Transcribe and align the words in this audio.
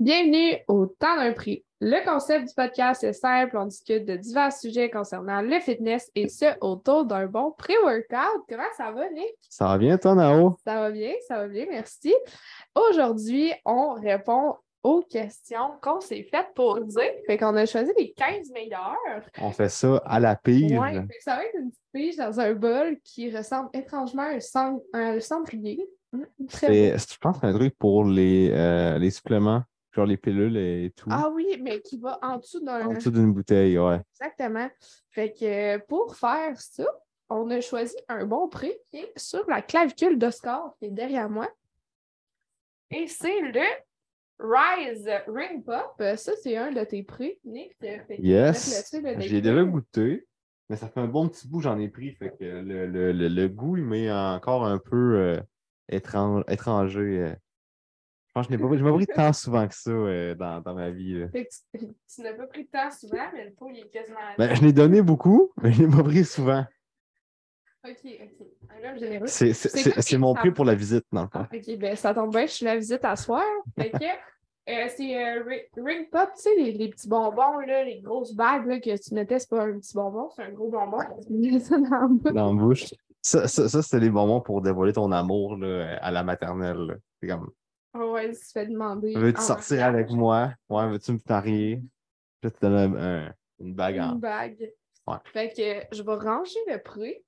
Bienvenue 0.00 0.56
au 0.68 0.86
temps 0.86 1.16
d'un 1.16 1.32
prix. 1.32 1.64
Le 1.80 2.04
concept 2.04 2.48
du 2.48 2.54
podcast 2.54 3.04
est 3.04 3.12
simple. 3.12 3.56
On 3.56 3.66
discute 3.66 4.04
de 4.04 4.16
divers 4.16 4.52
sujets 4.52 4.90
concernant 4.90 5.40
le 5.40 5.60
fitness 5.60 6.10
et 6.14 6.28
ce 6.28 6.46
autour 6.60 7.04
d'un 7.04 7.26
bon 7.26 7.52
pré-workout. 7.52 8.42
Comment 8.48 8.62
ça 8.76 8.90
va, 8.90 9.08
Nick? 9.10 9.34
Ça 9.48 9.66
va 9.66 9.78
bien, 9.78 9.96
toi, 9.98 10.14
Nao? 10.14 10.56
Ça 10.64 10.80
va 10.80 10.90
bien, 10.90 11.12
ça 11.28 11.36
va 11.38 11.48
bien, 11.48 11.66
merci. 11.70 12.12
Aujourd'hui, 12.74 13.52
on 13.64 13.94
répond 13.94 14.56
aux 14.82 15.00
questions 15.02 15.70
qu'on 15.80 16.00
s'est 16.00 16.26
faites 16.30 16.48
pour 16.54 16.80
dire. 16.80 17.02
Fait 17.26 17.38
qu'on 17.38 17.54
a 17.56 17.64
choisi 17.64 17.92
les 17.96 18.12
15 18.12 18.50
meilleurs. 18.52 18.96
On 19.40 19.52
fait 19.52 19.68
ça 19.68 20.02
à 20.04 20.18
la 20.18 20.34
pige. 20.36 20.72
Que 20.72 21.14
ça 21.20 21.36
va 21.36 21.44
être 21.44 21.54
une 21.54 21.70
petite 21.70 21.82
pige 21.92 22.16
dans 22.16 22.40
un 22.40 22.52
bol 22.54 22.96
qui 23.04 23.34
ressemble 23.34 23.70
étrangement 23.72 24.22
à 24.22 24.30
un, 24.34 24.40
cend- 24.40 24.82
un 24.92 25.20
cendrier. 25.20 25.88
C'est- 26.48 26.96
Je 26.98 27.16
pense 27.20 27.36
que 27.36 27.40
c'est 27.42 27.46
un 27.52 27.54
truc 27.54 27.76
pour 27.78 28.04
les, 28.04 28.50
euh, 28.52 28.98
les 28.98 29.10
suppléments, 29.10 29.62
genre 29.94 30.06
les 30.06 30.16
pilules 30.16 30.56
et 30.56 30.92
tout. 30.96 31.08
Ah 31.10 31.30
oui, 31.32 31.46
mais 31.62 31.80
qui 31.80 31.98
va 31.98 32.18
en 32.22 32.38
dessous 32.38 32.60
d'un. 32.60 32.86
en 32.86 32.92
dessous 32.94 33.10
d'une 33.10 33.32
bouteille, 33.32 33.78
ouais. 33.78 34.00
Exactement. 34.12 34.68
Fait 35.10 35.32
que 35.32 35.76
euh, 35.76 35.78
pour 35.86 36.16
faire 36.16 36.60
ça, 36.60 36.84
on 37.28 37.48
a 37.50 37.60
choisi 37.60 37.96
un 38.08 38.26
bon 38.26 38.48
prix 38.48 38.72
qui 38.90 38.98
est 38.98 39.12
sur 39.18 39.48
la 39.48 39.62
clavicule 39.62 40.18
d'Oscar 40.18 40.74
qui 40.78 40.86
est 40.86 40.90
derrière 40.90 41.30
moi. 41.30 41.48
Et 42.90 43.06
c'est 43.06 43.40
le 43.40 43.60
Rise 44.38 45.08
Ring 45.28 45.64
Pop. 45.64 45.94
Euh, 46.00 46.16
Ça, 46.16 46.32
c'est 46.42 46.56
un 46.56 46.70
de 46.72 46.82
tes 46.84 47.02
prix, 47.02 47.38
Nick. 47.44 47.76
Yes. 48.18 48.92
J'ai 49.18 49.40
déjà 49.40 49.62
goûté, 49.64 50.26
mais 50.68 50.76
ça 50.76 50.88
fait 50.88 51.00
un 51.00 51.06
bon 51.08 51.28
petit 51.28 51.48
bout, 51.48 51.60
j'en 51.60 51.78
ai 51.78 51.88
pris. 51.88 52.12
Fait 52.16 52.30
que 52.30 52.44
le, 52.44 52.86
le, 52.86 53.12
le, 53.12 53.28
le 53.28 53.48
goût, 53.48 53.76
il 53.76 53.84
m'est 53.84 54.10
encore 54.12 54.64
un 54.66 54.78
peu 54.78 55.16
euh, 55.16 55.40
étrange, 55.88 56.42
étranger. 56.48 57.20
euh. 57.20 57.34
Je 58.36 58.40
pense 58.40 58.46
que 58.48 58.52
je 58.54 58.58
n'ai 58.58 58.68
pas, 58.68 58.76
je 58.76 58.84
m'ai 58.84 58.92
pris 58.92 59.06
tant 59.06 59.32
souvent 59.32 59.68
que 59.68 59.74
ça 59.74 59.90
euh, 59.92 60.34
dans, 60.34 60.60
dans 60.60 60.74
ma 60.74 60.90
vie. 60.90 61.20
là. 61.20 61.26
Tu, 61.32 61.46
tu 62.14 62.22
n'as 62.22 62.32
pas 62.32 62.46
pris 62.48 62.66
temps 62.66 62.90
souvent, 62.90 63.22
mais 63.32 63.44
le 63.44 63.52
pot, 63.52 63.70
il 63.72 63.78
est 63.78 63.88
quasiment. 63.88 64.18
Ben, 64.36 64.54
je 64.56 64.62
l'ai 64.62 64.72
donné 64.72 65.02
beaucoup, 65.02 65.52
mais 65.62 65.70
je 65.72 65.84
n'ai 65.84 65.96
pas 65.96 66.02
pris 66.02 66.24
souvent. 66.24 66.64
Ok, 67.86 67.92
ok. 68.04 68.46
Un 68.70 68.90
homme 68.90 68.98
généreux. 68.98 69.26
C'est 69.26 69.52
c'est- 69.52 69.68
C'est 69.68 69.90
c'est- 69.92 70.00
c'est 70.02 70.18
mon 70.18 70.34
prix 70.34 70.50
pour 70.50 70.64
la 70.64 70.74
visite, 70.74 71.04
dans 71.12 71.22
le 71.22 71.28
fond. 71.28 71.40
Ah, 71.44 71.48
ok, 71.54 71.78
ben 71.78 71.94
ça 71.96 72.12
tombe 72.14 72.30
bien, 72.32 72.46
je 72.46 72.52
suis 72.52 72.64
la 72.64 72.76
visite 72.76 73.04
à 73.04 73.14
soir. 73.14 73.44
Que 73.76 73.82
euh, 73.84 74.88
c'est 74.96 75.16
euh, 75.24 75.44
Ri- 75.46 75.68
Ring 75.76 76.08
Pop, 76.10 76.30
tu 76.34 76.42
sais, 76.42 76.54
les, 76.56 76.72
les 76.72 76.88
petits 76.88 77.08
bonbons, 77.08 77.58
là, 77.58 77.84
les 77.84 78.00
grosses 78.00 78.34
bagues 78.34 78.66
là, 78.66 78.80
que 78.80 78.96
tu 79.00 79.14
mettais, 79.14 79.38
c'est 79.38 79.50
pas 79.50 79.62
un 79.64 79.78
petit 79.78 79.94
bonbon, 79.94 80.30
c'est 80.34 80.42
un 80.42 80.50
gros 80.50 80.70
bonbon. 80.70 80.98
Tu 81.26 81.32
mets 81.34 81.60
ça 81.60 81.76
dans 81.78 81.90
la 81.90 82.06
bouche. 82.08 82.32
dans 82.32 82.52
la 82.54 82.60
bouche. 82.60 82.94
Ça, 83.22 83.46
ça, 83.48 83.68
ça, 83.68 83.80
c'était 83.82 84.00
les 84.00 84.10
bonbons 84.10 84.40
pour 84.40 84.60
dévoiler 84.60 84.92
ton 84.94 85.12
amour 85.12 85.56
là, 85.56 85.98
à 86.00 86.10
la 86.10 86.24
maternelle. 86.24 86.98
C'est 87.20 87.28
comme, 87.28 87.50
Ah 87.94 88.06
Ouais, 88.06 88.32
tu 88.32 88.38
te 88.40 88.52
fais 88.52 88.66
demander. 88.66 89.14
veux-tu 89.14 89.40
sortir 89.40 89.84
avec 89.86 90.10
moi? 90.10 90.52
Ouais, 90.68 90.88
veux-tu 90.88 91.12
me 91.12 91.18
marier? 91.28 91.76
Puis 91.76 91.84
là, 92.42 92.50
tu 92.50 92.58
donnes 92.60 92.96
un- 92.96 93.26
un- 93.28 93.34
une 93.60 93.74
bague 93.74 93.98
en. 94.00 94.12
Une 94.14 94.20
bague. 94.20 94.72
Ouais. 95.06 95.16
Fait 95.32 95.48
que 95.90 95.96
je 95.96 96.02
vais 96.02 96.14
ranger 96.14 96.58
le 96.66 96.82
prix. 96.82 97.24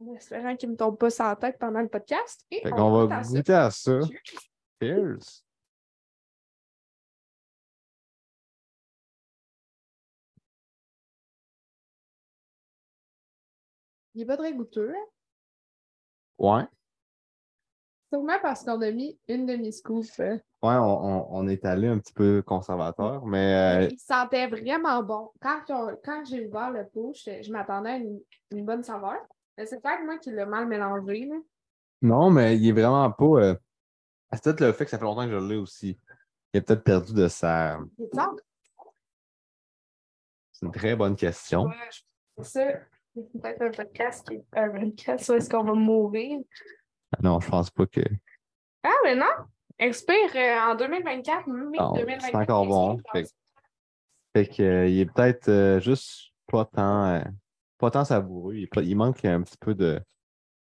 En 0.00 0.14
espérant 0.14 0.56
qu'il 0.56 0.70
ne 0.70 0.72
me 0.72 0.78
tombe 0.78 0.98
pas 0.98 1.10
sur 1.10 1.24
la 1.24 1.36
tête 1.36 1.58
pendant 1.58 1.80
le 1.80 1.88
podcast. 1.88 2.44
Et 2.50 2.62
Fait 2.62 2.72
on 2.72 3.06
va 3.06 3.22
goûter 3.22 3.52
à 3.52 3.70
ça. 3.70 4.00
Cheers. 4.00 4.40
Cheers! 4.82 5.44
Il 14.14 14.18
n'est 14.20 14.26
pas 14.26 14.36
très 14.36 14.52
goûteux. 14.52 14.92
hein? 14.94 15.06
Ouais. 16.38 16.64
Sûrement 18.12 18.38
parce 18.42 18.64
qu'on 18.64 18.80
a 18.80 18.90
mis 18.90 19.18
une 19.28 19.46
demi-scoop. 19.46 20.04
euh. 20.18 20.34
Ouais, 20.62 20.74
on, 20.74 21.04
on- 21.04 21.26
on 21.30 21.48
est 21.48 21.64
allé 21.64 21.86
un 21.88 21.98
petit 21.98 22.12
peu 22.12 22.42
conservateur, 22.44 23.24
mais 23.24 23.84
euh, 23.84 23.88
Il 23.90 23.98
sentait 23.98 24.48
vraiment 24.48 25.02
bon. 25.02 25.30
Quand, 25.40 25.62
quand 26.04 26.24
j'ai 26.28 26.46
ouvert 26.46 26.70
le 26.70 26.86
pot, 26.88 27.12
je, 27.14 27.42
je 27.42 27.52
m'attendais 27.52 27.90
à 27.90 27.96
une, 27.96 28.20
une 28.50 28.64
bonne 28.64 28.82
saveur. 28.82 29.16
Mais 29.56 29.64
c'est 29.66 29.80
peut-être 29.80 30.04
moi 30.04 30.18
qui 30.18 30.30
l'ai 30.32 30.44
mal 30.44 30.66
mélangé. 30.66 31.26
là. 31.26 31.36
non, 32.02 32.30
mais 32.30 32.56
il 32.56 32.68
est 32.68 32.72
vraiment 32.72 33.10
pas. 33.12 33.24
euh, 33.24 33.54
C'est 34.32 34.42
peut-être 34.44 34.60
le 34.60 34.72
fait 34.72 34.84
que 34.86 34.90
ça 34.90 34.98
fait 34.98 35.04
longtemps 35.04 35.26
que 35.26 35.30
je 35.40 35.46
l'ai 35.46 35.56
aussi. 35.56 35.98
Il 36.52 36.58
a 36.58 36.62
peut-être 36.62 36.82
perdu 36.84 37.14
de 37.14 37.28
sa. 37.28 37.78
C'est 40.52 40.66
une 40.66 40.72
très 40.72 40.96
bonne 40.96 41.16
question. 41.16 41.64
Ouais, 41.64 41.74
je- 41.92 42.42
c'est 42.42 42.72
ça. 42.72 42.78
C'est 43.14 43.40
peut-être 43.40 43.62
un 43.62 43.70
podcast 43.70 44.28
qui 44.28 44.40
un 44.52 44.70
podcast 44.70 45.28
où 45.28 45.32
est-ce 45.34 45.50
qu'on 45.50 45.64
va 45.64 45.74
mourir. 45.74 46.38
Non, 47.22 47.40
je 47.40 47.48
pense 47.48 47.70
pas 47.70 47.86
que. 47.86 48.00
Ah, 48.82 48.94
mais 49.04 49.14
non! 49.14 49.26
Expire 49.78 50.34
euh, 50.34 50.72
en 50.72 50.74
2024, 50.74 51.46
mai 51.48 51.78
Non, 51.78 51.92
2024. 51.92 52.22
c'est 52.22 52.36
encore 52.36 52.66
bon. 52.66 52.98
Fait 53.12 53.26
Fait 54.34 54.46
que, 54.46 54.62
euh, 54.62 54.88
il 54.88 55.00
est 55.00 55.06
peut-être 55.06 55.48
euh, 55.48 55.80
juste 55.80 56.32
pas 56.46 56.64
tant, 56.66 57.22
pas 57.78 57.90
tant 57.90 58.04
savoureux. 58.04 58.54
Il, 58.54 58.96
manque 58.96 59.24
un 59.24 59.42
petit 59.42 59.56
peu 59.58 59.74
de, 59.74 60.00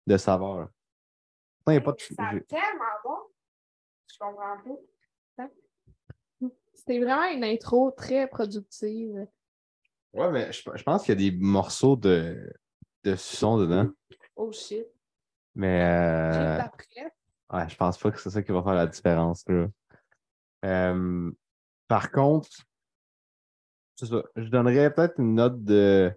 de 0.06 0.18
saveur. 0.18 0.69
Non, 1.66 1.73
il 1.73 1.73
y 1.73 1.78
a 1.78 1.81
pas 1.81 1.94
de- 1.94 1.97
j'ai- 2.00 2.44
tellement 2.45 2.85
bon. 3.03 3.18
Je 4.12 4.18
comprends 4.19 4.57
pas. 4.57 5.44
Hein? 5.44 5.50
C'était 6.74 7.00
vraiment 7.00 7.25
une 7.25 7.44
intro 7.44 7.91
très 7.91 8.28
productive. 8.28 9.28
Ouais, 10.13 10.31
mais 10.31 10.51
je, 10.51 10.62
je 10.75 10.84
pense 10.84 11.03
qu'il 11.03 11.19
y 11.19 11.28
a 11.28 11.31
des 11.31 11.38
morceaux 11.38 11.95
de, 11.95 12.51
de 13.03 13.16
son 13.16 13.57
dedans. 13.57 13.89
Oh 14.35 14.51
shit. 14.51 14.85
Mais 15.57 15.81
euh, 15.81 16.59
ouais, 17.51 17.68
je 17.68 17.75
pense 17.75 17.97
pas 17.97 18.12
que 18.12 18.22
c'est 18.22 18.29
ça 18.29 18.44
qui 18.44 18.51
va 18.51 18.62
faire 18.62 18.75
la 18.75 18.85
différence. 18.85 19.44
Là. 19.47 19.66
Euh, 20.66 21.31
par 21.88 22.12
contre, 22.12 22.47
c'est 23.95 24.06
ça, 24.06 24.22
je 24.35 24.50
donnerais 24.50 24.94
peut-être 24.94 25.19
une 25.19 25.34
note 25.34 25.63
de 25.63 26.16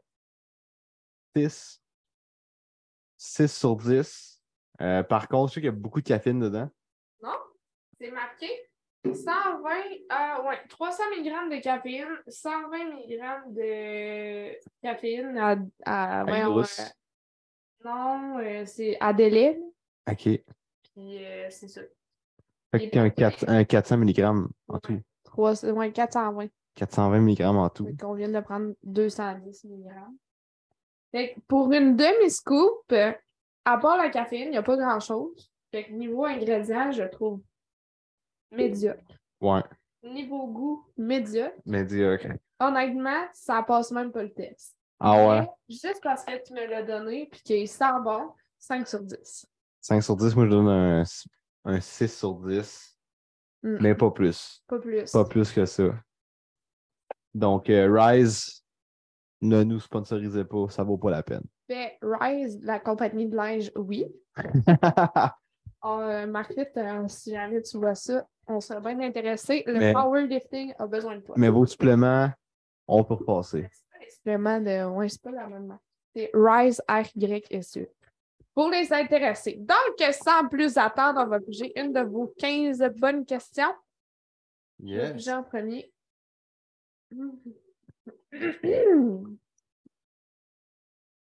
6. 1.35 1.81
6 3.17 3.49
sur 3.49 3.77
10. 3.77 4.43
Euh, 4.83 5.03
par 5.05 5.27
contre, 5.27 5.49
je 5.49 5.55
sais 5.55 5.61
qu'il 5.61 5.69
y 5.69 5.73
a 5.73 5.73
beaucoup 5.73 6.03
de 6.03 6.07
caféine 6.07 6.41
dedans. 6.41 6.69
Non? 7.23 7.39
C'est 7.99 8.11
marqué 8.11 8.47
120, 9.07 9.71
euh, 10.13 10.43
ouais, 10.49 10.59
300 10.69 11.03
mg 11.17 11.57
de 11.57 11.63
caféine, 11.63 12.19
120 12.29 12.77
mg 12.77 13.55
de 13.55 14.59
caféine 14.83 15.39
à, 15.39 15.57
à 15.87 16.21
À 16.21 16.47
euh, 16.47 16.65
non, 17.85 18.39
euh, 18.39 18.65
c'est 18.67 18.97
à 19.01 19.13
délai. 19.13 19.61
OK. 20.11 20.23
Puis 20.23 21.25
euh, 21.25 21.47
c'est 21.51 21.69
ça. 21.69 21.81
Fait 22.73 22.97
a 22.97 23.03
un, 23.03 23.11
4, 23.11 23.49
un 23.49 23.65
400 23.65 23.99
mg 23.99 24.21
en 24.69 24.79
tout. 24.79 25.01
3, 25.25 25.65
ouais, 25.73 25.93
420. 25.93 26.49
420 26.77 27.21
mg 27.21 27.41
en 27.43 27.69
tout. 27.69 27.87
Fait 27.87 27.97
qu'on 27.97 28.15
vient 28.15 28.29
de 28.29 28.41
prendre 28.41 28.75
210 28.85 29.65
mg. 29.65 29.89
Fait 31.13 31.35
que 31.35 31.41
pour 31.49 31.73
une 31.73 31.97
demi-scoop, 31.97 32.93
à 33.65 33.79
part 33.79 33.97
la 33.97 34.09
caféine, 34.11 34.49
il 34.49 34.51
n'y 34.53 34.57
a 34.57 34.63
pas 34.63 34.77
grand-chose. 34.77 35.51
Fait 35.73 35.85
que 35.85 35.93
niveau 35.93 36.25
ingrédients, 36.25 36.93
je 36.93 37.03
trouve 37.05 37.41
médiocre. 38.53 39.03
Ouais, 39.41 39.63
Niveau 40.03 40.47
goût, 40.47 40.87
médiocre. 40.97 41.57
médiocre. 41.67 42.29
Honnêtement, 42.59 43.25
ça 43.33 43.63
passe 43.63 43.91
même 43.91 44.13
pas 44.13 44.23
le 44.23 44.33
test. 44.33 44.77
Ah 45.01 45.27
ouais? 45.29 45.49
Juste 45.69 46.01
parce 46.03 46.25
que 46.25 46.43
tu 46.47 46.53
me 46.53 46.67
l'as 46.67 46.83
donné 46.83 47.27
puis 47.31 47.41
qu'il 47.43 47.69
sent 47.69 47.85
bon, 48.05 48.31
5 48.59 48.87
sur 48.87 49.03
10. 49.03 49.47
5 49.81 50.03
sur 50.03 50.17
10, 50.17 50.37
moi 50.37 50.45
je 50.45 50.51
donne 50.51 50.69
un, 50.69 51.03
un 51.65 51.81
6 51.81 52.19
sur 52.19 52.35
10. 52.35 52.99
Mm. 53.63 53.77
Mais 53.81 53.95
pas 53.95 54.11
plus. 54.11 54.63
Pas 54.67 54.79
plus. 54.79 55.11
Pas 55.11 55.25
plus 55.25 55.53
que 55.53 55.65
ça. 55.65 55.85
Donc, 57.35 57.71
euh, 57.71 57.89
Rise, 57.91 58.65
ne 59.41 59.63
nous 59.63 59.81
sponsorisez 59.81 60.45
pas, 60.45 60.69
ça 60.69 60.83
vaut 60.83 60.99
pas 60.99 61.11
la 61.11 61.23
peine. 61.23 61.45
Fait 61.67 61.97
Rise, 62.03 62.61
la 62.63 62.79
compagnie 62.81 63.27
de 63.27 63.37
linge, 63.37 63.73
oui. 63.77 64.07
Euh, 65.83 66.27
Marguerite, 66.27 66.77
euh, 66.77 67.09
si 67.09 67.31
jamais 67.31 67.63
tu 67.63 67.79
vois 67.79 67.95
ça, 67.95 68.27
on 68.47 68.61
serait 68.61 68.83
bien 68.83 69.01
intéressé. 69.01 69.65
Le 69.67 69.79
Mais- 69.79 69.95
powerlifting 69.95 70.75
a 70.79 70.87
besoin 70.87 71.17
de 71.17 71.23
toi. 71.23 71.35
Mais 71.39 71.49
vos 71.49 71.65
suppléments, 71.65 72.29
on 72.87 73.03
peut 73.03 73.15
repasser. 73.15 73.67
Suppléments 74.21 74.61
de. 74.61 74.85
Ouais, 74.85 75.09
c'est 75.09 75.23
pas 75.23 75.31
la 75.31 75.47
même 75.47 75.67
marque. 75.67 75.83
C'est 76.15 76.31
Rise 76.35 76.83
R-Y-S-E. 76.89 77.89
Pour 78.55 78.69
les 78.69 78.93
intéressés. 78.93 79.57
Donc, 79.59 80.13
sans 80.13 80.47
plus 80.49 80.77
attendre, 80.77 81.23
on 81.25 81.27
va 81.27 81.39
bouger 81.39 81.73
une 81.81 81.93
de 81.93 82.01
vos 82.01 82.35
15 82.39 82.83
bonnes 82.97 83.25
questions. 83.25 83.73
Je 84.85 84.95
vais 84.95 85.13
bouger 85.13 85.33
en 85.33 85.43
premier. 85.43 85.91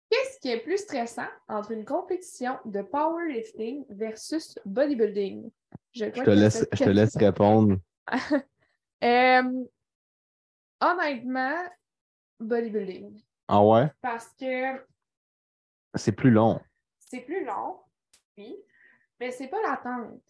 Qu'est-ce 0.10 0.40
qui 0.42 0.50
est 0.50 0.60
plus 0.60 0.80
stressant 0.80 1.28
entre 1.48 1.72
une 1.72 1.86
compétition 1.86 2.58
de 2.66 2.82
powerlifting 2.82 3.86
versus 3.90 4.58
bodybuilding? 4.66 5.50
Je 5.94 6.06
crois 6.06 6.26
te 6.26 6.30
laisse, 6.32 6.66
je 6.74 6.84
te 6.84 6.90
laisse 6.90 7.16
répondre. 7.16 7.78
Euh, 9.02 9.64
honnêtement, 10.82 11.56
bodybuilding. 12.40 13.22
Ah 13.48 13.64
ouais? 13.64 13.90
Parce 14.02 14.28
que 14.40 14.86
C'est 15.96 16.12
plus 16.12 16.32
long. 16.32 16.60
c'est 17.00 17.22
plus 17.22 17.44
long, 17.44 17.80
oui, 18.38 18.56
mais 19.20 19.32
c'est 19.32 19.48
pas 19.48 19.62
l'attente. 19.62 20.22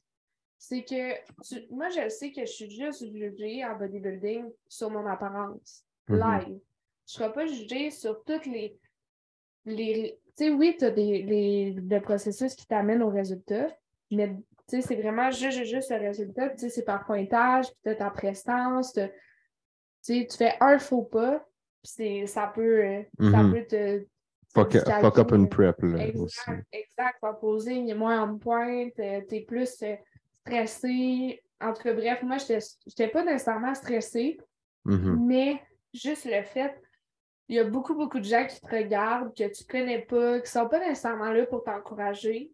c'est 0.62 0.84
que 0.84 1.14
tu- 1.42 1.68
moi, 1.74 1.88
je 1.90 2.10
sais 2.10 2.32
que 2.34 2.42
je 2.42 2.52
suis 2.52 2.70
juste 2.70 3.06
jugée 3.14 3.64
en 3.64 3.78
bodybuilding 3.78 4.52
sur 4.68 4.90
mon 4.90 5.06
apparence, 5.06 5.86
Mhm. 6.10 6.18
live. 6.20 6.48
Je 6.48 6.54
ne 6.54 6.60
serai 7.06 7.34
pas 7.34 7.46
jugée 7.46 7.92
sur 7.92 8.24
toutes 8.26 8.46
les. 8.46 8.78
les 9.66 10.20
tu 10.38 10.46
sais, 10.46 10.50
oui, 10.52 10.76
tu 10.78 10.86
as 10.86 10.92
des, 10.92 11.24
les, 11.24 11.72
le 11.74 12.02
processus 12.02 12.56
qui 12.56 12.66
t'amène 12.66 13.02
au 13.04 13.10
résultat, 13.10 13.68
mais 14.12 14.36
tu 14.36 14.42
sais, 14.68 14.82
c'est 14.82 14.96
vraiment 15.02 15.32
juste, 15.32 15.64
juste, 15.64 15.92
le 15.92 15.98
résultat. 15.98 16.50
Tu 16.50 16.60
sais, 16.60 16.70
c'est 16.70 16.84
par 16.86 17.06
pointage, 17.06 17.66
as 17.86 17.96
ta 17.96 18.10
prestance. 18.10 18.94
t'as- 18.94 19.08
Tu 19.10 19.14
sais, 20.02 20.28
tu 20.30 20.38
fais 20.38 20.56
un 20.62 20.78
faux 20.80 21.04
pas, 21.04 21.46
puis 21.82 21.92
c'est- 21.96 22.26
ça 22.28 22.48
peut, 22.54 23.04
ça 23.20 23.44
Mhm. 23.44 23.54
peut 23.54 23.66
te. 23.66 24.06
Fuck, 24.54 24.76
fuck 25.02 25.20
up 25.20 25.32
une 25.32 25.48
prep, 25.48 25.76
là, 25.84 26.08
aussi. 26.16 26.40
Exact, 26.50 26.68
exact. 26.72 27.18
Ton 27.22 27.36
posing 27.36 27.88
est 27.90 27.94
moins 27.94 28.22
en 28.24 28.38
pointe, 28.38 28.98
euh, 29.00 29.22
t'es 29.28 29.42
plus 29.42 29.84
euh, 29.84 29.96
stressé. 30.46 31.42
En 31.62 31.74
tout 31.74 31.84
cas, 31.84 31.94
bref, 31.94 32.24
moi, 32.24 32.38
j'étais 32.38 32.60
j'étais 32.88 33.08
pas 33.10 33.24
nécessairement 33.24 33.76
stressée, 33.76 34.40
Mhm. 34.86 35.26
mais 35.28 35.62
juste 35.94 36.26
le 36.26 36.42
fait, 36.44 36.74
il 37.48 37.58
y 37.58 37.60
a 37.60 37.64
beaucoup, 37.66 37.94
beaucoup 37.96 38.20
de 38.20 38.24
gens 38.26 38.46
qui 38.48 38.60
te 38.60 38.68
regardent, 38.76 39.36
que 39.36 39.48
tu 39.54 39.64
connais 39.66 40.00
pas, 40.02 40.40
qui 40.40 40.50
sont 40.50 40.68
pas 40.68 40.80
nécessairement 40.80 41.32
là 41.32 41.46
pour 41.46 41.64
t'encourager. 41.64 42.52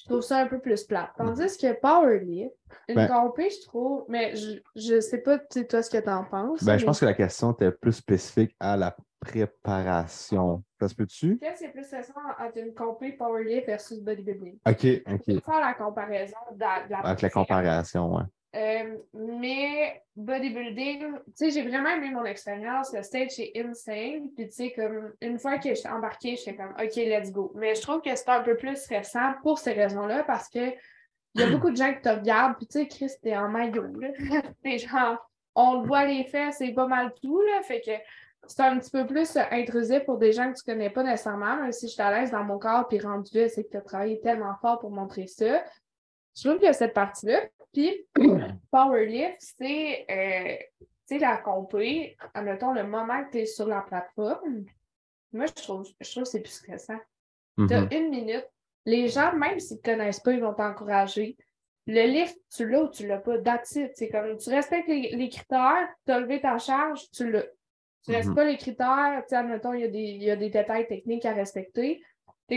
Je 0.00 0.04
trouve 0.06 0.22
ça 0.22 0.38
un 0.38 0.46
peu 0.46 0.58
plus 0.58 0.84
plate. 0.84 1.10
Tandis 1.16 1.58
que 1.58 1.78
Powerlift, 1.78 2.54
une 2.88 2.94
Ben- 2.94 3.08
compé, 3.08 3.50
je 3.50 3.66
trouve, 3.66 4.04
mais 4.08 4.34
je, 4.34 4.58
je 4.74 5.00
sais 5.00 5.18
pas, 5.18 5.38
tu 5.38 5.66
toi, 5.66 5.82
ce 5.82 5.90
que 5.90 5.98
t'en 5.98 6.24
penses. 6.24 6.64
Ben, 6.64 6.72
mais 6.72 6.78
je 6.78 6.86
pense 6.86 7.00
que 7.00 7.04
la 7.04 7.14
question 7.14 7.52
était 7.52 7.70
plus 7.70 7.92
spécifique 7.92 8.56
à 8.58 8.76
la 8.76 8.96
préparation. 9.20 10.62
Ça 10.80 10.88
se 10.88 10.94
peut-tu? 10.94 11.38
Qu'est-ce 11.38 11.58
qui 11.58 11.64
est 11.66 11.72
plus 11.72 11.90
récent 11.90 12.14
entre 12.38 12.56
une 12.58 12.72
compé 12.72 13.12
Powerlift 13.12 13.66
versus 13.66 14.00
bodybuilding? 14.00 14.58
OK, 14.66 14.86
OK. 15.12 15.44
faire 15.44 15.60
la 15.60 15.74
comparaison 15.74 16.36
de 16.54 16.60
la, 16.60 16.86
de 16.86 16.90
la 16.90 16.98
Avec 17.00 17.20
la 17.20 17.30
comparaison, 17.30 18.16
ouais. 18.16 18.24
Euh, 18.56 18.96
mais 19.14 20.02
bodybuilding, 20.16 21.14
tu 21.14 21.32
sais, 21.34 21.50
j'ai 21.50 21.62
vraiment 21.62 21.90
aimé 21.90 22.10
mon 22.10 22.24
expérience. 22.24 22.92
Le 22.92 23.02
stage 23.02 23.38
est 23.38 23.52
insane. 23.56 24.30
Puis, 24.36 24.48
tu 24.48 24.52
sais, 24.52 24.72
comme 24.72 25.12
une 25.20 25.38
fois 25.38 25.58
que 25.58 25.72
j'étais 25.72 25.88
embarquée, 25.88 26.36
j'étais 26.36 26.56
comme, 26.56 26.74
OK, 26.80 26.96
let's 26.96 27.30
go. 27.30 27.52
Mais 27.54 27.74
je 27.74 27.82
trouve 27.82 28.00
que 28.00 28.14
c'est 28.14 28.28
un 28.28 28.42
peu 28.42 28.56
plus 28.56 28.76
stressant 28.76 29.34
pour 29.42 29.58
ces 29.58 29.72
raisons-là 29.72 30.24
parce 30.24 30.48
que 30.48 30.72
il 31.34 31.42
y 31.42 31.44
a 31.44 31.50
beaucoup 31.50 31.70
de 31.70 31.76
gens 31.76 31.94
qui 31.94 32.00
te 32.00 32.08
regardent. 32.08 32.56
Puis, 32.56 32.66
tu 32.66 32.80
sais, 32.80 32.88
Chris, 32.88 33.12
t'es 33.22 33.36
en 33.36 33.48
maillot. 33.48 33.86
T'es 34.64 34.78
genre, 34.78 35.16
on 35.54 35.82
te 35.82 35.86
voit 35.86 36.04
les 36.04 36.24
faits, 36.24 36.54
c'est 36.54 36.72
pas 36.72 36.88
mal 36.88 37.12
tout, 37.22 37.40
là. 37.40 37.62
Fait 37.62 37.80
que 37.80 37.92
c'est 38.46 38.62
un 38.62 38.78
petit 38.78 38.90
peu 38.90 39.06
plus 39.06 39.36
euh, 39.36 39.42
intrusif 39.52 40.04
pour 40.04 40.18
des 40.18 40.32
gens 40.32 40.50
que 40.50 40.58
tu 40.58 40.64
connais 40.64 40.90
pas 40.90 41.02
nécessairement, 41.02 41.56
même 41.56 41.72
si 41.72 41.86
je 41.86 41.92
suis 41.92 42.02
à 42.02 42.10
l'aise 42.10 42.30
dans 42.30 42.42
mon 42.42 42.58
corps, 42.58 42.88
puis 42.88 42.98
rendu 42.98 43.48
c'est 43.48 43.64
que 43.64 43.70
tu 43.70 43.76
as 43.76 43.82
travaillé 43.82 44.20
tellement 44.20 44.54
fort 44.60 44.78
pour 44.78 44.90
montrer 44.90 45.26
ça. 45.26 45.62
Je 46.36 46.42
trouve 46.42 46.56
qu'il 46.58 46.66
y 46.66 46.68
a 46.68 46.72
cette 46.72 46.94
partie-là. 46.94 47.42
Puis, 47.72 48.06
Powerlift, 48.70 49.36
c'est 49.58 50.06
euh, 50.10 50.56
tu 50.80 50.86
sais, 51.06 51.18
la 51.18 51.36
compé, 51.38 52.16
admettons, 52.34 52.72
le 52.72 52.84
moment 52.84 53.24
que 53.24 53.30
tu 53.32 53.38
es 53.38 53.46
sur 53.46 53.66
la 53.66 53.80
plateforme. 53.82 54.64
Moi, 55.32 55.46
je 55.46 55.62
trouve, 55.62 55.86
je 56.00 56.10
trouve 56.10 56.22
que 56.24 56.28
c'est 56.28 56.40
plus 56.40 56.52
stressant. 56.52 56.98
Tu 57.68 57.74
as 57.74 57.80
Mhm. 57.82 57.88
une 57.92 58.10
minute. 58.10 58.46
Les 58.86 59.08
gens, 59.08 59.32
même 59.34 59.58
s'ils 59.60 59.76
ne 59.76 59.82
te 59.82 59.90
connaissent 59.90 60.20
pas, 60.20 60.32
ils 60.32 60.40
vont 60.40 60.54
t'encourager. 60.54 61.36
Le 61.86 62.06
lift, 62.06 62.38
tu 62.54 62.68
l'as 62.68 62.82
ou 62.82 62.88
tu 62.90 63.06
l'as 63.06 63.18
pas? 63.18 63.38
That's 63.38 63.72
it. 63.76 63.92
C'est 63.94 64.08
comme 64.08 64.36
tu 64.36 64.50
respectes 64.50 64.88
les, 64.88 65.10
les 65.14 65.28
critères, 65.28 65.88
tu 66.06 66.12
as 66.12 66.20
levé 66.20 66.40
ta 66.40 66.58
charge, 66.58 67.10
tu 67.10 67.30
l'as. 67.30 67.44
Tu 68.04 68.12
ne 68.12 68.16
respectes 68.16 68.28
Mhm. 68.30 68.34
pas 68.36 68.44
les 68.44 68.56
critères, 68.56 69.22
tu 69.22 69.28
sais, 69.30 69.36
admettons, 69.36 69.72
il 69.74 69.80
y, 69.82 69.84
a 69.84 69.88
des, 69.88 69.98
il 69.98 70.22
y 70.22 70.30
a 70.30 70.36
des 70.36 70.48
détails 70.50 70.86
techniques 70.86 71.26
à 71.26 71.34
respecter. 71.34 72.02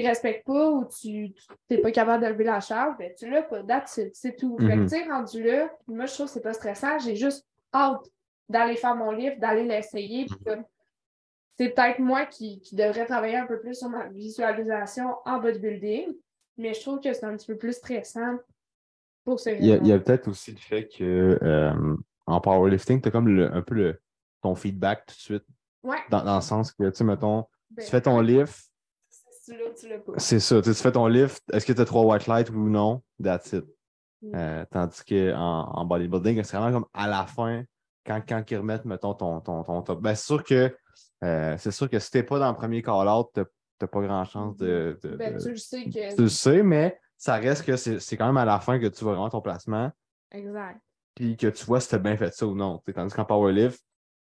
Respectes 0.02 0.46
pas 0.46 0.70
ou 0.72 0.86
tu 0.86 1.34
n'es 1.70 1.78
pas 1.78 1.92
capable 1.92 2.24
de 2.24 2.30
lever 2.30 2.44
la 2.46 2.60
charge, 2.60 2.98
ben, 2.98 3.12
tu 3.18 3.30
l'as 3.30 3.44
pas. 3.44 3.60
It. 3.60 4.12
C'est 4.14 4.36
tout. 4.36 4.58
Fait 4.60 4.66
que, 4.68 4.74
Mhm. 4.74 4.84
tu 4.84 4.90
sais, 4.90 5.04
rendu 5.10 5.44
là, 5.44 5.70
moi, 5.88 6.06
je 6.08 6.14
trouve 6.14 6.26
que 6.28 6.32
c'est 6.34 6.42
pas 6.42 6.54
stressant. 6.54 6.98
J'ai 7.00 7.16
juste 7.16 7.46
hâte 7.74 8.02
d'aller 8.50 8.76
faire 8.76 8.96
mon 8.96 9.12
livre, 9.12 9.36
d'aller 9.40 9.64
l'essayer. 9.64 10.26
comme, 10.46 10.64
c'est 11.58 11.70
peut-être 11.70 12.00
moi 12.00 12.26
qui, 12.26 12.60
qui 12.62 12.76
devrais 12.76 13.06
travailler 13.06 13.36
un 13.38 13.46
peu 13.46 13.60
plus 13.60 13.76
sur 13.78 13.90
ma 13.90 14.08
visualisation 14.08 15.16
en 15.26 15.40
bodybuilding, 15.40 16.14
mais 16.58 16.74
je 16.74 16.82
trouve 16.82 17.00
que 17.00 17.14
c'est 17.14 17.26
un 17.26 17.36
petit 17.38 17.48
peu 17.48 17.58
plus 17.58 17.74
stressant 17.74 18.38
pour 19.24 19.40
ce 19.40 19.52
Il 19.52 19.66
y 19.66 19.72
a, 19.74 19.78
il 19.78 19.88
y 19.88 19.92
a 19.92 20.00
peut-être 20.00 20.28
aussi 20.28 20.52
le 20.52 20.58
fait 20.58 20.88
que 20.88 21.38
euh, 21.42 21.96
en 22.26 22.42
powerlifting, 22.42 23.02
tu 23.02 23.08
as 23.08 23.12
comme 23.12 23.28
le- 23.28 23.54
un 23.54 23.62
peu 23.62 23.76
le, 23.76 24.02
ton 24.42 24.56
feedback 24.56 25.06
tout 25.06 25.16
de 25.16 25.20
suite, 25.20 25.46
Ouais. 25.84 25.98
dans, 26.10 26.24
dans 26.24 26.36
le 26.36 26.42
sens 26.42 26.72
que, 26.72 26.90
tu 26.90 26.96
sais, 26.96 27.04
mettons, 27.04 27.46
ben, 27.70 27.84
tu 27.86 27.92
fais 27.92 28.02
ton 28.02 28.20
lift, 28.22 28.54
Si 28.56 28.70
tu 29.44 29.52
l'as, 29.52 29.70
tu 29.74 29.90
l'as 29.90 30.00
pas. 30.00 30.14
c'est 30.18 30.40
ça, 30.40 30.62
tu 30.62 30.74
fais 30.74 30.92
ton 30.92 31.08
lift, 31.08 31.44
est-ce 31.52 31.66
que 31.66 31.74
tu 31.74 31.82
as 31.82 31.86
trois 31.86 32.04
white 32.04 32.28
lights 32.28 32.50
ou 32.50 32.70
non? 32.70 33.02
That's 33.22 33.54
it. 33.54 33.66
Mm. 34.22 34.36
Euh, 34.36 34.66
tandis 34.72 35.04
qu'en 35.04 35.36
en 35.72 35.86
bodybuilding, 35.86 36.44
c'est 36.44 36.58
vraiment 36.58 36.80
comme 36.82 36.90
à 36.94 37.08
la 37.08 37.26
fin, 37.26 37.64
quand, 38.06 38.22
quand 38.28 38.44
ils 38.50 38.58
remettent, 38.58 38.86
mettons, 38.86 39.14
ton, 39.14 39.42
ton, 39.42 39.64
ton 39.64 39.82
top. 39.82 40.02
Ben, 40.02 40.16
c'est 40.16 40.26
sûr 40.26 40.44
que 40.44 40.76
euh, 41.24 41.56
c'est 41.58 41.72
sûr 41.72 41.90
que 41.90 42.00
si 42.00 42.12
t'es 42.12 42.24
pas 42.24 42.40
dans 42.40 42.50
le 42.50 42.56
premier 42.56 42.82
call-out, 42.82 43.30
t'as 43.34 43.46
t'as 43.80 43.88
pas 43.88 44.02
grand 44.02 44.24
chance 44.26 44.56
de. 44.58 44.98
de- 45.04 45.16
Ben, 45.18 45.38
tu 45.38 45.50
le 45.50 45.56
sais 45.58 45.84
que. 45.86 46.16
tu 46.16 46.22
le 46.22 46.30
sais, 46.30 46.64
mais 46.64 46.98
ça 47.18 47.36
reste 47.36 47.66
que 47.66 47.76
c'est 47.76 48.18
quand 48.18 48.28
même 48.28 48.38
à 48.38 48.46
la 48.46 48.60
fin 48.60 48.80
que 48.80 48.88
tu 48.88 49.04
vois 49.04 49.14
vraiment 49.14 49.30
ton 49.30 49.42
placement, 49.42 49.92
Exact. 50.32 50.80
puis 51.16 51.38
que 51.38 51.48
tu 51.48 51.66
vois 51.66 51.80
si 51.80 51.90
tu 51.90 51.96
as 51.96 52.00
bien 52.00 52.16
fait 52.18 52.34
ça 52.34 52.46
ou 52.46 52.56
non. 52.56 52.78
T'sais, 52.80 52.94
tandis 52.94 53.14
qu'en 53.14 53.26
powerlift, 53.26 53.82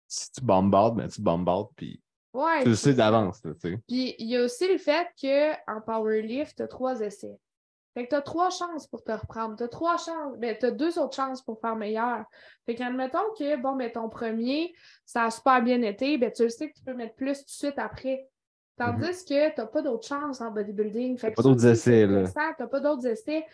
si 0.06 0.32
tu 0.32 0.40
bombardes, 0.42 0.96
ben 0.96 1.08
tu 1.08 1.20
bombardes, 1.20 1.68
puis 1.76 2.02
Ouais. 2.38 2.62
tu 2.62 2.68
le 2.68 2.74
sais 2.76 2.94
d'avance. 2.94 3.42
tu 3.42 3.50
sais. 3.60 3.78
Puis 3.88 4.14
il 4.18 4.28
y 4.28 4.36
a 4.36 4.44
aussi 4.44 4.68
le 4.68 4.78
fait 4.78 5.08
qu'en 5.20 5.80
powerlift, 5.80 6.56
tu 6.56 6.62
as 6.62 6.68
trois 6.68 7.00
essais. 7.00 7.36
Fait 7.94 8.04
que 8.04 8.10
tu 8.10 8.14
as 8.14 8.22
trois 8.22 8.50
chances 8.50 8.86
pour 8.86 9.02
te 9.02 9.10
reprendre. 9.10 9.56
Tu 9.56 9.64
as 9.64 9.68
trois 9.68 9.96
chances. 9.96 10.36
Ben, 10.38 10.56
tu 10.56 10.66
as 10.66 10.70
deux 10.70 11.00
autres 11.00 11.16
chances 11.16 11.42
pour 11.42 11.60
faire 11.60 11.74
meilleur. 11.74 12.24
Fait 12.64 12.76
qu'admettons 12.76 13.34
que, 13.36 13.56
bon, 13.56 13.74
ben, 13.74 13.90
ton 13.90 14.08
premier, 14.08 14.72
ça 15.04 15.24
a 15.24 15.30
super 15.30 15.60
bien 15.62 15.82
été, 15.82 16.16
ben, 16.16 16.30
tu 16.30 16.44
le 16.44 16.48
sais 16.48 16.70
que 16.70 16.78
tu 16.78 16.84
peux 16.84 16.94
mettre 16.94 17.16
plus 17.16 17.38
tout 17.38 17.46
de 17.46 17.50
suite 17.50 17.78
après. 17.78 18.28
Tandis 18.76 19.24
que 19.24 19.52
tu 19.52 19.60
n'as 19.60 19.66
pas 19.66 19.82
d'autres 19.82 20.06
chances 20.06 20.40
en 20.40 20.52
bodybuilding. 20.52 21.18
Fait 21.18 21.30
que 21.30 21.36
Pas 21.36 21.42
d'autres 21.42 21.66
essais, 21.66 22.06
là. 22.06 22.28
Tu 22.28 22.62
n'as 22.62 22.68
pas 22.68 22.78
d'autres 22.78 23.06
essais. 23.06 23.44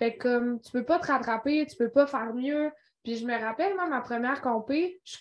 Fait 0.00 0.16
que 0.16 0.22
comme 0.22 0.60
tu 0.60 0.72
peux 0.72 0.84
pas 0.84 0.98
te 0.98 1.06
rattraper, 1.06 1.64
tu 1.66 1.76
peux 1.76 1.90
pas 1.90 2.08
faire 2.08 2.34
mieux. 2.34 2.72
Puis 3.04 3.18
je 3.18 3.24
me 3.24 3.38
rappelle, 3.38 3.76
moi, 3.76 3.86
ma 3.86 4.00
première 4.00 4.40
compé, 4.40 5.00
tu 5.04 5.18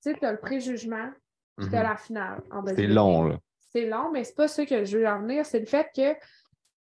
sais, 0.00 0.14
tu 0.14 0.24
as 0.24 0.32
le 0.32 0.40
préjugement, 0.40 1.10
Mhm. 1.58 1.70
la 1.72 1.96
finale 1.96 2.42
C'est 2.74 2.86
long, 2.86 3.24
là. 3.24 3.38
c'est 3.72 3.86
long, 3.88 4.10
mais 4.12 4.24
c'est 4.24 4.34
pas 4.34 4.48
ça 4.48 4.64
que 4.66 4.84
je 4.84 4.98
veux 4.98 5.06
en 5.08 5.20
venir. 5.22 5.44
C'est 5.46 5.60
le 5.60 5.66
fait 5.66 5.88
que 5.96 6.14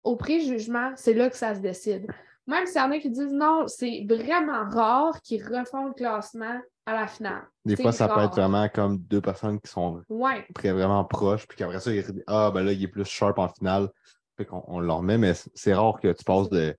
au 0.04 0.16
préjugement, 0.16 0.92
c'est 0.96 1.14
là 1.14 1.28
que 1.28 1.36
ça 1.36 1.54
se 1.54 1.60
décide. 1.60 2.06
Même 2.46 2.66
s'il 2.66 2.80
y 2.80 2.84
en 2.84 2.90
a 2.90 2.98
qui 2.98 3.10
disent 3.10 3.32
non, 3.32 3.66
c'est 3.66 4.04
vraiment 4.08 4.64
rare 4.68 5.20
qu'ils 5.22 5.42
refont 5.44 5.86
le 5.86 5.92
classement 5.92 6.58
à 6.86 6.94
la 6.94 7.06
finale. 7.06 7.42
Des 7.64 7.76
fois, 7.76 7.92
ça 7.92 8.08
peut 8.08 8.20
être 8.20 8.34
vraiment 8.34 8.68
comme 8.68 8.98
deux 8.98 9.20
personnes 9.20 9.60
qui 9.60 9.70
sont 9.70 10.02
Ouais, 10.08 10.46
très 10.54 10.72
vraiment 10.72 11.04
proches, 11.04 11.46
puis 11.46 11.56
qu'après 11.58 11.78
ça, 11.80 11.92
ils 11.92 12.02
disent 12.02 12.24
Ah, 12.26 12.50
ben 12.52 12.62
là, 12.64 12.72
il 12.72 12.82
est 12.82 12.88
plus 12.88 13.04
sharp 13.04 13.38
en 13.38 13.48
finale. 13.48 13.88
Fait 14.36 14.46
qu'on 14.46 14.64
on 14.66 14.80
le 14.80 14.90
remet, 14.90 15.18
mais 15.18 15.34
c'est- 15.34 15.50
c'est 15.54 15.74
rare 15.74 16.00
que 16.00 16.10
tu 16.12 16.24
passes 16.24 16.48
de, 16.48 16.74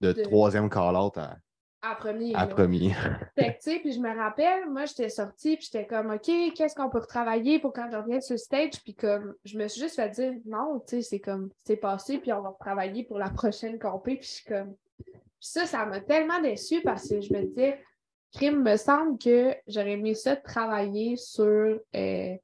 de 0.00 0.12
De- 0.12 0.22
troisième 0.22 0.68
call-out 0.68 1.16
à, 1.16 1.36
à 1.84 1.94
premier. 1.94 2.34
à 2.34 2.46
là. 2.46 2.46
premier. 2.46 2.92
Fait 3.38 3.54
que, 3.54 3.62
tu 3.62 3.70
sais, 3.70 3.78
puis 3.78 3.92
je 3.92 4.00
me 4.00 4.16
rappelle, 4.16 4.68
moi, 4.70 4.86
j'étais 4.86 5.08
sortie, 5.08 5.56
puis 5.56 5.68
j'étais 5.70 5.86
comme, 5.86 6.10
OK, 6.10 6.30
qu'est-ce 6.54 6.74
qu'on 6.74 6.90
peut 6.90 6.98
retravailler 6.98 7.58
pour 7.58 7.72
quand 7.72 7.88
je 7.90 7.96
reviens 7.96 8.20
sur 8.20 8.34
le 8.34 8.38
stage? 8.38 8.82
Puis 8.82 8.94
comme, 8.94 9.34
je 9.44 9.58
me 9.58 9.68
suis 9.68 9.80
juste 9.80 9.96
fait 9.96 10.08
dire, 10.10 10.32
non, 10.46 10.80
tu 10.80 10.96
sais, 10.96 11.02
c'est 11.02 11.20
comme, 11.20 11.50
c'est 11.64 11.76
passé, 11.76 12.18
puis 12.18 12.32
on 12.32 12.42
va 12.42 12.50
retravailler 12.50 13.04
pour 13.04 13.18
la 13.18 13.30
prochaine 13.30 13.78
compé. 13.78 14.16
Puis 14.16 14.26
je 14.26 14.32
suis 14.32 14.44
comme, 14.44 14.74
Puis 15.04 15.14
ça, 15.40 15.66
ça 15.66 15.84
m'a 15.86 16.00
tellement 16.00 16.40
déçue 16.40 16.80
parce 16.82 17.08
que 17.08 17.20
je 17.20 17.32
me 17.32 17.42
disais, 17.42 17.80
crime, 18.34 18.62
me 18.62 18.76
semble 18.76 19.18
que 19.18 19.54
j'aurais 19.66 19.92
aimé 19.92 20.14
ça 20.14 20.36
travailler 20.36 21.16
sur 21.16 21.80
euh, 21.96 22.36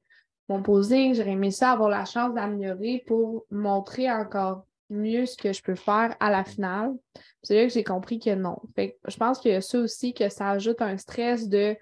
mon 0.49 0.61
posing, 0.61 1.13
j'aurais 1.13 1.31
aimé 1.31 1.51
ça 1.51 1.71
avoir 1.71 1.89
la 1.89 2.05
chance 2.05 2.33
d'améliorer 2.33 3.03
pour 3.07 3.45
montrer 3.49 4.11
encore 4.11 4.65
mieux 4.91 5.25
ce 5.25 5.37
que 5.37 5.53
je 5.53 5.63
peux 5.63 5.75
faire 5.75 6.15
à 6.19 6.29
la 6.29 6.43
finale. 6.43 6.91
Puis 7.13 7.23
C'est 7.43 7.55
là 7.55 7.63
que 7.67 7.73
j'ai 7.73 7.83
compris 7.83 8.19
que 8.19 8.35
non. 8.35 8.57
Fait 8.75 8.91
que 8.91 9.11
je 9.11 9.17
pense 9.17 9.39
qu'il 9.39 9.51
y 9.51 9.55
a 9.55 9.61
ça 9.61 9.79
aussi 9.79 10.13
que 10.13 10.29
ça 10.29 10.49
ajoute 10.51 10.81
un 10.81 10.97
stress 10.97 11.47
de, 11.47 11.75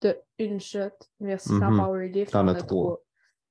de 0.00 0.16
une 0.38 0.60
shot 0.60 0.90
versus 1.20 1.52
en 1.62 1.70
Mhm. 1.72 1.78
powerlift. 1.84 2.32
T'en 2.32 2.48
as 2.48 2.54
trois. 2.54 3.00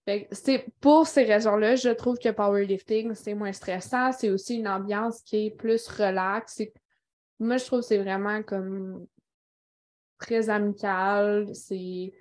Fait 0.06 0.26
que 0.28 0.70
pour 0.80 1.06
ces 1.06 1.24
raisons-là, 1.24 1.76
je 1.76 1.90
trouve 1.90 2.18
que 2.18 2.30
powerlifting, 2.30 3.14
c'est 3.14 3.36
moins 3.36 3.54
stressant. 3.54 4.12
C'est 4.12 4.32
aussi 4.32 4.56
une 4.58 4.68
ambiance 4.68 5.22
qui 5.22 5.46
est 5.48 5.52
plus 5.52 5.88
relax. 5.88 6.54
C'est- 6.56 6.74
Moi, 7.40 7.58
je 7.58 7.66
trouve 7.66 7.80
que 7.82 7.86
c'est 7.88 7.98
vraiment 8.00 8.42
comme 8.44 9.06
très 10.20 10.50
amical. 10.50 11.48
C'est. 11.54 12.14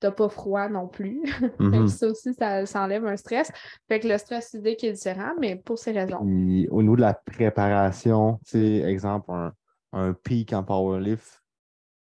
T'as 0.00 0.12
pas 0.12 0.28
froid 0.28 0.68
non 0.68 0.86
plus. 0.88 1.22
Mhm. 1.58 1.88
ça 1.88 2.06
aussi, 2.06 2.32
ça, 2.34 2.66
ça 2.66 2.82
enlève 2.82 3.04
un 3.06 3.16
stress. 3.16 3.50
Fait 3.88 4.00
que 4.00 4.08
le 4.08 4.16
stress 4.18 4.50
physique 4.50 4.84
est 4.84 4.92
différent, 4.92 5.32
mais 5.40 5.56
pour 5.56 5.78
ces 5.78 5.92
raisons. 5.92 6.24
Puis, 6.24 6.68
au 6.70 6.82
niveau 6.82 6.96
de 6.96 7.00
la 7.00 7.14
préparation, 7.14 8.38
tu 8.44 8.50
sais, 8.52 8.76
exemple, 8.88 9.30
un, 9.30 9.52
un 9.92 10.12
peak 10.12 10.52
en 10.52 10.62
powerlift 10.62 11.42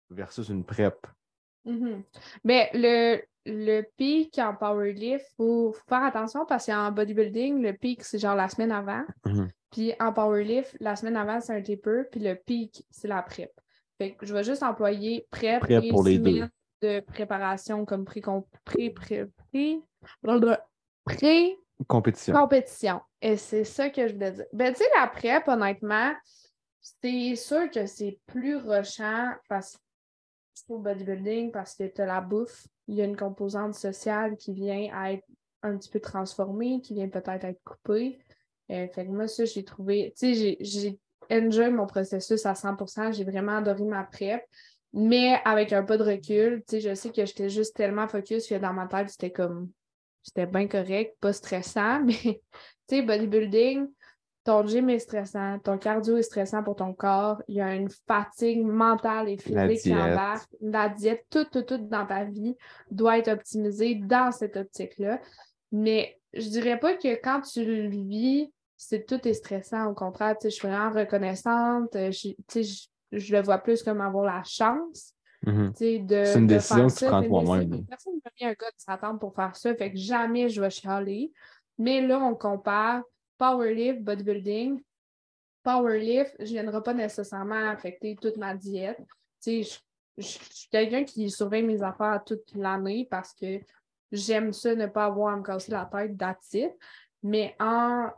versus 0.09 0.49
une 0.49 0.63
prep. 0.63 0.95
Mhm. 1.65 2.03
Mais 2.43 2.69
le, 2.73 3.21
le 3.45 3.81
pic 3.97 4.37
en 4.39 4.55
powerlift, 4.55 5.25
il 5.31 5.35
faut 5.37 5.75
faire 5.87 6.03
attention 6.03 6.45
parce 6.45 6.65
qu'en 6.65 6.91
bodybuilding, 6.91 7.61
le 7.61 7.73
pic, 7.73 8.03
c'est 8.03 8.19
genre 8.19 8.35
la 8.35 8.49
semaine 8.49 8.71
avant. 8.71 9.03
Mhm. 9.25 9.49
Puis 9.71 9.93
en 9.99 10.13
powerlift, 10.13 10.75
la 10.79 10.95
semaine 10.95 11.17
avant, 11.17 11.41
c'est 11.41 11.55
un 11.55 11.61
taper. 11.61 12.03
Puis 12.11 12.21
le 12.21 12.35
pic, 12.35 12.85
c'est 12.89 13.07
la 13.07 13.21
prep. 13.21 13.51
Fait 13.97 14.13
que 14.13 14.25
je 14.25 14.33
vais 14.33 14.43
juste 14.43 14.63
employer 14.63 15.27
prep, 15.31 15.61
Prep 15.61 15.83
et 15.83 15.89
pour 15.89 16.03
les 16.03 16.17
semaine 16.17 16.49
de 16.81 16.99
préparation 16.99 17.85
comme 17.85 18.05
pré 18.05 18.21
pré 18.65 18.89
pré 18.91 19.25
pré 19.51 19.79
pré 21.05 21.57
Compétition. 21.87 22.33
compétition. 22.33 23.01
Et 23.21 23.35
c'est 23.37 23.65
ça 23.65 23.89
que 23.89 24.07
je 24.07 24.13
voulais 24.13 24.31
dire. 24.31 24.45
Ben, 24.53 24.73
tu 24.73 24.79
sais, 24.79 24.89
la 24.95 25.07
prep, 25.07 25.45
honnêtement, 25.47 26.13
c'est 26.79 27.35
sûr 27.35 27.69
que 27.69 27.85
c'est 27.85 28.17
plus 28.27 28.55
rushant 28.55 29.31
parce 29.49 29.77
pour 30.67 30.79
bodybuilding 30.79 31.51
parce 31.51 31.75
que 31.75 31.83
tu 31.87 32.01
as 32.01 32.05
la 32.05 32.21
bouffe. 32.21 32.65
Il 32.87 32.95
y 32.95 33.01
a 33.01 33.05
une 33.05 33.17
composante 33.17 33.73
sociale 33.75 34.37
qui 34.37 34.53
vient 34.53 34.89
à 34.93 35.11
être 35.11 35.25
un 35.63 35.77
petit 35.77 35.89
peu 35.89 35.99
transformée, 35.99 36.79
qui 36.81 36.93
vient 36.93 37.09
peut-être 37.09 37.43
être 37.43 37.61
coupée. 37.65 38.19
Euh, 38.71 38.87
fait 38.87 39.05
que 39.05 39.11
moi, 39.11 39.27
ça, 39.27 39.43
j'ai 39.43 39.65
trouvé. 39.65 40.13
Tu 40.17 40.27
sais, 40.27 40.33
j'ai- 40.33 40.57
j'ai 40.61 40.99
enjoy 41.29 41.71
mon 41.71 41.87
processus 41.87 42.45
à 42.45 42.55
100% 42.55 43.11
J'ai 43.11 43.25
vraiment 43.25 43.57
adoré 43.57 43.83
ma 43.83 44.05
prep. 44.05 44.43
Mais 44.97 45.39
avec 45.43 45.73
un 45.73 45.83
peu 45.83 45.97
de 45.97 46.03
recul, 46.03 46.63
tu 46.67 46.79
sais, 46.79 46.79
je 46.79 46.95
sais 46.95 47.09
que 47.11 47.25
j'étais 47.25 47.49
juste 47.49 47.75
tellement 47.75 48.07
focus 48.07 48.47
que 48.47 48.55
dans 48.55 48.73
ma 48.73 48.87
tête, 48.87 49.09
c'était 49.09 49.31
comme. 49.31 49.69
C'était 50.23 50.47
bien 50.47 50.67
correct, 50.67 51.17
pas 51.19 51.33
stressant, 51.33 51.99
mais 52.05 52.13
tu 52.15 52.39
sais, 52.89 53.01
bodybuilding, 53.03 53.87
ton 54.43 54.65
gym 54.65 54.89
est 54.89 54.99
stressant, 54.99 55.59
ton 55.59 55.77
cardio 55.77 56.17
est 56.17 56.23
stressant 56.23 56.63
pour 56.63 56.75
ton 56.75 56.93
corps, 56.93 57.41
il 57.47 57.55
y 57.55 57.61
a 57.61 57.75
une 57.75 57.89
fatigue 58.07 58.63
mentale 58.63 59.29
et 59.29 59.37
physique 59.37 59.81
qui 59.81 59.89
embarque. 59.93 60.49
La 60.61 60.89
diète, 60.89 61.25
tout, 61.29 61.43
tout, 61.45 61.63
tout 61.63 61.77
dans 61.77 62.05
ta 62.05 62.23
vie 62.23 62.55
doit 62.89 63.17
être 63.19 63.27
optimisée 63.31 63.95
dans 63.95 64.31
cette 64.31 64.55
optique-là. 64.57 65.19
Mais 65.71 66.17
je 66.33 66.47
dirais 66.49 66.79
pas 66.79 66.95
que 66.95 67.15
quand 67.21 67.41
tu 67.41 67.65
le 67.65 67.89
vis, 67.89 68.51
c'est 68.77 69.05
tout 69.05 69.27
est 69.27 69.33
stressant. 69.33 69.85
Au 69.87 69.93
contraire, 69.93 70.35
je 70.41 70.49
suis 70.49 70.67
vraiment 70.67 70.91
reconnaissante. 70.91 71.95
euh, 71.95 72.11
je- 72.11 72.29
tu 72.47 72.63
sais, 72.63 72.87
Je, 73.11 73.19
je 73.19 73.35
le 73.35 73.41
vois 73.41 73.57
plus 73.59 73.83
comme 73.83 74.01
avoir 74.01 74.25
la 74.25 74.43
chance 74.43 75.13
Mhm. 75.45 75.73
de. 75.99 76.23
C'est 76.25 76.39
une 76.39 76.47
de 76.47 76.53
décision 76.55 76.87
que 76.87 76.93
tu 76.93 77.05
prends 77.05 77.21
toi-même. 77.27 77.85
Personne 77.85 78.13
ne 78.15 78.19
mis 78.39 78.47
un 78.51 78.53
gars 78.53 78.71
de 78.71 78.75
s'attendre 78.77 79.19
pour 79.19 79.35
faire 79.35 79.55
ça, 79.55 79.75
fait 79.75 79.91
que 79.91 79.97
jamais 79.97 80.49
je 80.49 80.59
vais 80.61 80.69
chialer. 80.71 81.31
Mais 81.77 82.01
là, 82.01 82.19
on 82.19 82.33
compare 82.35 83.03
powerlift, 83.37 84.01
bodybuilding. 84.01 84.81
Powerlift 85.63 86.39
ne 86.39 86.45
viendra 86.45 86.81
pas 86.81 86.93
nécessairement 86.93 87.69
affecter 87.69 88.15
toute 88.19 88.37
ma 88.37 88.55
diète. 88.55 88.99
Je, 89.45 89.61
je- 89.61 89.79
je 90.17 90.23
suis 90.23 90.69
quelqu'un 90.69 91.03
qui 91.03 91.29
surveille 91.29 91.63
mes 91.63 91.81
affaires 91.83 92.23
toute 92.25 92.53
l'année 92.55 93.07
parce 93.09 93.33
que 93.33 93.59
j'aime 94.11 94.53
ça, 94.53 94.73
ne 94.75 94.87
pas 94.87 95.05
avoir 95.05 95.33
à 95.33 95.37
me 95.37 95.43
casser 95.43 95.71
la 95.71 95.85
tête 95.91 96.15
it. 96.53 96.71
Mais 97.23 97.55
en 97.59 98.09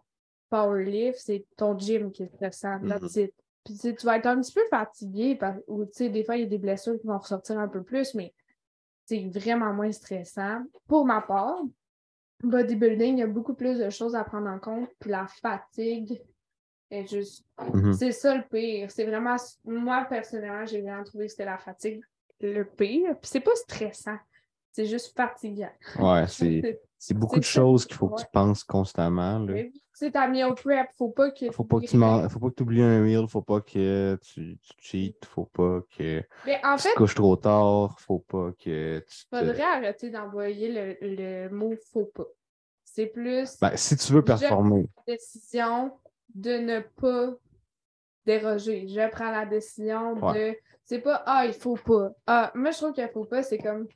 powerlift, 0.50 1.20
c'est 1.20 1.46
ton 1.58 1.78
gym 1.78 2.12
qui 2.12 2.24
est 2.24 2.34
stressant, 2.36 2.80
it. 3.18 3.34
Puis 3.68 3.76
tu 3.76 3.82
sais, 3.82 3.96
tu 3.96 4.06
vas 4.06 4.16
être 4.18 4.28
un 4.28 4.40
petit 4.40 4.54
peu 4.54 4.66
fatigué 4.70 5.36
par- 5.36 5.58
ou 5.68 5.84
tu 5.84 5.92
sais, 5.92 6.10
des 6.10 6.24
fois, 6.24 6.38
il 6.38 6.44
y 6.44 6.46
a 6.46 6.48
des 6.48 6.58
blessures 6.58 6.98
qui 6.98 7.06
vont 7.06 7.18
ressortir 7.18 7.60
un 7.60 7.68
peu 7.68 7.84
plus, 7.84 8.14
mais 8.14 8.34
c'est 9.06 9.28
vraiment 9.28 9.74
moins 9.74 9.92
stressant. 9.92 10.64
Pour 10.88 11.06
ma 11.06 11.20
part, 11.22 11.62
bodybuilding, 12.44 13.18
il 13.18 13.20
y 13.20 13.24
a 13.24 13.28
beaucoup 13.28 13.56
plus 13.56 13.78
de 13.78 13.90
choses 13.90 14.16
à 14.16 14.24
prendre 14.24 14.48
en 14.48 14.58
compte, 14.58 14.90
puis 15.00 15.12
la 15.12 15.28
fatigue 15.28 16.22
est 16.90 17.08
juste. 17.08 17.44
Mhm. 17.74 17.92
C'est 17.92 18.14
ça 18.14 18.36
le 18.38 18.44
pire. 18.50 18.90
C'est 18.90 19.06
vraiment. 19.06 19.36
Moi, 19.66 20.06
personnellement, 20.10 20.66
j'ai 20.66 20.82
vraiment 20.82 21.04
trouvé 21.04 21.26
que 21.26 21.32
c'était 21.32 21.44
la 21.44 21.58
fatigue 21.58 22.02
le 22.40 22.64
pire. 22.64 23.18
Puis 23.20 23.30
c'est 23.30 23.42
pas 23.42 23.56
stressant. 23.56 24.18
C'est 24.72 24.86
juste 24.86 25.14
fatigant. 25.14 25.72
Ouais, 26.00 26.26
c'est 26.28 26.62
c'est 26.64 26.82
beaucoup 27.14 27.40
de 27.40 27.46
c'est 27.46 27.52
choses 27.54 27.86
qu'il 27.86 27.96
faut 27.96 28.10
que 28.10 28.22
tu 28.22 28.28
penses 28.32 28.64
constamment. 28.64 29.40
Là. 29.40 29.54
Mais 29.54 29.72
Tu 29.72 29.82
sais, 29.94 30.12
t'as 30.12 30.28
mis 30.28 30.44
au 30.44 30.54
prep, 30.54 30.90
faut 30.98 31.10
pas 31.10 31.32
que. 31.32 31.52
Faut 31.52 31.64
pas 31.64 31.80
que 31.80 31.86
tu 31.86 31.98
man- 31.98 32.30
faut 32.30 32.40
pas 32.40 32.50
que 32.50 32.56
tu 32.56 32.64
oublies 32.64 32.82
un 32.82 33.02
meal, 33.02 33.28
faut 33.28 33.42
pas 33.42 33.62
que 33.62 34.18
tu, 34.24 34.58
tu 34.62 34.74
cheats, 34.80 35.26
faut 35.28 35.46
pas 35.46 35.82
que 35.98 36.24
Mais 36.46 36.60
en 36.64 36.76
tu 36.76 36.84
fait, 36.84 36.90
te 36.94 36.96
couches 36.98 37.16
trop 37.16 37.36
tard, 37.36 38.00
faut 38.00 38.20
pas 38.20 38.52
que 38.60 39.00
tu 39.00 39.26
te... 39.30 39.38
faudrait 39.38 39.62
arrêter 39.62 40.10
d'envoyer 40.10 40.72
le, 40.72 40.98
le 41.02 41.50
mot 41.50 41.74
faut 41.92 42.06
pas. 42.06 42.26
C'est 42.84 43.08
plus 43.08 43.60
Ben, 43.60 43.76
si 43.76 43.96
tu 43.98 44.14
veux 44.14 44.24
performer, 44.24 44.88
décision 45.08 45.92
de 46.34 46.58
ne 46.58 46.80
pas 46.80 47.36
déroger. 48.26 48.88
Je 48.88 49.10
prends 49.10 49.32
la 49.32 49.46
décision 49.46 50.14
Ouais. 50.16 50.52
de. 50.52 50.58
C'est 50.84 51.00
pas 51.00 51.22
Ah, 51.26 51.46
il 51.46 51.54
faut 51.54 51.76
pas. 51.76 52.12
Ah, 52.26 52.52
moi, 52.56 52.72
je 52.72 52.78
trouve 52.78 52.94
qu'il 52.94 53.08
faut 53.10 53.26
pas, 53.26 53.44
c'est 53.44 53.58
comme. 53.58 53.88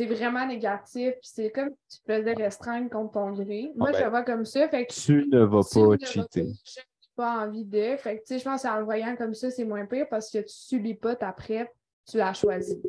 C'est 0.00 0.06
vraiment 0.06 0.46
négatif. 0.46 1.10
puis 1.10 1.20
C'est 1.24 1.50
comme 1.50 1.68
si 1.86 2.00
tu 2.00 2.10
faisais 2.10 2.32
restreindre 2.32 2.88
contre 2.88 3.12
ton 3.12 3.32
gré. 3.32 3.70
Moi, 3.76 3.88
Ah, 3.90 3.92
je 3.92 3.98
ben, 3.98 4.04
le 4.04 4.10
vois 4.10 4.22
comme 4.22 4.44
ça. 4.46 4.66
Fait 4.66 4.86
que 4.86 4.94
tu 4.94 5.26
ne 5.28 5.40
vas 5.40 5.60
tu 5.62 5.78
pas 5.78 5.86
vas 5.88 5.96
cheater. 5.98 6.46
Je 6.64 6.80
n'ai 6.80 6.84
pas 7.14 7.44
envie 7.44 7.66
de. 7.66 7.96
Fait 7.98 8.16
que, 8.16 8.20
tu 8.22 8.26
sais, 8.28 8.38
je 8.38 8.44
pense 8.44 8.62
qu'en 8.62 8.78
le 8.78 8.84
voyant 8.84 9.14
comme 9.14 9.34
ça, 9.34 9.50
c'est 9.50 9.64
moins 9.66 9.84
pire 9.84 10.06
parce 10.08 10.30
que 10.30 10.38
tu 10.38 10.48
subis 10.48 10.94
pas 10.94 11.16
ta 11.16 11.32
prep, 11.34 11.68
tu 12.10 12.16
l'as 12.16 12.32
choisi. 12.32 12.80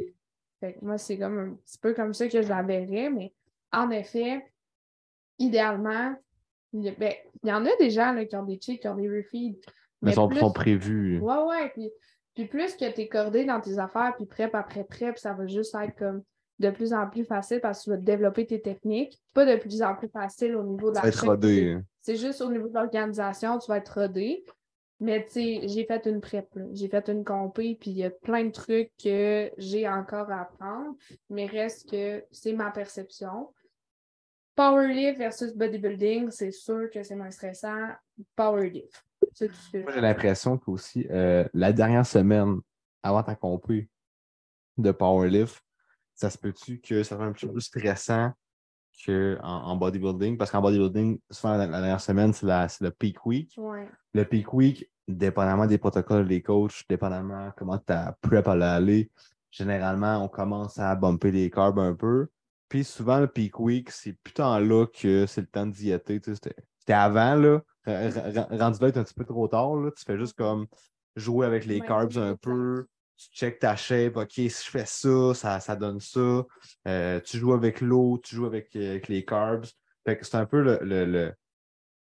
Fait 0.61 0.71
que 0.71 0.85
moi, 0.85 0.97
c'est 0.97 1.17
comme 1.17 1.37
un 1.37 1.53
petit 1.55 1.77
peu 1.79 1.93
comme 1.93 2.13
ça 2.13 2.29
que 2.29 2.41
je 2.41 2.47
la 2.47 2.61
verrais, 2.63 3.09
mais 3.09 3.33
en 3.73 3.89
effet, 3.89 4.45
idéalement, 5.37 6.15
il 6.71 6.95
ben, 6.97 7.11
y 7.43 7.51
en 7.51 7.65
a 7.65 7.75
des 7.77 7.89
gens 7.89 8.13
là, 8.13 8.23
qui 8.23 8.37
ont 8.37 8.45
des 8.45 8.57
cheats, 8.61 8.77
qui 8.77 8.87
ont 8.87 8.95
des 8.95 9.09
refeeds. 9.09 9.59
Mais 10.01 10.13
sont, 10.13 10.29
plus- 10.29 10.39
sont 10.39 10.53
prévus. 10.53 11.19
Ouais, 11.19 11.43
ouais. 11.43 11.69
Puis, 11.73 11.91
puis 12.35 12.45
plus 12.45 12.73
que 12.77 12.89
tu 12.89 13.01
es 13.01 13.09
cordé 13.09 13.43
dans 13.43 13.59
tes 13.59 13.79
affaires, 13.79 14.13
puis 14.15 14.25
prep 14.25 14.55
après 14.55 14.85
prep, 14.85 15.17
ça 15.17 15.33
va 15.33 15.45
juste 15.45 15.75
être 15.75 15.97
comme 15.97 16.23
de 16.61 16.69
plus 16.69 16.93
en 16.93 17.07
plus 17.09 17.25
facile 17.25 17.59
parce 17.59 17.79
que 17.79 17.83
tu 17.85 17.89
vas 17.89 17.97
développer 17.97 18.45
tes 18.45 18.61
techniques. 18.61 19.19
Pas 19.33 19.45
de 19.45 19.59
plus 19.59 19.81
en 19.81 19.95
plus 19.95 20.07
facile 20.09 20.55
au 20.55 20.63
niveau 20.63 20.91
de 20.91 20.95
la 20.95 21.07
être 21.07 21.25
rodé. 21.25 21.73
hein. 21.73 21.83
c'est 22.01 22.15
juste 22.15 22.41
au 22.41 22.49
niveau 22.51 22.67
de 22.69 22.73
l'organisation, 22.73 23.59
tu 23.59 23.69
vas 23.69 23.77
être 23.77 23.99
rodé. 24.01 24.43
Mais 24.99 25.25
tu 25.25 25.31
sais, 25.31 25.61
j'ai 25.67 25.85
fait 25.85 26.05
une 26.05 26.21
prep, 26.21 26.47
j'ai 26.73 26.87
fait 26.87 27.09
une 27.09 27.23
compé, 27.23 27.75
puis 27.79 27.89
il 27.89 27.97
y 27.97 28.03
a 28.03 28.11
plein 28.11 28.45
de 28.45 28.51
trucs 28.51 28.91
que 29.03 29.49
j'ai 29.57 29.89
encore 29.89 30.29
à 30.29 30.41
apprendre, 30.41 30.95
mais 31.27 31.47
reste 31.47 31.89
que 31.89 32.23
c'est 32.31 32.53
ma 32.53 32.69
perception. 32.69 33.51
Powerlift 34.55 35.17
versus 35.17 35.55
bodybuilding, 35.55 36.29
c'est 36.29 36.51
sûr 36.51 36.87
que 36.93 37.01
c'est 37.01 37.15
moins 37.15 37.31
stressant. 37.31 37.87
Powerlift. 38.35 39.03
Moi, 39.73 39.91
j'ai 39.93 40.01
l'impression 40.01 40.57
qu'aussi, 40.59 41.07
euh, 41.09 41.45
la 41.53 41.73
dernière 41.73 42.05
semaine 42.05 42.59
avant 43.01 43.23
ta 43.23 43.33
compé 43.33 43.89
de 44.77 44.91
powerlift, 44.91 45.63
ça 46.21 46.29
se 46.29 46.37
peut-tu 46.37 46.79
que 46.79 47.01
ça 47.01 47.15
soit 47.15 47.25
un 47.25 47.31
petit 47.31 47.47
peu 47.47 47.53
plus 47.53 47.61
stressant 47.61 48.31
qu'en 49.05 49.39
en 49.41 49.75
bodybuilding? 49.75 50.37
Parce 50.37 50.51
qu'en 50.51 50.61
bodybuilding, 50.61 51.19
souvent, 51.31 51.57
la, 51.57 51.65
la 51.65 51.79
dernière 51.79 52.01
semaine, 52.01 52.31
c'est 52.31 52.45
le 52.81 52.91
peak 52.91 53.25
week. 53.25 53.55
Ouais. 53.57 53.89
Le 54.13 54.23
peak 54.23 54.53
week, 54.53 54.89
dépendamment 55.07 55.65
des 55.65 55.79
protocoles 55.79 56.27
des 56.27 56.43
coachs, 56.43 56.83
dépendamment 56.87 57.51
comment 57.57 57.79
ta 57.79 58.15
prep 58.21 58.47
allait 58.47 58.65
aller, 58.65 59.11
généralement, 59.49 60.23
on 60.23 60.27
commence 60.27 60.77
à 60.77 60.95
bumper 60.95 61.31
les 61.31 61.49
carbs 61.49 61.79
un 61.79 61.95
peu. 61.95 62.27
Puis 62.69 62.83
souvent, 62.83 63.19
le 63.19 63.27
peak 63.27 63.59
week, 63.59 63.89
c'est 63.89 64.13
putain 64.23 64.59
là 64.59 64.85
que 64.85 65.25
c'est 65.25 65.41
le 65.41 65.47
temps 65.47 65.65
de 65.65 65.71
diéter. 65.71 66.21
tu 66.21 66.35
sais, 66.35 66.53
C'était 66.79 66.93
avant, 66.93 67.33
là. 67.33 67.61
Rendu 67.87 68.79
là, 68.79 68.87
un 68.87 69.03
petit 69.03 69.13
peu 69.15 69.25
trop 69.25 69.47
tard. 69.47 69.75
Là. 69.75 69.89
Tu 69.97 70.03
fais 70.05 70.17
juste 70.19 70.37
comme 70.37 70.67
jouer 71.15 71.47
avec 71.47 71.65
les 71.65 71.81
Ouais, 71.81 71.87
carbs 71.87 72.17
un 72.17 72.35
peu. 72.35 72.85
Tu 73.21 73.37
check 73.37 73.59
ta 73.59 73.75
shape. 73.75 74.17
OK, 74.17 74.31
si 74.31 74.49
je 74.49 74.69
fais 74.69 74.85
ça, 74.85 75.33
ça, 75.35 75.59
ça 75.59 75.75
donne 75.75 75.99
ça. 75.99 76.43
Euh, 76.87 77.19
tu 77.21 77.37
joues 77.37 77.53
avec 77.53 77.81
l'eau, 77.81 78.19
tu 78.23 78.35
joues 78.35 78.45
avec, 78.47 78.75
euh, 78.75 78.91
avec 78.91 79.07
les 79.09 79.23
carbs. 79.23 79.65
Fait 80.05 80.17
que 80.17 80.25
c'est 80.25 80.37
un 80.37 80.45
peu 80.47 80.61
le, 80.61 80.79
le- 80.81 81.05
le, 81.05 81.33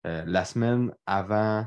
euh, 0.07 0.23
la 0.25 0.45
semaine 0.45 0.93
avant 1.05 1.65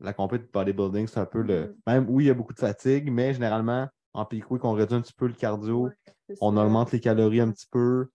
la 0.00 0.12
compétition 0.14 0.46
de 0.48 0.52
bodybuilding, 0.52 1.06
c'est 1.06 1.20
un 1.20 1.26
peu 1.26 1.42
le. 1.42 1.60
Mhm. 1.66 1.76
Même 1.86 2.06
oui, 2.08 2.24
il 2.24 2.26
y 2.28 2.30
a 2.30 2.34
beaucoup 2.34 2.54
de 2.54 2.58
fatigue, 2.58 3.10
mais 3.12 3.34
généralement, 3.34 3.88
en 4.14 4.24
peak 4.24 4.50
week, 4.50 4.64
on 4.64 4.72
réduit 4.72 4.96
un 4.96 5.02
petit 5.02 5.12
peu 5.12 5.26
le 5.26 5.34
cardio, 5.34 5.84
Ouais, 6.28 6.36
on 6.40 6.56
augmente 6.56 6.92
les 6.92 7.00
calories 7.00 7.40
un 7.40 7.50
petit 7.50 7.68
peu, 7.70 8.08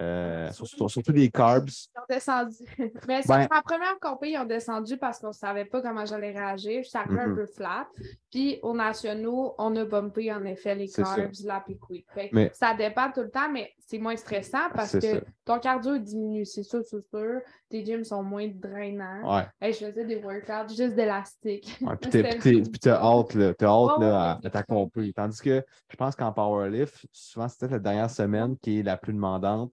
euh, 0.00 0.50
surtout, 0.52 0.88
surtout 0.88 1.12
les 1.12 1.30
carbs. 1.30 1.68
Ils 1.68 1.98
ont 2.00 2.04
descendu. 2.08 2.56
Mais 3.08 3.22
Ben- 3.26 3.42
sur 3.42 3.48
ma 3.50 3.62
première 3.62 3.98
compé, 4.00 4.30
ils 4.30 4.38
ont 4.38 4.44
descendu 4.44 4.96
parce 4.96 5.18
qu'on 5.18 5.28
ne 5.28 5.32
savait 5.32 5.64
pas 5.64 5.82
comment 5.82 6.06
j'allais 6.06 6.30
réagir. 6.30 6.82
Je 6.84 6.88
suis 6.88 6.98
arrivée 6.98 7.20
un 7.20 7.34
peu 7.34 7.46
flat. 7.46 7.88
Puis 8.30 8.60
aux 8.62 8.74
nationaux, 8.74 9.54
on 9.58 9.74
a 9.76 9.84
bumpé 9.84 10.32
en 10.32 10.44
effet 10.44 10.74
les 10.76 10.86
ça. 10.86 11.02
carbs, 11.02 11.32
la 11.44 11.60
que 11.60 12.28
Mais- 12.32 12.50
Ça 12.54 12.74
dépend 12.74 13.10
tout 13.10 13.22
le 13.22 13.30
temps, 13.30 13.50
mais 13.50 13.72
c'est 13.90 13.98
moins 13.98 14.14
stressant 14.14 14.70
parce 14.72 14.92
que 14.92 15.00
ça. 15.00 15.20
ton 15.44 15.58
cardio 15.58 15.98
diminue, 15.98 16.44
c'est 16.44 16.62
sûr, 16.62 16.80
c'est 16.84 17.04
sûr. 17.08 17.40
Tes 17.68 17.84
gyms 17.84 18.04
sont 18.04 18.22
moins 18.22 18.46
drainants. 18.46 19.36
Ouais. 19.36 19.42
Hey, 19.60 19.72
je 19.72 19.84
faisais 19.84 20.04
des 20.04 20.14
workouts 20.14 20.68
juste 20.68 20.94
d'élastique. 20.94 21.76
Ouais, 21.80 21.96
puis 21.96 22.08
t'as 22.80 23.02
hâte, 23.02 23.34
là, 23.34 23.52
t'as 23.52 23.66
hâte 23.66 23.98
Ouais, 23.98 24.06
là, 24.06 24.30
à, 24.30 24.46
à 24.46 24.50
t'accomplir. 24.50 25.12
Tandis 25.16 25.40
que 25.40 25.64
je 25.88 25.96
pense 25.96 26.14
qu'en 26.14 26.30
powerlift, 26.30 27.04
souvent, 27.10 27.48
c'est 27.48 27.58
peut-être 27.58 27.72
la 27.72 27.78
dernière 27.80 28.10
semaine 28.10 28.56
qui 28.58 28.78
est 28.78 28.82
la 28.84 28.96
plus 28.96 29.12
demandante. 29.12 29.72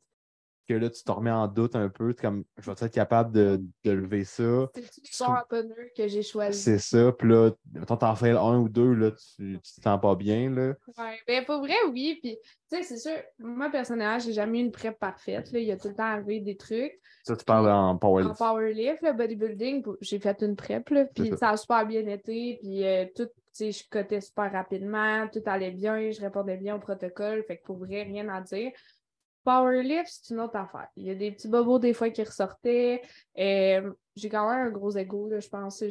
Que 0.67 0.73
là, 0.73 0.89
tu 0.89 1.03
te 1.03 1.11
remets 1.11 1.31
en 1.31 1.47
doute 1.47 1.75
un 1.75 1.89
peu, 1.89 2.13
comme 2.13 2.43
je 2.57 2.65
vais 2.69 2.71
être 2.73 2.93
capable 2.93 3.31
de, 3.31 3.61
de 3.83 3.91
lever 3.91 4.23
ça? 4.23 4.69
C'est 4.73 4.81
le 4.81 4.87
sport 5.03 5.45
pneu 5.49 5.91
que 5.95 6.07
j'ai 6.07 6.23
choisi. 6.23 6.59
C'est 6.59 6.79
ça. 6.79 7.11
Puis 7.11 7.29
là, 7.29 7.51
quand 7.87 7.97
t'en 7.97 8.15
fais 8.15 8.31
un 8.31 8.59
ou 8.59 8.69
deux, 8.69 8.93
là, 8.93 9.11
tu, 9.11 9.59
tu 9.63 9.73
te 9.73 9.81
sens 9.81 10.01
pas 10.01 10.15
bien. 10.15 10.49
Là. 10.49 10.73
Ouais, 10.97 11.19
ben 11.27 11.45
pour 11.45 11.59
vrai, 11.59 11.75
oui. 11.91 12.19
Puis, 12.21 12.37
tu 12.71 12.77
sais, 12.77 12.83
c'est 12.83 12.97
sûr, 12.97 13.17
moi, 13.39 13.69
personnellement, 13.69 14.19
j'ai 14.19 14.33
jamais 14.33 14.59
eu 14.59 14.63
une 14.63 14.71
prep 14.71 14.97
parfaite. 14.99 15.51
Là. 15.51 15.59
Il 15.59 15.65
y 15.65 15.71
a 15.71 15.77
tout 15.77 15.87
le 15.89 15.95
temps 15.95 16.03
arrivé 16.03 16.39
des 16.39 16.57
trucs. 16.57 16.99
Ça, 17.23 17.35
tu 17.35 17.45
parles 17.45 17.69
en 17.69 17.97
powerlift. 17.97 18.31
En 18.31 18.35
powerlift, 18.35 19.01
le 19.01 19.13
bodybuilding, 19.13 19.83
j'ai 20.01 20.19
fait 20.19 20.41
une 20.41 20.55
prep, 20.55 20.89
là, 20.89 21.05
puis 21.05 21.31
ça. 21.37 21.49
a 21.49 21.57
super 21.57 21.85
bien 21.85 22.05
été. 22.07 22.57
Puis, 22.61 22.85
euh, 22.85 23.05
tout, 23.15 23.25
tu 23.25 23.31
sais, 23.51 23.71
je 23.71 23.83
cotais 23.89 24.21
super 24.21 24.51
rapidement, 24.51 25.27
tout 25.27 25.41
allait 25.45 25.71
bien, 25.71 26.11
je 26.11 26.21
répondais 26.21 26.57
bien 26.57 26.75
au 26.75 26.79
protocole. 26.79 27.43
Fait 27.43 27.57
que 27.57 27.63
pour 27.63 27.77
vrai, 27.77 28.03
rien 28.03 28.29
à 28.29 28.41
dire. 28.41 28.71
Powerlift, 29.47 30.09
c'est 30.09 30.33
une 30.33 30.41
autre 30.41 30.57
affaire. 30.57 30.89
Il 30.97 31.05
y 31.05 31.09
a 31.09 31.15
des 31.15 31.31
petits 31.31 31.47
bobos 31.47 31.79
des 31.79 31.93
fois 31.93 32.09
qui 32.09 32.21
ressortaient. 32.21 33.01
Euh, 33.39 33.93
j'ai 34.17 34.27
quand 34.27 34.49
même 34.49 34.67
un 34.67 34.71
gros 34.71 34.91
ego, 34.97 35.29
je 35.39 35.47
pense. 35.47 35.81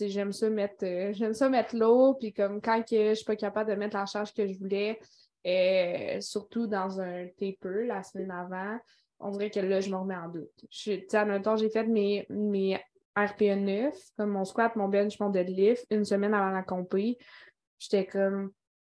J'aime 0.00 0.32
ça 0.32 0.50
mettre 0.50 0.84
euh, 0.84 1.12
j'aime 1.14 1.32
ça 1.32 1.48
mettre 1.48 1.76
l'eau. 1.76 2.14
Puis 2.14 2.32
comme 2.32 2.60
quand 2.60 2.82
je 2.90 3.14
suis 3.14 3.24
pas 3.24 3.36
capable 3.36 3.70
de 3.70 3.76
mettre 3.76 3.96
la 3.96 4.06
charge 4.06 4.34
que 4.34 4.44
je 4.48 4.58
voulais, 4.58 4.98
euh, 5.46 6.20
surtout 6.20 6.66
dans 6.66 7.00
un 7.00 7.28
taper 7.38 7.86
la 7.86 8.02
semaine 8.02 8.32
avant, 8.32 8.76
on 9.20 9.30
dirait 9.30 9.50
que 9.50 9.60
là, 9.60 9.78
je 9.78 9.88
me 9.88 9.96
remets 9.96 10.16
en 10.16 10.28
doute. 10.28 11.14
En 11.14 11.26
même 11.26 11.42
temps, 11.42 11.56
j'ai 11.56 11.70
fait 11.70 11.86
mes, 11.86 12.26
mes 12.28 12.74
RPE 13.16 13.54
9, 13.56 13.94
comme 14.16 14.30
mon 14.30 14.44
squat, 14.44 14.74
mon 14.74 14.88
bench, 14.88 15.20
mon 15.20 15.30
deadlift, 15.30 15.86
une 15.90 16.04
semaine 16.04 16.34
avant 16.34 16.50
la 16.50 16.64
compé. 16.64 17.18
J'étais 17.78 18.04
comme 18.04 18.50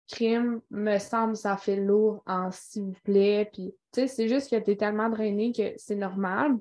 crime, 0.08 0.60
me 0.70 0.98
semble, 0.98 1.36
ça 1.36 1.56
fait 1.56 1.76
lourd 1.76 2.22
en 2.26 2.50
s'il 2.50 2.84
vous 2.84 2.96
plaît. 3.04 3.50
C'est 3.92 4.28
juste 4.28 4.50
que 4.50 4.56
tu 4.56 4.70
es 4.72 4.76
tellement 4.76 5.08
drainé 5.08 5.52
que 5.52 5.72
c'est 5.76 5.96
normal. 5.96 6.56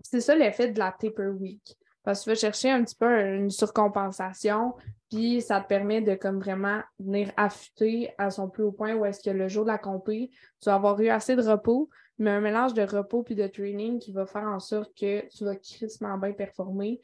C'est 0.00 0.20
ça 0.20 0.34
l'effet 0.34 0.70
de 0.70 0.78
la 0.78 0.92
taper 0.92 1.28
week. 1.28 1.76
Parce 2.02 2.20
que 2.20 2.24
tu 2.24 2.30
vas 2.30 2.36
chercher 2.36 2.70
un 2.70 2.84
petit 2.84 2.94
peu 2.94 3.20
une 3.34 3.50
surcompensation, 3.50 4.74
puis 5.10 5.42
ça 5.42 5.60
te 5.60 5.66
permet 5.66 6.00
de 6.00 6.14
comme 6.14 6.38
vraiment 6.38 6.80
venir 7.00 7.32
affûter 7.36 8.14
à 8.16 8.30
son 8.30 8.48
plus 8.48 8.62
haut 8.62 8.72
point 8.72 8.94
où 8.94 9.04
est-ce 9.04 9.20
que 9.20 9.34
le 9.34 9.48
jour 9.48 9.64
de 9.64 9.70
la 9.70 9.78
compé, 9.78 10.30
tu 10.60 10.66
vas 10.66 10.76
avoir 10.76 11.00
eu 11.00 11.08
assez 11.08 11.34
de 11.34 11.42
repos, 11.42 11.90
mais 12.18 12.30
un 12.30 12.40
mélange 12.40 12.74
de 12.74 12.82
repos 12.82 13.24
puis 13.24 13.34
de 13.34 13.48
training 13.48 13.98
qui 13.98 14.12
va 14.12 14.24
faire 14.24 14.44
en 14.44 14.60
sorte 14.60 14.96
que 14.96 15.26
tu 15.36 15.44
vas 15.44 15.56
crissement 15.56 16.16
bien 16.16 16.32
performer. 16.32 17.00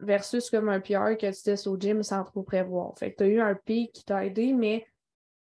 Versus 0.00 0.50
comme 0.50 0.68
un 0.68 0.80
PR 0.80 1.16
que 1.18 1.32
tu 1.34 1.42
testes 1.42 1.66
au 1.66 1.78
gym 1.78 2.02
sans 2.02 2.24
trop 2.24 2.42
prévoir. 2.42 2.96
Fait 2.98 3.12
que 3.12 3.18
tu 3.18 3.24
as 3.24 3.26
eu 3.28 3.40
un 3.40 3.54
pic 3.54 3.92
qui 3.92 4.04
t'a 4.04 4.24
aidé, 4.24 4.52
mais 4.52 4.86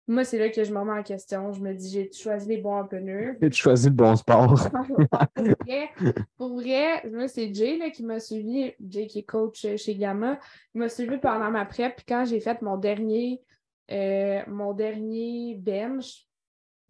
moi, 0.10 0.24
c'est 0.24 0.39
là 0.39 0.50
que 0.50 0.63
je 0.63 0.74
me 0.74 0.79
remets 0.79 1.00
en 1.00 1.03
question. 1.03 1.53
Je 1.53 1.62
me 1.62 1.72
dis, 1.72 1.91
j'ai 1.91 2.12
choisi 2.12 2.48
les 2.48 2.58
bons 2.58 2.79
openers? 2.79 3.34
J'ai 3.41 3.51
choisi 3.51 3.89
le 3.89 3.94
bon 3.94 4.15
sport. 4.15 4.56
pour, 6.38 6.56
vrai, 6.56 7.08
moi, 7.12 7.27
c'est 7.27 7.53
Jay 7.53 7.77
là, 7.77 7.91
qui 7.91 8.03
m'a 8.03 8.20
suivi, 8.20 8.74
Jay 8.89 9.06
qui 9.06 9.20
est 9.20 9.24
coach 9.24 9.68
chez 9.77 9.96
Gamma. 9.96 10.39
Il 10.74 10.79
m'a 10.79 10.89
suivi 10.89 11.20
pendant 11.20 11.51
ma 11.51 11.63
prep. 11.63 11.96
Puis 11.96 12.06
quand 12.08 12.25
j'ai 12.25 12.39
fait 12.39 12.60
mon 12.63 12.77
dernier, 12.77 13.39
euh, 13.91 14.41
mon 14.48 14.74
dernier 14.74 15.56
bench, 15.60 16.25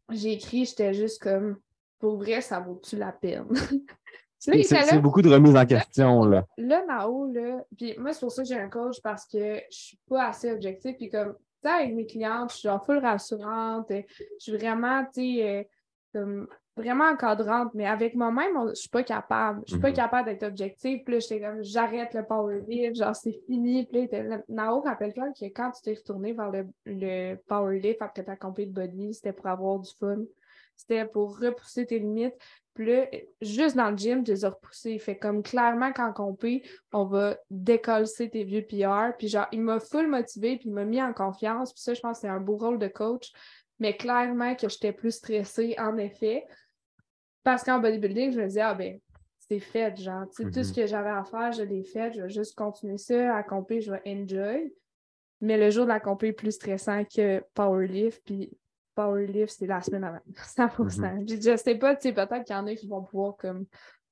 j'ai 0.10 0.32
écrit, 0.32 0.64
j'étais 0.64 0.94
juste 0.94 1.22
comme, 1.22 1.58
pour 2.00 2.16
vrai, 2.16 2.40
ça 2.40 2.62
vaut-tu 2.62 2.96
la 2.96 3.12
peine? 3.12 3.48
C'est 4.40 5.02
beaucoup 5.02 5.22
de 5.22 5.30
remises 5.30 5.56
en 5.56 5.66
question, 5.66 6.24
là. 6.24 6.46
Là, 6.58 6.84
Nao, 6.88 7.32
là, 7.32 7.64
puis 7.78 7.96
moi, 7.98 8.14
c'est 8.14 8.22
pour 8.22 8.32
ça 8.32 8.44
que 8.44 8.48
j'ai 8.48 8.60
un 8.60 8.70
coach 8.70 9.02
parce 9.02 9.26
que 9.26 9.56
je 9.70 9.78
suis 9.78 10.00
pas 10.10 10.28
assez 10.28 10.52
objective. 10.52 10.96
Puis 10.96 11.10
comme, 11.10 11.34
tu 11.34 11.70
sais, 11.70 11.70
avec 11.70 11.94
mes 11.94 12.06
clientes, 12.06 12.52
je 12.52 12.58
suis 12.58 12.68
genre 12.70 12.84
full 12.84 13.00
rassurante. 13.00 13.88
Je 13.90 14.04
suis 14.38 14.56
vraiment, 14.56 15.04
tu 15.14 15.38
sais, 15.38 15.48
euh, 15.48 15.64
comme 16.14 16.48
vraiment 16.78 17.10
encadrante, 17.10 17.74
mais 17.74 17.86
avec 17.86 18.16
moi-même, 18.16 18.70
je 18.70 18.76
suis 18.76 18.90
pas 18.90 19.04
capable. 19.04 19.62
Je 19.68 19.74
suis 19.74 19.82
pas 19.82 19.90
mhm. 19.90 19.96
capable 19.96 20.30
d'être 20.30 20.44
objective. 20.44 21.04
Puis 21.04 21.14
là, 21.14 21.20
j'étais 21.20 21.42
comme, 21.42 21.62
j'arrête 21.62 22.14
le 22.14 22.24
power 22.24 22.62
lift, 22.68 22.96
genre, 22.96 23.16
c'est 23.16 23.38
fini. 23.46 23.86
Puis 23.86 24.08
là, 24.12 24.38
Nao, 24.48 24.80
rappelle-toi 24.80 25.32
que 25.38 25.46
quand 25.46 25.72
tu 25.72 25.82
t'es 25.82 25.94
retourné 25.96 26.34
vers 26.34 26.52
le, 26.52 26.66
le 26.86 27.36
power 27.48 27.80
lift 27.80 28.02
après 28.02 28.24
ta 28.24 28.36
compé 28.36 28.66
de 28.66 28.72
body, 28.72 29.14
c'était 29.14 29.34
pour 29.34 29.48
avoir 29.48 29.80
du 29.80 29.92
fun. 30.00 30.20
C'était 30.80 31.06
pour 31.06 31.38
repousser 31.38 31.86
tes 31.86 32.00
limites. 32.00 32.36
Puis 32.74 32.86
là, 32.86 33.06
juste 33.42 33.76
dans 33.76 33.92
le 33.92 33.98
gym, 33.98 34.24
tu 34.24 34.32
les 34.32 34.46
as 34.46 34.50
repoussés. 34.52 34.98
Fait 34.98 35.18
comme 35.18 35.44
clairement, 35.44 35.92
quand 35.92 36.14
on 36.20 36.34
peut, 36.34 36.62
on 36.94 37.04
va 37.04 37.38
décoller 37.50 38.06
tes 38.32 38.44
vieux 38.46 38.66
PR. 38.66 39.18
Puis 39.18 39.28
genre, 39.28 39.48
il 39.52 39.62
m'a 39.62 39.82
full 39.82 40.08
motivé, 40.08 40.56
puis 40.56 40.70
il 40.70 40.74
m'a 40.74 40.86
mis 40.86 41.02
en 41.02 41.12
confiance. 41.12 41.74
Puis 41.74 41.82
ça, 41.82 41.94
je 41.94 42.00
pense 42.00 42.18
que 42.18 42.22
c'est 42.22 42.30
un 42.30 42.40
beau 42.40 42.56
rôle 42.56 42.80
de 42.80 42.88
coach. 42.88 43.34
Mais 43.80 43.98
clairement 43.98 44.56
que 44.56 44.70
j'étais 44.70 44.94
plus 44.94 45.12
stressée, 45.12 45.76
en 45.78 45.98
effet. 45.98 46.46
Parce 47.44 47.64
qu'en 47.64 47.80
bodybuilding, 47.80 48.32
je 48.32 48.40
me 48.40 48.48
disais, 48.48 48.62
ah 48.62 48.74
ben, 48.74 49.00
c'est 49.50 49.60
fait, 49.60 50.00
genre, 50.00 50.30
tu 50.30 50.44
sais, 50.44 50.50
tout 50.50 50.64
ce 50.64 50.72
mm-hmm. 50.72 50.76
que 50.76 50.88
j'avais 50.88 51.10
à 51.10 51.26
faire, 51.26 51.52
je 51.52 51.64
l'ai 51.64 51.84
fait, 51.84 52.14
je 52.14 52.22
vais 52.22 52.30
juste 52.30 52.56
continuer 52.56 52.98
ça, 52.98 53.36
à 53.36 53.44
compter, 53.44 53.82
je 53.82 53.92
vais 53.92 54.02
enjoy. 54.06 54.74
Mais 55.42 55.58
le 55.58 55.70
jour 55.70 55.84
de 55.84 55.90
la 55.90 56.00
compé 56.00 56.28
est 56.28 56.34
plus 56.34 56.54
stressant 56.54 57.04
que 57.04 57.44
powerlift, 57.54 58.22
puis 58.26 58.52
powerlift, 59.00 59.56
c'est 59.58 59.68
la 59.68 59.82
semaine 59.82 60.04
avant. 60.04 60.20
100%. 60.58 61.30
Je, 61.30 61.36
je 61.36 61.58
sais 61.58 61.76
pas, 61.76 61.96
tu 61.96 62.04
sais, 62.04 62.14
peut-être 62.14 62.44
qu'il 62.44 62.56
y 62.56 62.60
en 62.60 62.68
a 62.68 62.76
qui 62.76 62.88
vont 62.88 63.04
pouvoir 63.04 63.38
comme 63.38 63.66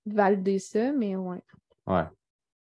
valider 0.06 0.60
ça, 0.60 0.92
mais 0.94 1.16
ouais. 1.16 1.42
Ouais. 1.86 2.06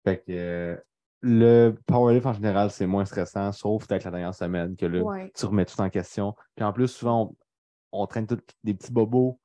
Fait 0.03 0.17
que 0.17 0.31
euh, 0.31 0.77
le 1.21 1.75
powerlift 1.85 2.25
en 2.25 2.33
général, 2.33 2.71
c'est 2.71 2.87
moins 2.87 3.05
stressant, 3.05 3.51
sauf 3.51 3.87
peut-être 3.87 4.03
la 4.05 4.11
dernière 4.11 4.35
semaine 4.35 4.75
que 4.75 4.85
là, 4.85 5.27
tu 5.35 5.45
remets 5.45 5.65
tout 5.65 5.79
en 5.79 5.89
question. 5.89 6.35
Puis 6.55 6.63
en 6.63 6.73
plus, 6.73 6.87
souvent, 6.87 7.35
on, 7.91 8.07
traîne 8.07 8.27
tous 8.27 8.39
des 8.63 8.73
petits 8.73 8.91
bobos 8.91 9.39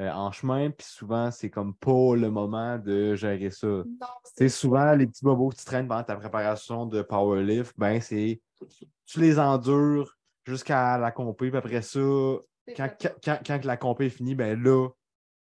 euh, 0.00 0.10
en 0.10 0.32
chemin, 0.32 0.70
puis 0.70 0.86
souvent, 0.86 1.30
c'est 1.30 1.50
comme 1.50 1.74
pas 1.74 2.16
le 2.16 2.30
moment 2.30 2.78
de 2.78 3.14
gérer 3.14 3.50
ça. 3.50 3.82
C'est 4.24 4.48
souvent 4.48 4.94
les 4.94 5.06
petits 5.06 5.24
bobos 5.24 5.50
que 5.50 5.56
tu 5.56 5.64
traînes 5.64 5.88
pendant 5.88 6.02
ta 6.02 6.16
préparation 6.16 6.86
de 6.86 7.02
powerlift, 7.02 7.74
ben 7.78 8.00
c'est 8.00 8.40
tu 9.06 9.20
les 9.20 9.38
endures 9.38 10.16
jusqu'à 10.44 10.98
la 10.98 11.10
compé. 11.10 11.50
Puis 11.50 11.58
après 11.58 11.82
ça, 11.82 12.00
quand, 12.76 12.88
quand, 13.24 13.38
quand, 13.44 13.64
la 13.64 13.76
compé 13.76 14.06
est 14.06 14.10
finie, 14.10 14.34
ben 14.34 14.60
là, 14.62 14.88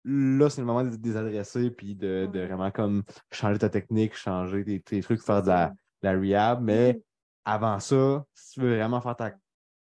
là, 0.05 0.51
c'est 0.51 0.61
le 0.61 0.67
moment 0.67 0.85
de 0.85 0.97
désadresser 0.97 1.71
puis 1.71 1.95
de, 1.95 2.29
de, 2.33 2.41
vraiment 2.41 2.71
comme 2.71 3.03
changer 3.33 3.59
ta 3.59 3.69
technique, 3.69 4.15
changer 4.15 4.83
tes, 4.85 5.01
trucs, 5.01 5.23
faire 5.23 5.43
de 5.43 5.49
la, 5.49 5.73
la 6.03 6.13
rehab. 6.13 6.63
Mais 6.63 7.01
avant 7.45 7.81
ça, 7.81 8.25
si 8.35 8.55
tu 8.55 8.61
veux 8.61 8.77
vraiment 8.77 9.01
faire 9.01 9.17
ta, 9.17 9.33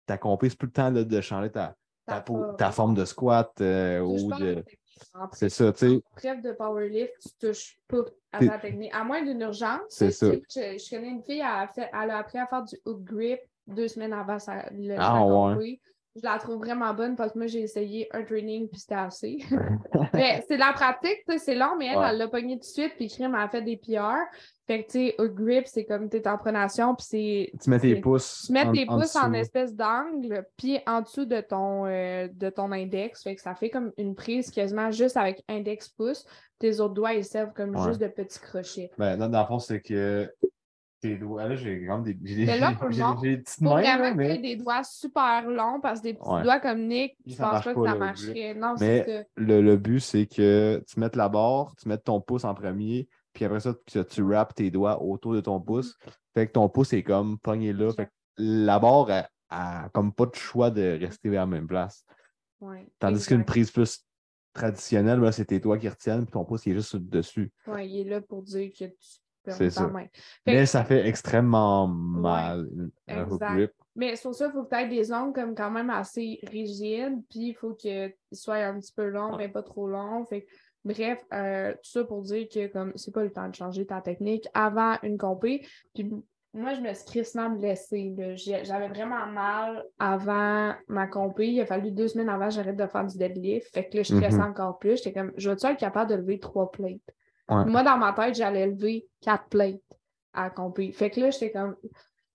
ta 0.06 0.18
compé, 0.18 0.48
c'est 0.48 0.58
plus 0.58 0.66
le 0.66 0.72
temps 0.72 0.90
de 0.92 1.20
changer 1.20 1.50
ta, 1.50 1.76
ta, 2.06 2.24
ta, 2.56 2.72
forme 2.72 2.94
de 2.94 3.04
squat 3.04 3.52
euh, 3.60 4.00
ou 4.00 4.32
de. 4.38 4.64
C'est 5.32 5.48
ça, 5.48 5.72
tu 5.72 5.78
sais. 5.78 6.02
Bref, 6.16 6.42
de 6.42 6.52
powerlift, 6.52 7.12
tu 7.22 7.46
touches 7.46 7.78
pas 7.86 8.04
à 8.32 8.44
ta 8.44 8.58
technique. 8.58 8.92
À 8.92 9.04
moins 9.04 9.22
d'une 9.22 9.40
urgence. 9.42 9.82
C'est 9.90 10.10
ça. 10.10 10.32
Je, 10.32 10.76
je, 10.76 10.90
connais 10.90 11.10
une 11.10 11.22
fille, 11.22 11.38
elle 11.38 11.46
a, 11.46 11.68
fait, 11.68 11.88
elle 11.92 12.10
a 12.10 12.18
appris 12.18 12.38
à 12.38 12.46
faire 12.46 12.64
du 12.64 12.76
hook 12.84 13.04
grip 13.04 13.40
deux 13.68 13.88
semaines 13.88 14.12
avant 14.12 14.38
sa, 14.38 14.64
le, 14.72 14.96
ah, 14.98 15.24
ouais. 15.24 15.80
Je 16.16 16.22
la 16.24 16.38
trouve 16.38 16.58
vraiment 16.58 16.92
bonne 16.94 17.14
parce 17.14 17.32
que 17.32 17.38
moi, 17.38 17.46
j'ai 17.46 17.60
essayé 17.60 18.08
un 18.12 18.24
training 18.24 18.68
puis 18.68 18.80
c'était 18.80 18.94
assez. 18.94 19.38
mais 20.14 20.42
c'est 20.48 20.56
la 20.56 20.72
pratique, 20.72 21.22
c'est 21.38 21.54
long, 21.54 21.76
mais 21.78 21.86
elle, 21.86 21.98
elle 22.10 22.18
l'a 22.18 22.28
pogné 22.28 22.54
tout 22.54 22.60
de 22.60 22.64
suite 22.64 22.92
puis 22.96 23.08
Crime 23.08 23.34
a 23.34 23.48
fait 23.48 23.62
des 23.62 23.76
PR. 23.76 24.16
Fait 24.66 24.82
que, 24.82 24.90
tu 24.90 24.98
sais, 24.98 25.14
au 25.18 25.28
grip, 25.28 25.66
c'est 25.66 25.84
comme 25.84 26.08
t'es 26.08 26.26
en 26.26 26.36
pronation 26.36 26.94
puis 26.94 27.06
c'est. 27.08 27.52
Tu 27.62 27.70
mets 27.70 27.78
tes 27.78 27.96
pouces. 27.96 28.44
Tu 28.46 28.52
mets 28.52 28.70
tes 28.72 28.86
pouces 28.86 29.16
en, 29.16 29.32
espèce 29.32 29.74
d'angle 29.74 30.44
puis 30.56 30.80
en 30.86 31.02
dessous 31.02 31.24
de 31.24 31.40
ton, 31.40 31.86
euh, 31.86 32.28
de 32.32 32.50
ton 32.50 32.72
index. 32.72 33.22
Fait 33.22 33.36
que 33.36 33.40
ça 33.40 33.54
fait 33.54 33.70
comme 33.70 33.92
une 33.96 34.14
prise 34.14 34.50
quasiment 34.50 34.90
juste 34.90 35.16
avec 35.16 35.42
index-pouce. 35.48 36.26
Tes 36.58 36.80
autres 36.80 36.94
doigts, 36.94 37.14
ils 37.14 37.24
servent 37.24 37.52
comme 37.52 37.78
juste 37.86 38.00
de 38.00 38.08
petits 38.08 38.40
crochets. 38.40 38.90
Ben, 38.98 39.16
non, 39.16 39.28
dans 39.28 39.40
le 39.40 39.46
fond, 39.46 39.58
c'est 39.60 39.80
que 39.80 40.28
tes 41.00 41.16
doigts, 41.16 41.46
là, 41.46 41.54
j'ai 41.56 41.86
comme 41.86 42.02
des. 42.02 42.18
J'ai 42.22 42.46
des, 42.46 42.58
là, 42.58 42.72
pour 42.78 42.88
des 42.88 43.38
petites 43.38 43.60
mains. 43.60 43.80
vraiment 43.80 44.14
mais... 44.14 44.38
des 44.38 44.56
doigts 44.56 44.82
super 44.84 45.48
longs 45.48 45.80
parce 45.80 46.00
que 46.00 46.04
des 46.04 46.14
petits 46.14 46.42
doigts 46.42 46.60
comme 46.60 46.86
Nick, 46.86 47.16
je 47.26 47.36
pense 47.36 47.64
pas 47.64 47.74
que 47.74 47.84
ça 47.84 47.94
marcherait. 47.94 48.54
Non, 48.54 48.74
mais 48.80 49.26
le, 49.36 49.60
le, 49.60 49.76
but, 49.76 50.00
c'est 50.00 50.26
que 50.26 50.82
tu 50.86 51.00
mettes 51.00 51.16
la 51.16 51.28
barre, 51.28 51.74
tu 51.80 51.88
mettes 51.88 52.04
ton 52.04 52.20
pouce 52.20 52.44
en 52.44 52.54
premier, 52.54 53.08
puis 53.32 53.44
après 53.44 53.60
ça, 53.60 53.74
tu, 53.86 54.04
tu 54.04 54.22
wraps 54.22 54.54
tes 54.54 54.70
doigts 54.70 55.02
autour 55.02 55.34
de 55.34 55.40
ton 55.40 55.60
pouce. 55.60 55.96
Fait 56.34 56.46
que 56.46 56.52
ton 56.52 56.68
pouce 56.68 56.92
est 56.92 57.02
comme 57.02 57.38
pogné 57.38 57.72
là. 57.72 57.92
Fait 57.92 58.06
que 58.06 58.12
la 58.36 58.78
barre 58.78 59.10
a, 59.10 59.28
a, 59.50 59.88
comme 59.90 60.12
pas 60.12 60.26
de 60.26 60.34
choix 60.34 60.70
de 60.70 60.98
rester 61.00 61.28
à 61.30 61.40
la 61.40 61.46
même 61.46 61.66
place. 61.66 62.04
Ouais, 62.60 62.86
Tandis 62.98 63.24
qu'une 63.26 63.44
prise 63.44 63.70
plus 63.70 64.04
traditionnelle, 64.52 65.32
c'est 65.32 65.46
tes 65.46 65.60
doigts 65.60 65.78
qui 65.78 65.88
retiennent, 65.88 66.24
puis 66.24 66.32
ton 66.32 66.44
pouce 66.44 66.66
il 66.66 66.72
est 66.72 66.76
juste 66.76 66.96
dessus. 66.96 67.52
Oui, 67.66 67.88
il 67.88 68.00
est 68.00 68.10
là 68.10 68.20
pour 68.20 68.42
dire 68.42 68.70
que 68.72 68.86
tu 68.86 69.20
c'est 69.50 69.70
ça. 69.70 69.90
Mais 70.46 70.66
ça 70.66 70.84
fait 70.84 71.06
extrêmement 71.06 71.86
mal, 71.88 72.68
un 73.08 73.24
hook 73.28 73.40
grip. 73.40 73.72
Mais 73.96 74.14
sur 74.14 74.32
ça, 74.34 74.46
il 74.46 74.52
faut 74.52 74.62
que 74.64 74.74
tu 74.74 74.80
aies 74.80 74.88
des 74.88 75.12
ongles 75.12 75.32
comme 75.32 75.54
quand 75.54 75.70
même 75.70 75.90
assez 75.90 76.38
rigides, 76.44 77.18
puis 77.28 77.48
il 77.48 77.54
faut 77.54 77.74
qu'ils 77.74 78.14
soient 78.32 78.56
un 78.56 78.78
petit 78.78 78.92
peu 78.92 79.08
longs, 79.08 79.36
mais 79.36 79.48
pas 79.48 79.62
trop 79.62 79.88
longs. 79.88 80.24
Fait 80.26 80.46
bref, 80.84 81.24
euh, 81.32 81.72
tout 81.72 81.90
ça 81.90 82.04
pour 82.04 82.22
dire 82.22 82.46
que 82.48 82.68
comme 82.68 82.92
c'est 82.94 83.12
pas 83.12 83.24
le 83.24 83.32
temps 83.32 83.48
de 83.48 83.54
changer 83.54 83.86
ta 83.86 84.00
technique 84.00 84.46
avant 84.54 84.96
une 85.02 85.18
compé. 85.18 85.66
Puis 85.94 86.08
moi, 86.54 86.74
je 86.74 86.80
me 86.80 86.94
suis 86.94 87.04
crissement 87.04 87.50
blessée. 87.50 88.14
J'avais 88.62 88.88
vraiment 88.88 89.26
mal 89.26 89.84
avant 89.98 90.74
ma 90.86 91.06
compé. 91.08 91.48
Il 91.48 91.60
a 91.60 91.66
fallu 91.66 91.90
deux 91.90 92.08
semaines 92.08 92.28
avant 92.28 92.46
que 92.48 92.54
j'arrête 92.54 92.76
de 92.76 92.86
faire 92.86 93.04
du 93.04 93.18
deadlift. 93.18 93.74
Fait 93.74 93.88
que 93.88 93.96
là, 93.96 94.02
je 94.04 94.14
stressais 94.14 94.36
Mhm. 94.38 94.50
encore 94.50 94.78
plus. 94.78 94.96
J'étais 94.96 95.12
comme, 95.12 95.32
je 95.36 95.50
vais-tu 95.50 95.66
être 95.66 95.76
capable 95.76 96.10
de 96.10 96.16
lever 96.16 96.38
trois 96.38 96.70
plates? 96.70 97.00
Ouais. 97.48 97.64
Moi, 97.64 97.82
dans 97.82 97.96
ma 97.96 98.12
tête, 98.12 98.34
j'allais 98.34 98.66
lever 98.66 99.06
quatre 99.20 99.48
plates 99.48 99.80
à 100.32 100.50
compé. 100.50 100.92
Fait 100.92 101.10
que 101.10 101.20
là, 101.20 101.30
j'étais 101.30 101.50
comme, 101.50 101.76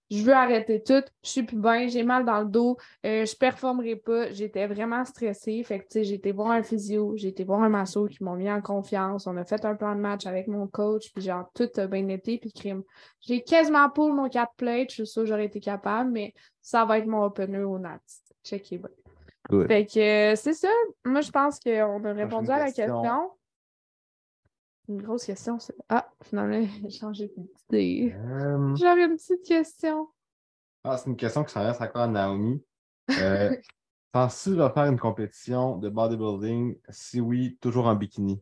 je 0.10 0.22
veux 0.24 0.34
arrêter 0.34 0.84
tout. 0.84 1.02
Je 1.24 1.30
suis 1.30 1.44
plus 1.44 1.58
bien. 1.58 1.88
J'ai 1.88 2.04
mal 2.04 2.26
dans 2.26 2.42
le 2.42 2.46
dos. 2.48 2.78
euh, 3.06 3.26
je 3.26 3.36
performerai 3.36 3.96
pas. 3.96 4.32
J'étais 4.32 4.68
vraiment 4.68 5.04
stressée. 5.06 5.64
Fait 5.64 5.80
que, 5.80 5.84
tu 5.86 5.90
sais, 5.92 6.04
j'ai 6.04 6.16
été 6.16 6.32
voir 6.32 6.52
un 6.52 6.62
physio. 6.62 7.14
J'ai 7.16 7.30
été 7.30 7.44
voir 7.44 7.64
un 7.64 7.70
masso 7.70 8.06
qui 8.08 8.24
m'ont 8.24 8.36
mis 8.36 8.52
en 8.52 8.62
confiance. 8.62 9.26
On 9.26 9.38
a 9.38 9.44
fait 9.46 9.64
un 9.66 9.76
plan 9.76 9.96
de 9.96 10.02
match 10.02 10.26
avec 10.28 10.48
mon 10.48 10.68
coach. 10.68 11.12
Puis 11.14 11.24
genre, 11.24 11.50
tout 11.56 11.70
a 11.78 11.88
bien 11.88 12.08
été. 12.10 12.38
Puis 12.38 12.52
crime. 12.52 12.84
J'ai 13.22 13.42
quasiment 13.44 13.90
pour 13.90 14.12
mon 14.14 14.30
4 14.30 14.54
plates. 14.56 14.90
Je 14.90 14.96
suis 14.96 15.08
sûre 15.08 15.24
que 15.24 15.30
j'aurais 15.30 15.46
été 15.46 15.60
capable, 15.60 16.12
mais 16.12 16.34
ça 16.62 16.86
va 16.86 17.00
être 17.00 17.08
mon 17.08 17.24
opener 17.24 17.64
au 17.64 17.80
Nat. 17.80 18.00
Checkez 18.44 18.78
bien. 18.78 18.90
Good. 19.50 19.68
Fait 19.68 19.86
que 19.86 20.34
euh, 20.34 20.36
c'est 20.36 20.54
ça. 20.54 20.70
Moi, 21.06 21.22
je 21.22 21.32
pense 21.32 21.60
qu'on 21.60 22.04
a 22.06 22.14
répondu 22.14 22.52
à 22.52 22.60
la 22.60 22.72
question. 22.72 23.32
Une 24.90 25.02
grosse 25.02 25.26
question. 25.26 25.58
Ah, 25.90 26.10
finalement, 26.22 26.66
j'ai 26.84 26.90
changé 26.90 27.32
d'idée. 27.36 28.14
Euh, 28.16 28.76
J'aurais 28.76 29.06
une 29.06 29.16
petite 29.16 29.44
question. 29.44 30.10
Ah, 30.84 30.98
c'est 30.98 31.10
une 31.10 31.16
question 31.16 31.44
qui 31.44 31.54
s'adresse 31.54 31.80
encore 31.82 32.04
à 32.04 32.08
Naomi. 32.08 32.64
Euh, 33.20 33.54
Penses-tu 34.14 34.52
de 34.52 34.70
faire 34.70 34.86
une 34.86 35.00
compétition 35.00 35.76
de 35.78 35.90
bodybuilding? 35.90 36.78
Si 36.90 37.20
oui, 37.20 37.58
toujours 37.60 37.88
en 37.88 37.96
bikini. 37.96 38.42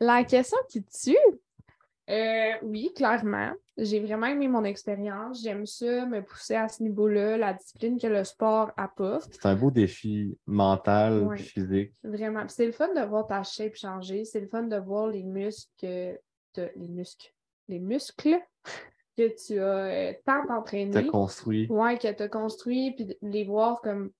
La 0.00 0.24
question 0.24 0.56
qui 0.68 0.82
tue, 0.84 1.16
euh, 2.10 2.52
oui, 2.62 2.92
clairement. 2.94 3.52
J'ai 3.76 4.00
vraiment 4.00 4.26
aimé 4.26 4.46
mon 4.46 4.62
expérience. 4.64 5.42
J'aime 5.42 5.66
ça, 5.66 6.06
me 6.06 6.22
pousser 6.22 6.54
à 6.54 6.68
ce 6.68 6.82
niveau-là, 6.82 7.36
la 7.36 7.54
discipline 7.54 7.98
que 7.98 8.06
le 8.06 8.22
sport 8.24 8.70
apporte. 8.76 9.28
C'est 9.32 9.46
un 9.46 9.56
beau 9.56 9.70
défi 9.70 10.36
mental 10.46 11.22
Ouais. 11.24 11.38
physique. 11.38 11.92
Vraiment. 12.04 12.44
C'est 12.48 12.66
le 12.66 12.72
fun 12.72 12.92
de 12.94 13.00
voir 13.04 13.26
ta 13.26 13.42
shape 13.42 13.74
changer. 13.74 14.24
C'est 14.24 14.40
le 14.40 14.46
fun 14.48 14.64
de 14.64 14.76
voir 14.76 15.08
les 15.08 15.22
muscles 15.24 15.70
que 15.80 16.18
t'as- 16.52 16.70
les 16.76 16.88
muscles. 16.88 17.32
Les 17.68 17.80
muscles 17.80 18.38
que 19.16 19.28
tu 19.46 19.58
as 19.58 19.62
euh, 19.64 20.12
tant 20.26 20.46
T'as 20.46 20.54
entraîné. 20.58 21.06
construit. 21.06 21.66
Ouais, 21.68 21.98
que 21.98 22.12
tu 22.12 22.22
as 22.22 22.28
construit, 22.28 22.92
puis 22.94 23.16
les 23.22 23.44
voir 23.44 23.80
comme 23.80 24.10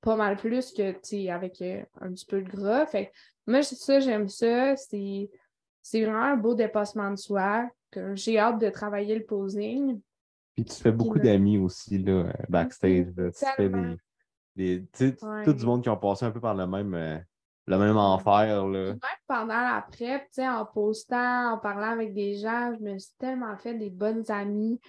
pas 0.00 0.16
mal 0.16 0.36
plus 0.36 0.72
que, 0.72 0.92
tu 0.92 0.98
sais, 1.02 1.30
avec 1.30 1.60
euh, 1.60 1.82
un 2.00 2.10
petit 2.12 2.24
peu 2.26 2.40
de 2.40 2.48
gras. 2.48 2.86
Fait 2.86 3.06
que 3.06 3.10
moi, 3.46 3.62
c'est 3.62 3.76
ça, 3.76 4.00
j'aime 4.00 4.28
ça. 4.28 4.74
C'est 4.76 5.28
c'est 5.82 6.02
vraiment 6.04 6.22
un 6.24 6.36
beau 6.36 6.54
dépassement 6.54 7.10
de 7.10 7.16
soi. 7.16 7.68
J'ai 8.14 8.38
hâte 8.38 8.60
de 8.60 8.70
travailler 8.70 9.18
le 9.18 9.24
posing. 9.24 10.00
Puis 10.54 10.64
tu 10.64 10.74
fais 10.74 10.92
beaucoup 10.92 11.18
d'amis 11.18 11.58
aussi 11.58 11.98
là, 11.98 12.32
backstage. 12.48 13.06
là. 13.16 13.30
Tu 13.30 13.44
fais 13.56 13.68
des, 13.68 13.96
des- 14.56 14.86
tu 14.92 15.08
sais, 15.10 15.24
Ouais. 15.24 15.44
tout 15.44 15.52
du 15.52 15.64
monde 15.64 15.82
qui 15.82 15.88
ont 15.88 15.96
passé 15.96 16.24
un 16.24 16.30
peu 16.30 16.40
par 16.40 16.54
le 16.54 16.66
même, 16.66 16.94
euh, 16.94 17.18
le 17.66 17.78
même 17.78 17.96
enfer. 17.96 18.66
Là. 18.66 18.86
Même 18.88 18.98
pendant 19.26 19.46
la 19.60 19.86
prep, 19.90 20.22
tu 20.24 20.28
sais, 20.32 20.48
en 20.48 20.64
postant, 20.66 21.52
en 21.54 21.58
parlant 21.58 21.90
avec 21.92 22.12
des 22.14 22.34
gens, 22.34 22.72
je 22.78 22.82
me 22.84 22.98
suis 22.98 23.12
tellement 23.18 23.56
fait 23.56 23.74
des 23.74 23.90
bonnes 23.90 24.24
amies. 24.30 24.80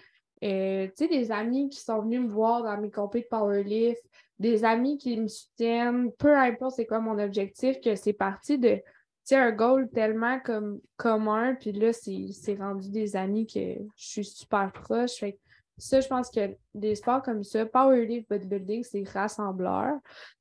Euh, 0.44 0.88
tu 0.88 0.94
sais, 0.96 1.08
des 1.08 1.32
amis 1.32 1.70
qui 1.70 1.80
sont 1.80 2.02
venus 2.02 2.22
me 2.22 2.28
voir 2.28 2.64
dans 2.64 2.78
mes 2.80 2.90
compés 2.90 3.22
de 3.22 3.28
powerlift, 3.30 4.02
des 4.40 4.66
amis 4.66 4.98
qui 4.98 5.20
me 5.20 5.28
soutiennent, 5.28 6.12
peu 6.14 6.36
importe 6.36 6.76
c'est 6.76 6.88
quoi 6.88 7.00
mon 7.00 7.20
objectif, 7.20 7.80
que 7.80 7.96
c'est 7.96 8.14
parti 8.14 8.58
de, 8.58 8.82
sais, 9.26 9.36
un 9.36 9.52
goal 9.52 9.90
tellement 9.90 10.40
comme 10.40 10.80
commun, 10.98 11.56
puis 11.56 11.72
là, 11.72 11.92
c'est 11.94 12.56
rendu 12.60 12.90
des 12.90 13.16
amis 13.16 13.48
que 13.48 13.60
je 13.60 14.06
suis 14.06 14.26
super 14.26 14.72
proche. 14.72 15.16
Fait 15.16 15.40
ça, 15.78 16.00
je 16.00 16.08
pense 16.08 16.30
que 16.30 16.56
des 16.76 16.96
sports 16.96 17.24
comme 17.24 17.44
ça, 17.44 17.66
powerlift, 17.66 18.30
bodybuilding, 18.30 18.84
c'est 18.84 19.08
rassembleur. 19.10 19.98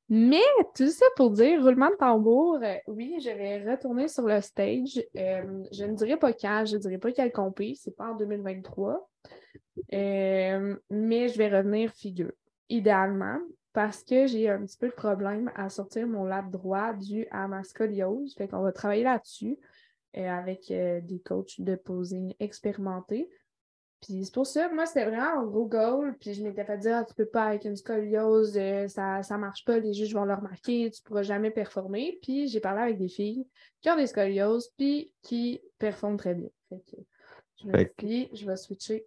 Mais 0.08 0.42
tout 0.74 0.90
ça 0.90 1.06
pour 1.16 1.30
dire, 1.30 1.62
roulement 1.62 1.88
de 1.88 1.94
tambour, 1.94 2.58
euh, 2.62 2.74
oui, 2.88 3.16
je 3.24 3.30
vais 3.30 3.70
retourner 3.70 4.08
sur 4.08 4.26
le 4.26 4.40
stage. 4.40 5.02
Euh, 5.16 5.62
je 5.72 5.84
ne 5.84 5.94
dirai 5.94 6.16
pas 6.16 6.32
quand, 6.32 6.64
je 6.66 6.76
ne 6.76 6.80
dirai 6.80 6.98
pas 6.98 7.12
quel 7.12 7.32
compé, 7.32 7.74
c'est 7.80 7.96
pas 7.96 8.10
en 8.10 8.16
2023. 8.16 9.08
Euh, 9.94 10.76
mais 10.90 11.28
je 11.28 11.38
vais 11.38 11.48
revenir 11.48 11.92
figure, 11.92 12.32
idéalement, 12.68 13.38
parce 13.72 14.02
que 14.02 14.26
j'ai 14.26 14.48
un 14.48 14.64
petit 14.64 14.76
peu 14.76 14.88
de 14.88 14.94
problème 14.94 15.50
à 15.54 15.68
sortir 15.68 16.06
mon 16.06 16.24
lat 16.24 16.42
droit 16.42 16.92
dû 16.92 17.26
à 17.30 17.46
ma 17.46 17.62
scoliose. 17.62 18.34
Fait 18.36 18.48
qu'on 18.48 18.62
va 18.62 18.72
travailler 18.72 19.04
là-dessus 19.04 19.58
euh, 20.16 20.28
avec 20.28 20.70
euh, 20.70 21.00
des 21.00 21.20
coachs 21.20 21.60
de 21.60 21.76
posing 21.76 22.34
expérimentés. 22.40 23.30
Puis 24.00 24.24
c'est 24.24 24.34
pour 24.34 24.46
ça, 24.46 24.72
moi, 24.72 24.86
c'était 24.86 25.04
vraiment 25.04 25.40
un 25.40 25.44
gros 25.44 25.66
goal. 25.66 26.16
Puis 26.18 26.34
je 26.34 26.42
m'étais 26.42 26.64
fait 26.64 26.78
dire, 26.78 26.96
Ah, 26.96 27.04
tu 27.04 27.14
peux 27.14 27.26
pas 27.26 27.44
avec 27.44 27.64
une 27.64 27.76
scoliose, 27.76 28.56
euh, 28.56 28.88
ça, 28.88 29.22
ça 29.22 29.38
marche 29.38 29.64
pas, 29.64 29.78
les 29.78 29.92
juges 29.92 30.14
vont 30.14 30.24
le 30.24 30.34
remarquer, 30.34 30.90
tu 30.90 31.02
pourras 31.02 31.22
jamais 31.22 31.50
performer. 31.50 32.18
Puis 32.22 32.48
j'ai 32.48 32.60
parlé 32.60 32.82
avec 32.82 32.98
des 32.98 33.08
filles 33.08 33.46
qui 33.80 33.90
ont 33.90 33.96
des 33.96 34.06
scolioses, 34.06 34.70
puis 34.76 35.12
qui 35.22 35.60
performent 35.78 36.16
très 36.16 36.34
bien. 36.34 36.48
Fait 36.70 36.80
que 36.80 36.96
je 37.62 37.66
me 37.68 37.78
suis 37.78 37.88
dit, 38.02 38.28
je 38.32 38.46
vais 38.46 38.56
switcher. 38.56 39.06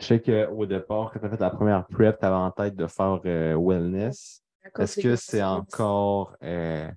Je 0.00 0.06
sais 0.06 0.20
qu'au 0.20 0.66
départ, 0.66 1.12
quand 1.12 1.20
tu 1.20 1.26
as 1.26 1.30
fait 1.30 1.40
la 1.40 1.50
première 1.50 1.86
prep, 1.86 2.18
tu 2.18 2.24
avais 2.24 2.34
en 2.36 2.50
tête 2.50 2.74
de 2.74 2.86
faire 2.86 3.20
euh, 3.26 3.56
wellness. 3.58 4.42
Est-ce 4.78 5.00
que 5.00 5.14
c'est 5.14 5.42
encore 5.42 6.36
euh, 6.42 6.88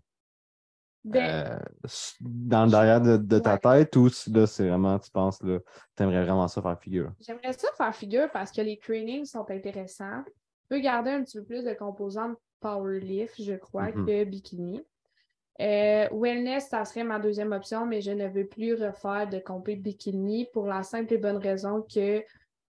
Ben, 1.04 1.52
euh, 1.54 1.60
dans 2.22 2.66
le 2.66 2.72
derrière 2.72 3.02
de, 3.02 3.18
de 3.18 3.40
ta 3.40 3.58
tête 3.58 3.96
ou 3.98 4.08
si 4.10 4.32
là, 4.32 4.48
c'est 4.48 4.68
vraiment, 4.68 4.98
tu 5.00 5.12
penses, 5.12 5.42
là, 5.44 5.60
tu 5.98 6.04
aimerais 6.04 6.24
vraiment 6.24 6.48
ça 6.48 6.62
faire 6.62 6.80
figure? 6.80 7.12
J'aimerais 7.20 7.54
ça 7.54 7.68
faire 7.78 7.94
figure 7.94 8.30
parce 8.32 8.52
que 8.52 8.62
les 8.62 8.78
trainings 8.78 9.26
sont 9.26 9.50
intéressants. 9.52 10.24
Tu 10.26 10.68
peux 10.70 10.80
garder 10.80 11.12
un 11.12 11.24
petit 11.24 11.38
peu 11.40 11.44
plus 11.44 11.64
de 11.64 11.74
composantes 11.74 12.38
powerlift, 12.62 13.42
je 13.44 13.56
crois, 13.56 13.92
Mhm. 13.92 14.06
que 14.06 14.24
bikini. 14.24 14.82
Euh, 15.60 16.08
wellness, 16.12 16.70
ça 16.70 16.86
serait 16.86 17.04
ma 17.04 17.20
deuxième 17.20 17.52
option, 17.52 17.86
mais 17.86 18.02
je 18.02 18.12
ne 18.12 18.28
veux 18.28 18.48
plus 18.48 18.74
refaire 18.74 19.28
de 19.30 19.40
compé 19.40 19.76
bikini 19.76 20.48
pour 20.54 20.66
la 20.68 20.84
simple 20.84 21.14
et 21.14 21.18
bonne 21.18 21.38
raison 21.38 21.82
que 21.82 22.24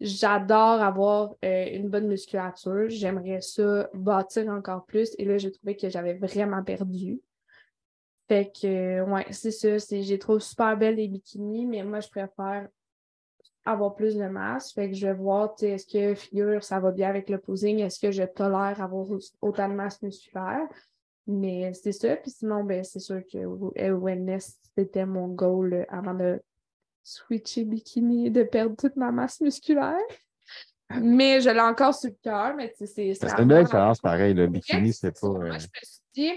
j'adore 0.01 0.81
avoir 0.83 1.35
euh, 1.45 1.67
une 1.73 1.89
bonne 1.89 2.09
musculature. 2.09 2.89
J'aimerais 2.89 3.41
ça 3.41 3.89
bâtir 3.95 4.49
encore 4.49 4.85
plus. 4.87 5.15
Et 5.19 5.25
là, 5.25 5.39
j'ai 5.39 5.53
trouvé 5.53 5.77
que 5.77 5.89
j'avais 5.89 6.15
vraiment 6.15 6.63
perdu. 6.63 7.21
Fait 8.29 8.53
que, 8.53 9.03
ouais, 9.03 9.27
c'est 9.31 9.51
ça. 9.51 9.79
c'est- 9.79 10.03
J'ai 10.03 10.19
trouvé 10.19 10.41
super 10.41 10.77
belle 10.77 10.97
les 10.97 11.09
bikinis, 11.09 11.67
mais 11.67 11.83
moi, 11.83 12.01
je 12.01 12.09
préfère 12.09 12.69
avoir 13.65 13.95
plus 13.95 14.17
de 14.17 14.27
masse. 14.27 14.73
Fait 14.73 14.89
que 14.91 14.97
je 14.97 15.07
vais 15.07 15.15
voir, 15.15 15.55
tu 15.55 15.61
sais, 15.67 15.71
est-ce 15.73 15.87
que 15.87 16.15
figure, 16.15 16.63
ça 16.63 16.81
va 16.81 16.91
bien 16.91 17.09
avec 17.09 17.29
le 17.29 17.39
posing? 17.39 17.81
Est-ce 17.81 17.99
que 18.01 18.11
je 18.11 18.23
tolère 18.23 18.81
avoir 18.81 19.11
au- 19.11 19.19
autant 19.41 19.69
de 19.69 19.75
masse 19.75 20.01
musculaire? 20.03 20.67
Mais 21.27 21.73
c'est 21.75 21.93
ça. 21.93 22.17
Puis 22.17 22.31
sinon, 22.31 22.65
ben, 22.65 22.83
c'est 22.85 23.01
sûr 23.01 23.21
que 23.31 23.39
wellness, 23.93 24.59
c'était 24.77 25.05
mon 25.05 25.29
goal 25.29 25.75
euh, 25.75 25.85
avant 25.91 26.15
de 26.15 26.41
switcher 27.09 27.65
bikini 27.65 28.31
de 28.31 28.43
perdre 28.43 28.77
toute 28.77 28.97
ma 28.97 29.11
masse 29.11 29.41
musculaire. 29.41 29.97
Mais 31.01 31.41
je 31.41 31.51
l'ai 31.51 31.61
encore 31.61 31.95
sur 31.95 32.11
le 32.11 32.17
cœur, 32.23 32.55
mais 32.55 32.71
tu 32.71 32.87
sais, 32.87 33.15
c'est. 33.15 33.29
C'est 33.29 33.39
une 33.39 33.49
belle 33.49 33.63
expérience 33.63 34.01
pareil. 34.01 34.33
Le 34.35 34.47
bikini, 34.47 34.93
c'est 34.93 35.19
pas. 35.21 35.29
Moi, 35.29 35.45
euh, 35.45 35.59
je 35.59 35.67
me 35.67 35.83
suis 35.83 36.01
dit, 36.15 36.33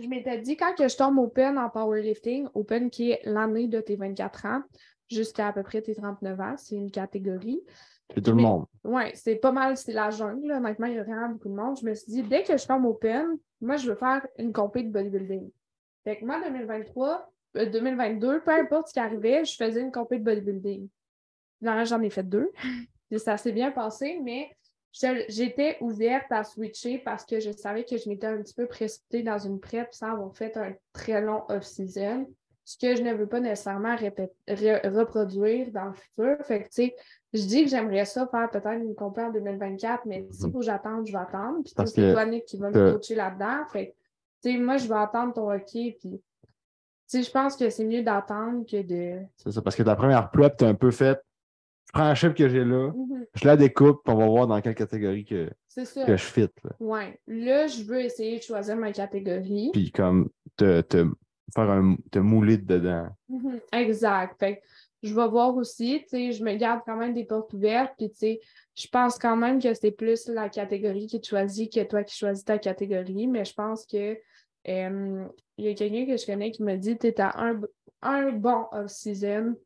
je 0.00 0.08
m'étais 0.08 0.38
dit, 0.38 0.56
quand 0.56 0.74
que 0.74 0.88
je 0.88 0.96
tombe 0.96 1.18
open 1.18 1.56
en 1.56 1.70
powerlifting, 1.70 2.48
open 2.54 2.90
qui 2.90 3.12
est 3.12 3.20
l'année 3.24 3.68
de 3.68 3.80
tes 3.80 3.96
24 3.96 4.46
ans 4.46 4.62
jusqu'à 5.08 5.48
à 5.48 5.52
peu 5.52 5.62
près 5.62 5.82
tes 5.82 5.94
39 5.94 6.40
ans, 6.40 6.54
c'est 6.56 6.74
une 6.76 6.90
catégorie. 6.90 7.62
c'est 8.12 8.22
tout 8.22 8.30
le 8.30 8.36
mais- 8.36 8.42
monde. 8.42 8.66
Oui, 8.82 9.02
c'est 9.14 9.36
pas 9.36 9.52
mal, 9.52 9.76
c'est 9.76 9.92
la 9.92 10.10
jungle. 10.10 10.50
Honnêtement, 10.50 10.86
il 10.86 10.94
y 10.94 10.98
a 10.98 11.04
vraiment 11.04 11.28
beaucoup 11.28 11.48
de 11.48 11.54
monde. 11.54 11.78
Je 11.80 11.86
me 11.86 11.94
suis 11.94 12.10
dit, 12.10 12.22
dès 12.22 12.42
que 12.42 12.56
je 12.56 12.66
tombe 12.66 12.84
open, 12.86 13.38
moi, 13.60 13.76
je 13.76 13.88
veux 13.88 13.94
faire 13.96 14.26
une 14.38 14.52
compé 14.52 14.82
de 14.82 14.90
bodybuilding. 14.90 15.48
Fait 16.02 16.16
que 16.18 16.24
moi, 16.24 16.40
2023, 16.42 17.08
euh, 17.08 17.18
2022, 17.54 18.40
peu 18.40 18.50
importe 18.52 18.88
ce 18.88 18.92
qui 18.92 19.00
arrivait, 19.00 19.44
je 19.44 19.56
faisais 19.56 19.80
une 19.80 19.92
compé 19.92 20.18
de 20.18 20.24
bodybuilding. 20.24 20.88
J'en 21.62 22.00
ai 22.02 22.10
fait 22.10 22.28
deux. 22.28 22.50
Ça 23.18 23.36
s'est 23.36 23.52
bien 23.52 23.72
passé, 23.72 24.20
mais 24.22 24.50
j'étais 24.92 25.76
ouverte 25.80 26.30
à 26.30 26.44
switcher 26.44 26.98
parce 26.98 27.24
que 27.24 27.40
je 27.40 27.50
savais 27.50 27.84
que 27.84 27.96
je 27.96 28.08
m'étais 28.08 28.26
un 28.26 28.40
petit 28.40 28.54
peu 28.54 28.66
précipitée 28.66 29.22
dans 29.22 29.38
une 29.38 29.60
prep 29.60 29.92
sans 29.92 30.12
avoir 30.12 30.34
fait 30.34 30.56
un 30.56 30.74
très 30.92 31.20
long 31.20 31.42
off-season. 31.48 32.26
Ce 32.64 32.78
que 32.78 32.94
je 32.94 33.02
ne 33.02 33.12
veux 33.14 33.26
pas 33.26 33.40
nécessairement 33.40 33.96
reproduire 33.96 35.72
dans 35.72 35.86
le 35.86 35.94
futur. 35.94 36.36
Fait 36.46 36.60
que, 36.62 36.68
tu 36.68 36.70
sais, 36.70 36.96
je 37.32 37.42
dis 37.42 37.64
que 37.64 37.70
j'aimerais 37.70 38.04
ça 38.04 38.28
faire 38.28 38.48
peut-être 38.48 38.80
une 38.80 38.94
compé 38.94 39.22
en 39.22 39.30
2024, 39.30 40.04
mais 40.06 40.28
s'il 40.30 40.52
faut 40.52 40.58
que 40.58 40.64
j'attende, 40.64 41.06
je 41.06 41.12
vais 41.12 41.18
attendre. 41.18 41.64
Puis 41.64 41.74
c'est 41.86 42.12
toi, 42.12 42.24
Nick, 42.26 42.44
qui 42.44 42.58
va 42.58 42.70
me 42.70 42.92
coacher 42.92 43.16
là-dedans. 43.16 43.64
Fait 43.72 43.88
que, 43.88 43.92
tu 44.42 44.52
sais, 44.52 44.58
moi, 44.58 44.76
je 44.76 44.86
vais 44.86 44.94
attendre 44.94 45.34
ton 45.34 45.50
hockey. 45.50 45.96
Puis, 45.98 46.20
sais, 47.10 47.22
je 47.22 47.30
pense 47.30 47.56
que 47.56 47.70
c'est 47.70 47.84
mieux 47.84 48.02
d'attendre 48.02 48.64
que 48.66 48.82
de. 48.82 49.20
C'est 49.36 49.52
ça. 49.52 49.62
Parce 49.62 49.76
que 49.76 49.82
ta 49.82 49.96
première 49.96 50.30
prep, 50.30 50.56
tu 50.56 50.64
as 50.64 50.68
un 50.68 50.74
peu 50.74 50.90
fait. 50.90 51.18
Je 51.86 51.92
prends 51.92 52.04
la 52.04 52.14
chip 52.14 52.34
que 52.34 52.48
j'ai 52.48 52.64
là, 52.64 52.92
Mhm. 52.94 53.26
je 53.34 53.46
la 53.46 53.56
découpe, 53.56 54.02
puis 54.04 54.14
on 54.14 54.18
va 54.18 54.26
voir 54.28 54.46
dans 54.46 54.60
quelle 54.60 54.76
catégorie 54.76 55.24
que, 55.24 55.50
ça. 55.68 56.04
que 56.04 56.16
je 56.16 56.22
fit. 56.24 56.48
Là. 56.62 56.70
Ouais. 56.78 57.18
Là, 57.26 57.66
je 57.66 57.82
veux 57.82 58.00
essayer 58.00 58.38
de 58.38 58.42
choisir 58.44 58.76
ma 58.76 58.92
catégorie. 58.92 59.70
Puis 59.72 59.90
comme 59.90 60.30
te, 60.56 60.82
te 60.82 61.04
faire 61.52 61.68
un 61.70 61.96
te 62.12 62.20
mouler 62.20 62.58
dedans. 62.58 63.08
Mhm. 63.28 63.58
Exact. 63.72 64.38
Fait 64.38 64.56
que 64.56 64.60
je 65.02 65.12
vais 65.12 65.26
voir 65.26 65.56
aussi, 65.56 66.02
tu 66.02 66.08
sais, 66.10 66.32
je 66.32 66.44
me 66.44 66.54
garde 66.54 66.82
quand 66.86 66.96
même 66.96 67.12
des 67.14 67.24
portes 67.24 67.52
ouvertes, 67.54 67.94
puis 67.98 68.10
tu 68.10 68.18
sais, 68.18 68.40
je 68.76 68.86
pense 68.86 69.18
quand 69.18 69.34
même 69.36 69.60
que 69.60 69.74
c'est 69.74 69.90
plus 69.90 70.28
la 70.28 70.48
catégorie 70.48 71.08
qui 71.08 71.20
te 71.20 71.26
choisit 71.26 71.72
que 71.72 71.82
toi 71.82 72.04
qui 72.04 72.16
choisis 72.16 72.44
ta 72.44 72.58
catégorie, 72.58 73.26
mais 73.26 73.44
je 73.44 73.54
pense 73.54 73.84
que 73.84 74.16
euh, 74.68 75.26
il 75.56 75.64
y 75.64 75.68
a 75.68 75.74
quelqu'un 75.74 76.06
que 76.06 76.16
je 76.16 76.26
connais 76.26 76.50
qui 76.50 76.62
me 76.62 76.76
dit 76.76 76.98
tu 76.98 77.06
es 77.06 77.20
à 77.20 77.32
un, 77.40 77.60
un 78.02 78.32
bon 78.32 78.66
off-season 78.72 79.56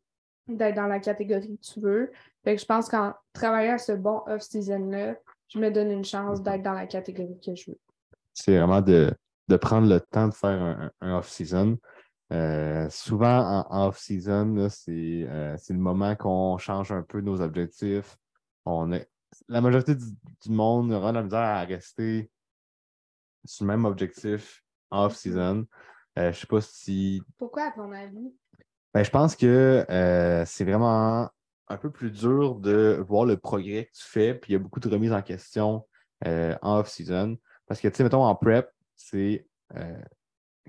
d'être 0.47 0.77
dans 0.77 0.87
la 0.87 1.01
catégorie 1.01 1.57
que 1.57 1.73
tu 1.73 1.81
veux. 1.81 2.13
Je 2.45 2.65
pense 2.65 2.89
qu'en 2.89 3.15
travaillant 3.33 3.79
ce 3.79 3.93
bon 3.93 4.23
off-season-là, 4.27 5.17
je 5.49 5.59
me 5.59 5.71
donne 5.71 5.91
une 5.91 6.05
chance 6.05 6.43
d'être 6.43 6.63
dans 6.63 6.73
la 6.73 6.87
catégorie 6.87 7.39
que 7.45 7.55
je 7.55 7.71
veux. 7.71 7.79
C'est 8.33 8.59
vraiment 8.59 8.81
de, 8.81 9.15
prendre 9.61 9.89
le 9.89 10.01
temps 10.01 10.29
de 10.29 10.35
faire 10.35 10.91
un, 11.01 11.19
off-season. 11.19 11.79
Euh, 12.33 12.89
souvent, 12.91 13.65
en, 13.71 13.89
off-season, 13.89 14.57
euh, 14.57 14.69
c'est 14.69 15.73
le 15.73 15.79
moment 15.79 16.17
qu'on 16.17 16.59
change 16.59 16.93
un 16.93 17.03
peu 17.03 17.21
nos 17.21 17.41
objectifs. 17.41 18.17
On 18.67 18.93
est, 18.93 19.09
la 19.49 19.61
majorité 19.61 19.95
du, 19.95 20.51
monde 20.51 20.93
aura 20.93 21.13
la 21.13 21.23
misère 21.23 21.41
à 21.41 21.65
rester 21.65 22.31
sur 23.45 23.65
le 23.65 23.69
même 23.69 23.85
objectif 23.85 24.64
off-season. 24.91 25.67
Euh, 26.19 26.33
je 26.33 26.41
sais 26.41 26.47
pas 26.47 26.61
si. 26.61 27.23
Pourquoi, 27.39 27.65
à 27.65 27.71
ton 27.73 27.91
avis? 27.93 28.33
Ben, 28.93 29.03
je 29.03 29.11
pense 29.11 29.35
que 29.35 29.85
euh, 29.91 30.45
c'est 30.47 30.65
vraiment 30.65 31.29
un 31.69 31.77
peu 31.77 31.91
plus 31.91 32.11
dur 32.11 32.57
de 32.57 33.03
voir 33.07 33.25
le 33.25 33.37
progrès 33.37 33.87
que 33.87 33.97
tu 33.97 34.05
fais, 34.05 34.35
puis 34.35 34.53
il 34.53 34.53
y 34.53 34.57
a 34.57 34.61
beaucoup 34.61 34.81
de 34.81 34.89
remises 34.89 35.13
en 35.13 35.23
question 35.23 35.87
euh, 36.27 36.57
en 36.63 36.79
off-season. 36.79 37.37
Parce 37.67 37.81
que, 37.81 37.89
tu 37.89 37.97
sais, 37.97 38.03
mettons, 38.05 38.23
en 38.23 38.35
prep, 38.35 38.71
c'est 38.97 39.47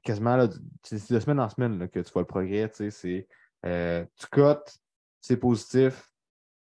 quasiment 0.04 0.36
là, 0.36 0.47
de 0.47 1.19
semaine 1.19 1.39
en 1.39 1.49
semaine 1.49 1.88
que 1.89 1.99
tu 1.99 2.12
vois 2.12 2.21
le 2.21 2.28
progrès. 2.28 2.69
Tu 2.69 2.89
sais, 2.89 3.28
c'est 3.63 4.08
tu 4.17 4.28
cotes, 4.32 4.78
c'est 5.21 5.38
positif, 5.38 6.10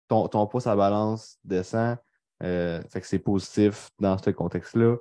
ton, 0.07 0.27
ton 0.27 0.47
poids, 0.47 0.61
sa 0.61 0.75
balance 0.75 1.37
descend. 1.43 1.97
fait 2.39 3.01
que 3.01 3.05
c'est 3.05 3.19
positif 3.19 3.91
dans 3.99 4.17
ce 4.17 4.31
contexte-là. 4.31 4.97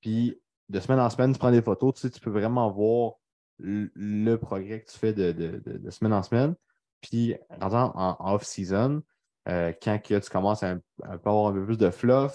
Puis 0.00 0.38
de 0.68 0.80
semaine 0.80 1.00
en 1.00 1.10
semaine, 1.10 1.32
tu 1.32 1.38
prends 1.38 1.50
des 1.50 1.62
photos, 1.62 1.94
tu, 1.94 2.00
sais, 2.00 2.10
tu 2.10 2.20
peux 2.20 2.30
vraiment 2.30 2.70
voir 2.70 3.14
le, 3.58 4.36
progrès 4.36 4.82
que 4.82 4.90
tu 4.90 4.98
fais 4.98 5.12
de, 5.12 5.90
semaine 5.90 6.12
en 6.12 6.22
semaine. 6.22 6.54
Puis, 7.00 7.36
en, 7.60 8.16
off-season, 8.34 9.02
euh, 9.48 9.72
quand 9.82 9.98
tu 10.02 10.20
commences 10.30 10.62
à, 10.62 10.76
avoir 11.04 11.48
un 11.48 11.52
peu 11.52 11.64
plus 11.64 11.78
de 11.78 11.90
fluff, 11.90 12.34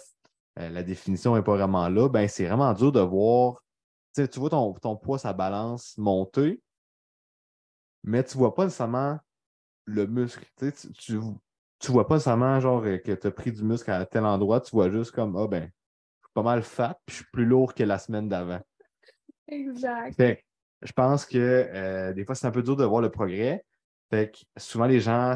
euh, 0.60 0.70
la 0.70 0.84
définition 0.84 1.36
n'est 1.36 1.42
pas 1.42 1.56
vraiment 1.56 1.90
là, 1.90 2.10
ben 2.10 2.28
c'est 2.28 2.46
vraiment 2.46 2.74
dur 2.74 2.92
de 2.92 3.00
voir. 3.00 3.64
Tu 4.16 4.28
vois 4.36 4.50
ton, 4.50 4.74
ton 4.74 4.96
poids, 4.96 5.18
sa 5.18 5.34
balance 5.34 5.98
monter, 5.98 6.62
mais 8.04 8.24
tu 8.24 8.38
ne 8.38 8.40
vois 8.40 8.56
pas 8.56 8.66
nécessairement 8.66 9.20
le 9.86 10.08
muscle. 10.08 10.46
Tu 10.58 11.14
ne 11.14 11.94
vois 11.94 12.08
pas 12.08 12.16
nécessairement 12.16 12.60
genre, 12.60 12.84
que 12.84 13.14
tu 13.14 13.28
as 13.28 13.32
pris 13.32 13.52
du 13.52 13.64
muscle 13.64 13.90
à 13.92 14.06
tel 14.06 14.26
endroit, 14.26 14.62
tu 14.62 14.72
vois 14.72 14.90
juste 14.90 15.12
comme 15.12 15.36
Ah 15.38 15.48
ben, 15.48 15.72
pas 16.42 16.56
mal 16.56 16.64
fat, 16.64 17.00
puis 17.06 17.16
je 17.16 17.22
suis 17.22 17.32
plus 17.32 17.46
lourd 17.46 17.74
que 17.74 17.84
la 17.84 18.00
semaine 18.00 18.30
d'avant. 18.30 18.62
Exact 19.48 20.44
je 20.82 20.92
pense 20.92 21.26
que 21.26 21.38
euh, 21.38 22.14
des 22.14 22.26
fois, 22.26 22.36
c'est 22.36 22.48
un 22.48 22.52
peu 22.52 22.64
dur 22.64 22.76
de 22.76 22.86
voir 22.86 23.02
le 23.02 23.10
progrès. 23.10 23.66
Fait 24.10 24.32
que 24.32 24.40
souvent, 24.58 24.86
les 24.86 25.00
gens, 25.00 25.36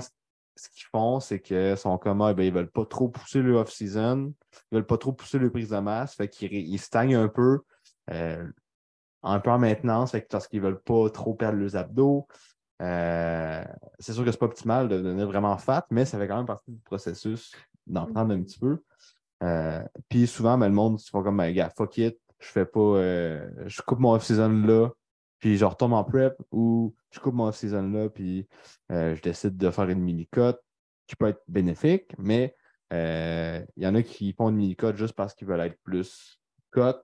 ce 0.55 0.69
qu'ils 0.69 0.87
font, 0.91 1.19
c'est 1.19 1.39
qu'ils 1.39 1.77
sont 1.77 1.97
comme, 1.97 2.21
ah, 2.21 2.33
ben, 2.33 2.43
ils 2.43 2.53
veulent 2.53 2.71
pas 2.71 2.85
trop 2.85 3.09
pousser 3.09 3.41
le 3.41 3.55
off-season, 3.55 4.33
ils 4.53 4.75
ne 4.75 4.77
veulent 4.77 4.87
pas 4.87 4.97
trop 4.97 5.11
pousser 5.11 5.39
le 5.39 5.51
prise 5.51 5.69
de 5.69 5.77
masse, 5.77 6.15
fait 6.15 6.29
qu'ils 6.29 6.79
stagnent 6.79 7.15
un 7.15 7.27
peu, 7.27 7.59
euh, 8.11 8.47
un 9.21 9.39
peu 9.39 9.51
en 9.51 9.59
maintenance, 9.59 10.11
fait 10.11 10.21
que 10.21 10.27
parce 10.27 10.47
qu'ils 10.47 10.61
ne 10.61 10.67
veulent 10.67 10.81
pas 10.81 11.09
trop 11.09 11.33
perdre 11.33 11.59
leurs 11.59 11.75
abdos. 11.75 12.27
Euh, 12.81 13.63
c'est 13.99 14.13
sûr 14.13 14.25
que 14.25 14.31
ce 14.31 14.35
n'est 14.35 14.39
pas 14.39 14.45
optimal 14.47 14.89
de 14.89 15.01
devenir 15.01 15.27
vraiment 15.27 15.57
fat, 15.57 15.85
mais 15.91 16.05
ça 16.05 16.17
fait 16.17 16.27
quand 16.27 16.37
même 16.37 16.45
partie 16.45 16.71
du 16.71 16.79
processus 16.79 17.53
d'en 17.85 18.05
prendre 18.07 18.33
un 18.33 18.41
petit 18.41 18.59
peu. 18.59 18.81
Puis 20.09 20.27
souvent, 20.27 20.57
ben, 20.57 20.67
le 20.67 20.73
monde, 20.73 20.99
se 20.99 21.09
font 21.09 21.23
comme, 21.23 21.37
ben, 21.37 21.51
gars, 21.53 21.69
fuck 21.75 21.97
it, 21.97 22.17
je 22.39 22.47
fais 22.47 22.65
pas, 22.65 22.79
je 23.67 23.81
coupe 23.81 23.99
mon 23.99 24.13
off-season 24.13 24.49
là, 24.65 24.89
puis 25.43 25.57
je 25.57 25.65
retombe 25.65 25.91
en 25.91 26.05
prep 26.05 26.37
ou 26.51 26.95
je 27.11 27.19
coupe 27.19 27.33
mon 27.33 27.47
off-season 27.47 27.89
là, 27.91 28.09
puis 28.09 28.47
euh, 28.93 29.13
je 29.13 29.21
décide 29.21 29.57
de 29.57 29.69
faire 29.71 29.89
une 29.89 29.99
mini-cut 29.99 30.55
qui 31.05 31.17
peut 31.17 31.27
être 31.27 31.43
bénéfique, 31.49 32.13
mais 32.17 32.55
euh, 32.93 33.61
il 33.75 33.83
y 33.83 33.87
en 33.87 33.93
a 33.93 34.01
qui 34.03 34.31
font 34.31 34.47
une 34.47 34.55
mini-cut 34.55 34.95
juste 34.95 35.15
parce 35.15 35.33
qu'ils 35.33 35.49
veulent 35.49 35.59
être 35.59 35.77
plus 35.83 36.39
cut. 36.71 36.95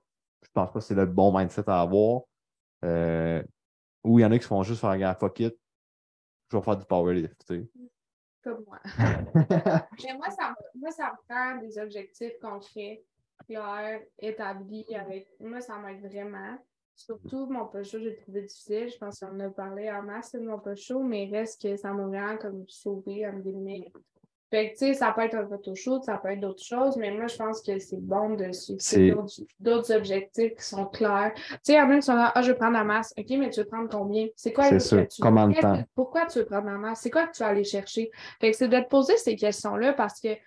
Je 0.42 0.48
pense 0.54 0.72
pas 0.72 0.78
que 0.78 0.80
c'est 0.80 0.94
le 0.94 1.04
bon 1.04 1.36
mindset 1.36 1.68
à 1.68 1.82
avoir. 1.82 2.22
Euh, 2.82 3.42
ou 4.04 4.18
il 4.18 4.22
y 4.22 4.24
en 4.24 4.32
a 4.32 4.38
qui 4.38 4.46
font 4.46 4.62
juste 4.62 4.80
faire 4.80 4.88
un 4.88 4.96
gars 4.96 5.14
fuck 5.14 5.38
it, 5.40 5.54
je 6.50 6.56
vais 6.56 6.62
faire 6.62 6.78
du 6.78 6.86
powerlift. 6.86 7.44
Tu 7.46 7.56
sais. 7.56 7.89
Comme 8.42 8.64
moi. 8.66 8.78
mais 9.34 10.14
moi 10.16 10.30
ça, 10.30 10.54
moi, 10.74 10.90
ça 10.90 11.12
me 11.12 11.28
prend 11.28 11.56
des 11.56 11.78
objectifs 11.78 12.38
concrets, 12.40 13.04
clairs, 13.46 14.00
établis 14.18 14.86
avec. 14.94 15.28
Moi, 15.40 15.60
ça 15.60 15.78
m'aide 15.78 16.00
vraiment. 16.00 16.56
Surtout, 16.94 17.46
mon 17.46 17.66
post 17.66 17.98
j'ai 17.98 18.16
trouvé 18.16 18.42
difficile. 18.42 18.88
Je 18.88 18.98
pense 18.98 19.20
qu'on 19.20 19.40
a 19.40 19.48
parlé 19.50 19.90
en 19.90 20.02
masse 20.02 20.32
de 20.32 20.40
mon 20.40 20.58
post 20.58 20.92
mais 21.02 21.26
il 21.26 21.34
reste 21.34 21.62
que 21.62 21.76
ça 21.76 21.92
m'a 21.92 22.06
vraiment 22.06 22.36
comme 22.36 22.64
sauvé, 22.68 23.26
en 23.26 23.38
guillemets. 23.38 23.90
Fait 24.50 24.72
que, 24.72 24.78
tu 24.78 24.78
sais, 24.78 24.94
ça 24.94 25.12
peut 25.12 25.22
être 25.22 25.36
un 25.36 25.46
photoshoot, 25.46 26.02
ça 26.02 26.18
peut 26.18 26.30
être 26.30 26.40
d'autres 26.40 26.64
choses, 26.64 26.96
mais 26.96 27.12
moi, 27.12 27.28
je 27.28 27.36
pense 27.36 27.62
que 27.62 27.78
c'est 27.78 28.00
bon 28.00 28.30
de 28.30 28.50
suivre 28.52 29.24
d'autres 29.60 29.94
objectifs 29.94 30.56
qui 30.56 30.64
sont 30.64 30.86
clairs. 30.86 31.32
Tu 31.34 31.42
sais, 31.62 31.72
il 31.74 31.76
y 31.76 31.80
en 31.80 31.90
a 31.90 31.96
qui 31.96 32.02
sont 32.02 32.16
là, 32.16 32.32
ah, 32.34 32.42
je 32.42 32.50
vais 32.50 32.58
prendre 32.58 32.72
la 32.72 32.82
masse. 32.82 33.14
OK, 33.16 33.26
mais 33.30 33.50
tu 33.50 33.60
veux 33.60 33.66
prendre 33.66 33.88
combien? 33.88 34.26
C'est 34.34 34.52
quoi 34.52 34.70
le 34.70 34.78
que 34.78 35.06
tu 35.06 35.22
Comment 35.22 35.46
de 35.46 35.54
temps? 35.54 35.82
Pourquoi 35.94 36.26
tu 36.26 36.40
veux 36.40 36.46
prendre 36.46 36.66
la 36.66 36.78
masse? 36.78 37.00
C'est 37.00 37.10
quoi 37.10 37.28
que 37.28 37.32
tu 37.36 37.42
vas 37.44 37.50
aller 37.50 37.64
chercher? 37.64 38.10
Fait 38.40 38.50
que 38.50 38.56
c'est 38.56 38.68
de 38.68 38.80
te 38.80 38.88
poser 38.88 39.16
ces 39.18 39.36
questions-là 39.36 39.92
parce 39.92 40.20
que, 40.20 40.34
tu 40.34 40.40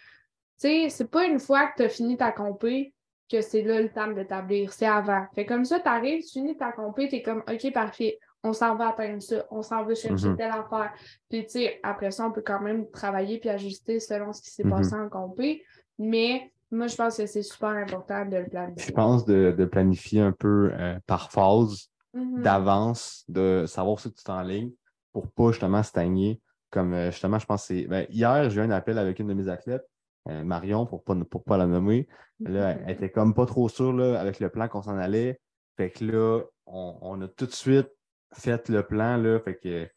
sais, 0.58 0.89
c'est 0.89 1.10
pas 1.10 1.26
une 1.26 1.39
fois 1.39 1.68
que 1.68 1.78
tu 1.78 1.84
as 1.84 1.89
fini 1.89 2.18
ta 2.18 2.34
compé 2.34 2.94
que 3.32 3.42
c'est 3.42 3.63
là 3.63 3.82
le 3.82 3.89
temps 3.89 4.12
d'établir, 4.12 4.74
c'est 4.74 4.86
avant. 4.86 5.26
Fait 5.34 5.46
comme 5.46 5.66
ça, 5.66 5.80
tu 5.80 5.88
arrives, 5.88 6.24
tu 6.24 6.34
finis 6.34 6.58
ta 6.58 6.72
compé, 6.72 7.08
tu 7.08 7.16
es 7.16 7.22
comme 7.22 7.44
OK, 7.50 7.74
parfait, 7.74 8.20
on 8.43 8.53
s'en 8.53 8.75
va 8.75 8.89
atteindre 8.89 9.21
ça, 9.21 9.45
on 9.51 9.62
s'en 9.62 9.84
va 9.84 9.95
chercher 9.95 10.29
mhm. 10.29 10.38
telle 10.38 10.51
affaire. 10.51 10.91
Puis 11.29 11.45
tu 11.45 11.51
sais, 11.51 11.79
après 11.84 12.12
ça, 12.12 12.27
on 12.27 12.32
peut 12.32 12.43
quand 12.45 12.62
même 12.62 12.89
travailler 12.91 13.39
puis 13.39 13.49
ajuster 13.49 13.99
selon 13.99 14.34
ce 14.34 14.41
qui 14.41 14.51
s'est 14.51 14.63
passé 14.63 14.95
mhm. 14.95 15.03
en 15.03 15.10
compé. 15.10 15.63
Mais 15.97 16.51
moi, 16.71 16.88
je 16.88 16.95
pense 16.95 17.17
que 17.17 17.25
c'est 17.25 17.43
super 17.43 17.69
important 17.69 18.25
de 18.25 18.38
le 18.38 18.49
planifier. 18.49 18.86
Je 18.88 18.91
pense 18.91 19.25
de, 19.25 19.65
planifier 19.65 20.21
un 20.21 20.32
peu 20.32 20.71
euh, 20.73 20.99
par 21.08 21.32
phase 21.32 21.89
mhm. 22.13 22.41
d'avance, 22.41 23.23
de 23.29 23.65
savoir 23.67 23.99
ce 23.99 24.10
que 24.10 24.15
tu 24.15 24.23
t'enlignes 24.23 24.71
pour 25.13 25.32
pas 25.32 25.51
justement 25.51 25.84
stagner. 25.84 26.41
Comme 26.69 26.93
euh, 26.93 27.12
justement, 27.12 27.39
je 27.39 27.45
pense 27.45 27.67
que 27.67 27.75
c'est. 27.75 27.88
Ben, 27.88 28.06
hier, 28.10 28.49
j'ai 28.49 28.60
eu 28.60 28.63
un 28.63 28.71
appel 28.71 28.97
avec 28.97 29.19
une 29.19 29.27
de 29.27 29.34
mes 29.34 29.47
athlètes 29.47 29.88
euh, 30.29 30.43
Marion, 30.43 30.86
pour 30.86 31.03
ne 31.15 31.23
pas, 31.23 31.39
pas 31.39 31.58
la 31.58 31.67
nommer. 31.67 32.08
Là, 32.39 32.77
elle 32.86 32.95
était 32.95 33.12
comme 33.12 33.34
pas 33.34 33.45
trop 33.45 33.69
sûre 33.69 33.93
là, 33.93 34.19
avec 34.19 34.39
le 34.39 34.49
plan 34.49 34.67
qu'on 34.67 34.82
s'en 34.82 34.97
allait. 34.97 35.39
Fait 35.77 35.89
que 35.89 36.06
là, 36.06 36.41
on, 36.65 37.21
a 37.21 37.27
tout 37.27 37.45
de 37.45 37.51
suite 37.51 37.89
fait 38.34 38.69
le 38.69 38.84
plan. 38.84 39.17
Là, 39.17 39.39
fait 39.39 39.56
que 39.56 39.88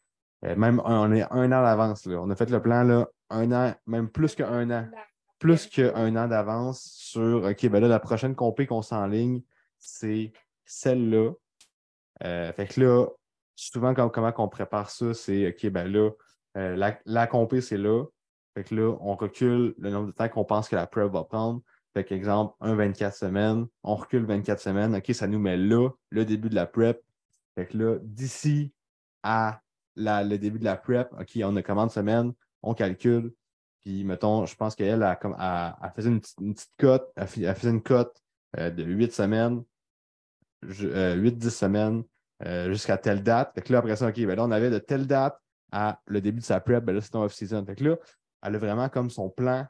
euh, 0.45 0.57
même 0.57 0.81
on 0.85 1.13
est 1.13 1.25
un 1.31 1.53
an 1.53 1.63
d'avance. 1.63 2.07
On 2.07 2.31
a 2.31 2.37
fait 2.37 2.51
le 2.51 2.61
plan 2.61 2.83
là, 2.83 3.09
un 3.31 3.53
an, 3.53 3.75
même 3.87 4.09
plus 4.09 4.35
qu'un 4.35 4.71
an. 4.71 4.89
Plus 5.39 5.67
qu'un 5.67 6.17
an 6.17 6.29
d'avance 6.29 6.83
sur 6.83 7.45
OK, 7.45 7.67
ben 7.69 7.81
là, 7.81 7.89
la 7.89 8.01
prochaine 8.01 8.35
compé 8.35 8.67
qu'on 8.67 8.83
s'enligne, 8.83 9.43
c'est 9.79 10.33
celle-là. 10.65 11.33
Euh, 12.25 12.53
fait 12.55 12.67
que 12.67 12.81
là, 12.81 13.07
souvent, 13.55 13.93
comment 13.93 14.33
on 14.39 14.49
prépare 14.49 14.89
ça, 14.89 15.13
c'est 15.13 15.49
OK, 15.49 15.71
ben 15.71 15.93
là, 15.93 16.11
la, 16.55 16.99
la 17.05 17.27
compé, 17.27 17.61
c'est 17.61 17.77
là. 17.77 18.05
Fait 18.57 18.65
que 18.65 18.75
là, 18.75 18.97
on 19.03 19.15
recule 19.17 19.75
le 19.77 19.91
nombre 19.91 20.07
de 20.07 20.13
temps 20.13 20.31
qu'on 20.31 20.47
pense 20.47 20.71
que 20.71 20.77
la 20.77 20.87
prep 20.87 21.13
va 21.13 21.25
prendre. 21.25 21.61
Fait 21.93 22.05
qu'exemple, 22.05 22.55
un 22.61 22.75
24 22.75 23.15
semaines, 23.15 23.67
on 23.83 23.97
recule 23.97 24.25
24 24.25 24.61
semaines. 24.61 24.97
OK, 24.97 25.15
ça 25.15 25.27
nous 25.27 25.39
met 25.39 25.59
là, 25.59 25.91
le 26.09 26.25
début 26.25 26.49
de 26.49 26.55
la 26.55 26.67
prep. 26.67 27.03
Fait 27.57 27.67
que 27.67 27.77
là, 27.79 27.99
d'ici 28.03 28.73
à 29.23 29.61
le 29.97 30.37
début 30.37 30.59
de 30.59 30.65
la 30.65 30.77
prep, 30.77 31.13
OK, 31.19 31.39
on 31.43 31.57
a 31.57 31.63
combien 31.63 31.87
de 31.87 31.91
semaines, 31.91 32.33
on 32.63 32.75
calcule. 32.75 33.33
Puis, 33.81 34.05
mettons, 34.05 34.47
je 34.47 34.55
pense 34.55 34.75
qu'elle 34.75 35.03
a, 35.03 35.19
a, 35.23 35.91
faisait 35.95 36.11
une, 36.11 36.21
petite 36.21 36.73
cote, 36.79 37.11
elle, 37.17 37.27
faisait 37.27 37.71
une 37.71 37.83
cote 37.83 38.21
euh, 38.59 38.71
de 38.71 38.83
8 38.83 39.13
semaines, 39.13 39.63
8-10 40.65 41.47
euh, 41.47 41.51
semaines 41.51 42.05
euh, 42.45 42.71
jusqu'à 42.71 42.99
telle 42.99 43.23
date. 43.23 43.55
Fait 43.55 43.63
que 43.63 43.73
là, 43.73 43.79
après 43.79 43.97
ça, 43.97 44.09
OK, 44.09 44.17
ben 44.17 44.37
là, 44.37 44.45
on 44.45 44.51
avait 44.51 44.71
de 44.71 44.79
telle 44.79 45.07
date 45.07 45.39
à 45.73 46.01
le 46.07 46.21
début 46.21 46.41
de 46.41 46.45
sa 46.45 46.61
prep, 46.61 46.85
ben 46.85 46.95
là, 46.95 47.01
c'est 47.01 47.15
off-season. 47.15 47.65
Fait 47.65 47.77
que 47.77 47.85
là, 47.85 47.97
elle 48.43 48.55
a 48.55 48.59
vraiment 48.59 48.89
comme 48.89 49.09
son 49.09 49.31
plan 49.31 49.67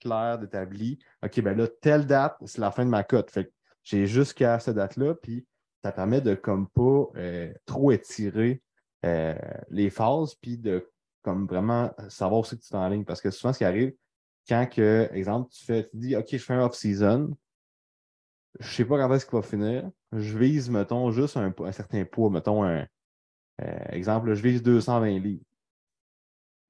clair 0.00 0.38
d'établi. 0.38 0.98
OK, 1.22 1.40
ben 1.40 1.56
là, 1.56 1.68
telle 1.80 2.06
date, 2.06 2.36
c'est 2.46 2.60
la 2.60 2.70
fin 2.70 2.84
de 2.84 2.90
ma 2.90 3.04
cote. 3.04 3.30
Fait 3.30 3.44
que 3.44 3.50
j'ai 3.82 4.06
jusqu'à 4.06 4.58
cette 4.58 4.76
date-là, 4.76 5.14
puis 5.14 5.46
ça 5.88 5.92
permet 5.92 6.20
de 6.20 6.34
comme 6.34 6.68
pas 6.68 7.06
euh, 7.16 7.52
trop 7.64 7.92
étirer 7.92 8.62
euh, 9.06 9.34
les 9.70 9.88
phases, 9.88 10.34
puis 10.34 10.58
de 10.58 10.90
comme 11.22 11.46
vraiment 11.46 11.90
savoir 12.08 12.40
aussi 12.40 12.58
que 12.58 12.62
tu 12.62 12.90
ligne. 12.90 13.04
Parce 13.04 13.22
que 13.22 13.30
souvent, 13.30 13.52
ce 13.52 13.58
qui 13.58 13.64
arrive, 13.64 13.94
quand 14.46 14.66
que, 14.66 15.08
exemple, 15.12 15.50
tu 15.50 15.64
fais, 15.64 15.88
tu 15.88 15.96
dis 15.96 16.14
OK, 16.16 16.26
je 16.30 16.38
fais 16.38 16.52
un 16.52 16.64
off-season, 16.64 17.34
je 18.60 18.68
sais 18.68 18.84
pas 18.84 18.98
quand 18.98 19.14
est-ce 19.14 19.24
qu'il 19.24 19.36
va 19.36 19.42
finir. 19.42 19.90
Je 20.12 20.36
vise, 20.36 20.68
mettons, 20.68 21.10
juste 21.10 21.36
un, 21.36 21.52
certain 21.72 22.04
poids, 22.04 22.30
mettons 22.30 22.64
un 22.64 22.86
euh, 23.62 23.84
exemple, 23.90 24.34
je 24.34 24.42
vise 24.42 24.62
220 24.62 25.18
livres. 25.18 25.44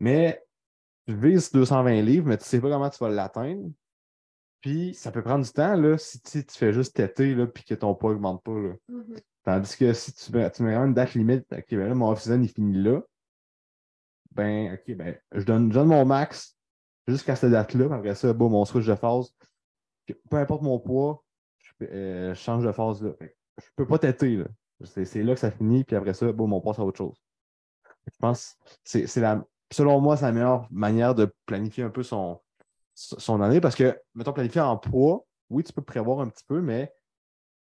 Mais 0.00 0.42
tu 1.06 1.14
vises 1.16 1.50
220 1.50 2.02
livres, 2.02 2.28
mais 2.28 2.38
tu 2.38 2.44
sais 2.44 2.60
pas 2.60 2.70
comment 2.70 2.88
tu 2.88 2.98
vas 2.98 3.10
l'atteindre. 3.10 3.70
Puis 4.60 4.94
ça 4.94 5.12
peut 5.12 5.22
prendre 5.22 5.44
du 5.44 5.50
temps 5.50 5.76
là, 5.76 5.98
si 5.98 6.20
tu, 6.20 6.42
fais 6.48 6.72
juste 6.72 6.96
têter 6.96 7.34
là, 7.34 7.46
puis 7.46 7.64
que 7.64 7.74
ton 7.74 7.94
poids 7.94 8.12
augmente 8.12 8.42
pas. 8.42 8.58
Là. 8.58 8.74
Mhm. 8.88 9.16
Tandis 9.44 9.76
que 9.76 9.92
si 9.92 10.12
tu 10.12 10.32
mets, 10.32 10.50
tu 10.50 10.62
mets 10.62 10.72
vraiment 10.72 10.86
une 10.86 10.94
date 10.94 11.14
limite, 11.14 11.46
ok, 11.52 11.66
ben 11.70 11.88
là, 11.88 11.94
mon 11.94 12.10
off-season 12.10 12.42
il 12.42 12.48
finit 12.48 12.82
là, 12.82 13.00
ben, 14.32 14.74
ok, 14.74 14.96
ben, 14.96 15.18
je 15.32 15.44
donne, 15.44 15.70
je 15.72 15.78
donne 15.78 15.88
mon 15.88 16.04
max 16.04 16.56
jusqu'à 17.06 17.36
cette 17.36 17.50
date-là. 17.50 17.94
Après 17.94 18.14
ça, 18.14 18.32
bon, 18.32 18.50
mon 18.50 18.64
switch 18.64 18.86
de 18.86 18.94
phase, 18.94 19.34
peu 20.28 20.36
importe 20.36 20.62
mon 20.62 20.78
poids, 20.78 21.24
je, 21.58 21.86
euh, 21.86 22.34
je 22.34 22.40
change 22.40 22.64
de 22.64 22.72
phase 22.72 23.02
là. 23.02 23.12
Je 23.20 23.66
peux 23.74 23.86
pas 23.86 23.98
têter. 23.98 24.36
Là. 24.36 24.44
C'est, 24.84 25.04
c'est 25.04 25.22
là 25.22 25.34
que 25.34 25.40
ça 25.40 25.50
finit, 25.50 25.84
puis 25.84 25.96
après 25.96 26.14
ça, 26.14 26.30
bon, 26.32 26.50
on 26.50 26.60
passe 26.60 26.78
à 26.78 26.84
autre 26.84 26.98
chose. 26.98 27.20
Je 28.06 28.18
pense 28.18 28.56
que 28.64 28.70
c'est, 28.84 29.06
c'est 29.06 29.20
la, 29.20 29.44
selon 29.70 30.00
moi, 30.00 30.16
c'est 30.16 30.24
la 30.24 30.32
meilleure 30.32 30.68
manière 30.70 31.14
de 31.14 31.32
planifier 31.46 31.84
un 31.84 31.90
peu 31.90 32.02
son, 32.02 32.40
son 32.98 33.40
année 33.40 33.60
parce 33.60 33.76
que, 33.76 33.96
mettons, 34.14 34.32
planifier 34.32 34.60
en 34.60 34.76
poids, 34.76 35.24
oui, 35.50 35.62
tu 35.62 35.72
peux 35.72 35.82
prévoir 35.82 36.20
un 36.20 36.28
petit 36.28 36.44
peu, 36.44 36.60
mais 36.60 36.92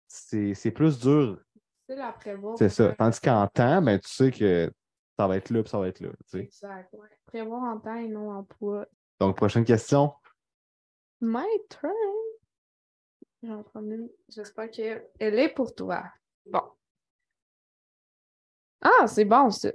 c'est, 0.08 0.72
plus 0.72 1.00
dur 1.00 1.40
C'est 1.88 1.96
la 1.96 2.12
prévoir. 2.12 2.58
c'est 2.58 2.70
ça. 2.70 2.94
Tandis 2.98 3.20
qu'en 3.20 3.48
temps, 3.48 3.82
ben, 3.82 4.00
tu 4.00 4.10
sais 4.10 4.32
que 4.32 4.72
ça 5.18 5.28
va 5.28 5.38
être 5.38 5.50
là 5.50 5.62
puis 5.62 5.70
ça 5.70 5.80
va 5.80 5.88
être 5.88 6.00
là. 6.00 6.10
tu 6.10 6.16
sais. 6.28 6.40
Exact, 6.40 6.94
ouais. 6.94 7.08
Prévoir 7.28 7.64
en 7.64 7.80
temps 7.80 7.96
et 7.96 8.08
non 8.08 8.32
en 8.32 8.44
poids. 8.44 8.88
Donc, 9.20 9.38
prochaine 9.38 9.66
question. 9.66 10.14
My 11.22 11.46
turn. 11.70 11.92
J'espère 14.30 14.72
qu'elle 14.72 15.10
est 15.20 15.54
pour 15.54 15.74
toi. 15.76 16.04
Bon. 16.46 16.64
Ah, 18.82 19.08
c'est 19.08 19.26
bon, 19.26 19.50
ça. 19.50 19.72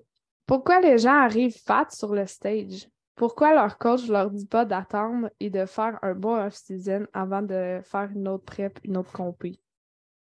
Pourquoi 0.47 0.81
les 0.81 0.99
gens 0.99 1.23
arrivent 1.23 1.57
fat 1.57 1.89
sur 1.91 2.15
le 2.15 2.27
stage? 2.27 2.89
Pourquoi 3.15 3.55
leur 3.55 3.79
coach 3.79 4.09
leur 4.09 4.31
dit 4.31 4.47
pas 4.47 4.65
d'attendre 4.65 5.31
et 5.39 5.51
de 5.51 5.67
faire 5.67 5.99
un 6.03 6.15
bon 6.15 6.35
off-season 6.37 7.07
avant 7.13 7.43
de 7.43 7.81
faire 7.83 8.11
une 8.15 8.27
autre 8.29 8.45
prep, 8.45 8.79
une 8.85 8.97
autre 8.97 9.13
compé? 9.13 9.61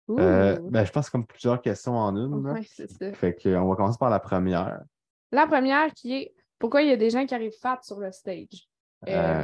Euh, 0.09 0.57
ben, 0.69 0.85
je 0.85 0.91
pense 0.91 1.09
comme 1.09 1.25
plusieurs 1.25 1.61
questions 1.61 1.97
en 1.97 2.15
une. 2.15 2.33
Ouais, 2.47 2.61
c'est 2.65 2.89
ça. 2.89 3.11
Fait 3.13 3.35
que, 3.35 3.49
on 3.55 3.67
va 3.67 3.75
commencer 3.75 3.97
par 3.99 4.09
la 4.09 4.19
première. 4.19 4.81
La 5.31 5.45
première 5.47 5.91
qui 5.91 6.13
est 6.15 6.33
pourquoi 6.59 6.81
il 6.81 6.87
y 6.87 6.91
a 6.93 6.97
des 6.97 7.09
gens 7.09 7.25
qui 7.25 7.35
arrivent 7.35 7.57
fat 7.59 7.79
sur 7.81 7.99
le 7.99 8.11
stage? 8.11 8.69
Euh, 9.07 9.43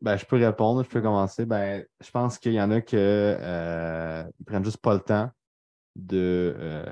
ben, 0.00 0.16
je 0.16 0.24
peux 0.26 0.36
répondre, 0.36 0.84
je 0.84 0.88
peux 0.88 1.00
commencer. 1.00 1.46
Ben, 1.46 1.84
je 2.00 2.10
pense 2.10 2.38
qu'il 2.38 2.52
y 2.52 2.60
en 2.60 2.70
a 2.70 2.80
qui 2.80 2.96
euh, 2.96 4.22
ils 4.38 4.44
prennent 4.44 4.64
juste 4.64 4.78
pas 4.82 4.94
le 4.94 5.00
temps 5.00 5.30
de, 5.96 6.54
euh, 6.56 6.84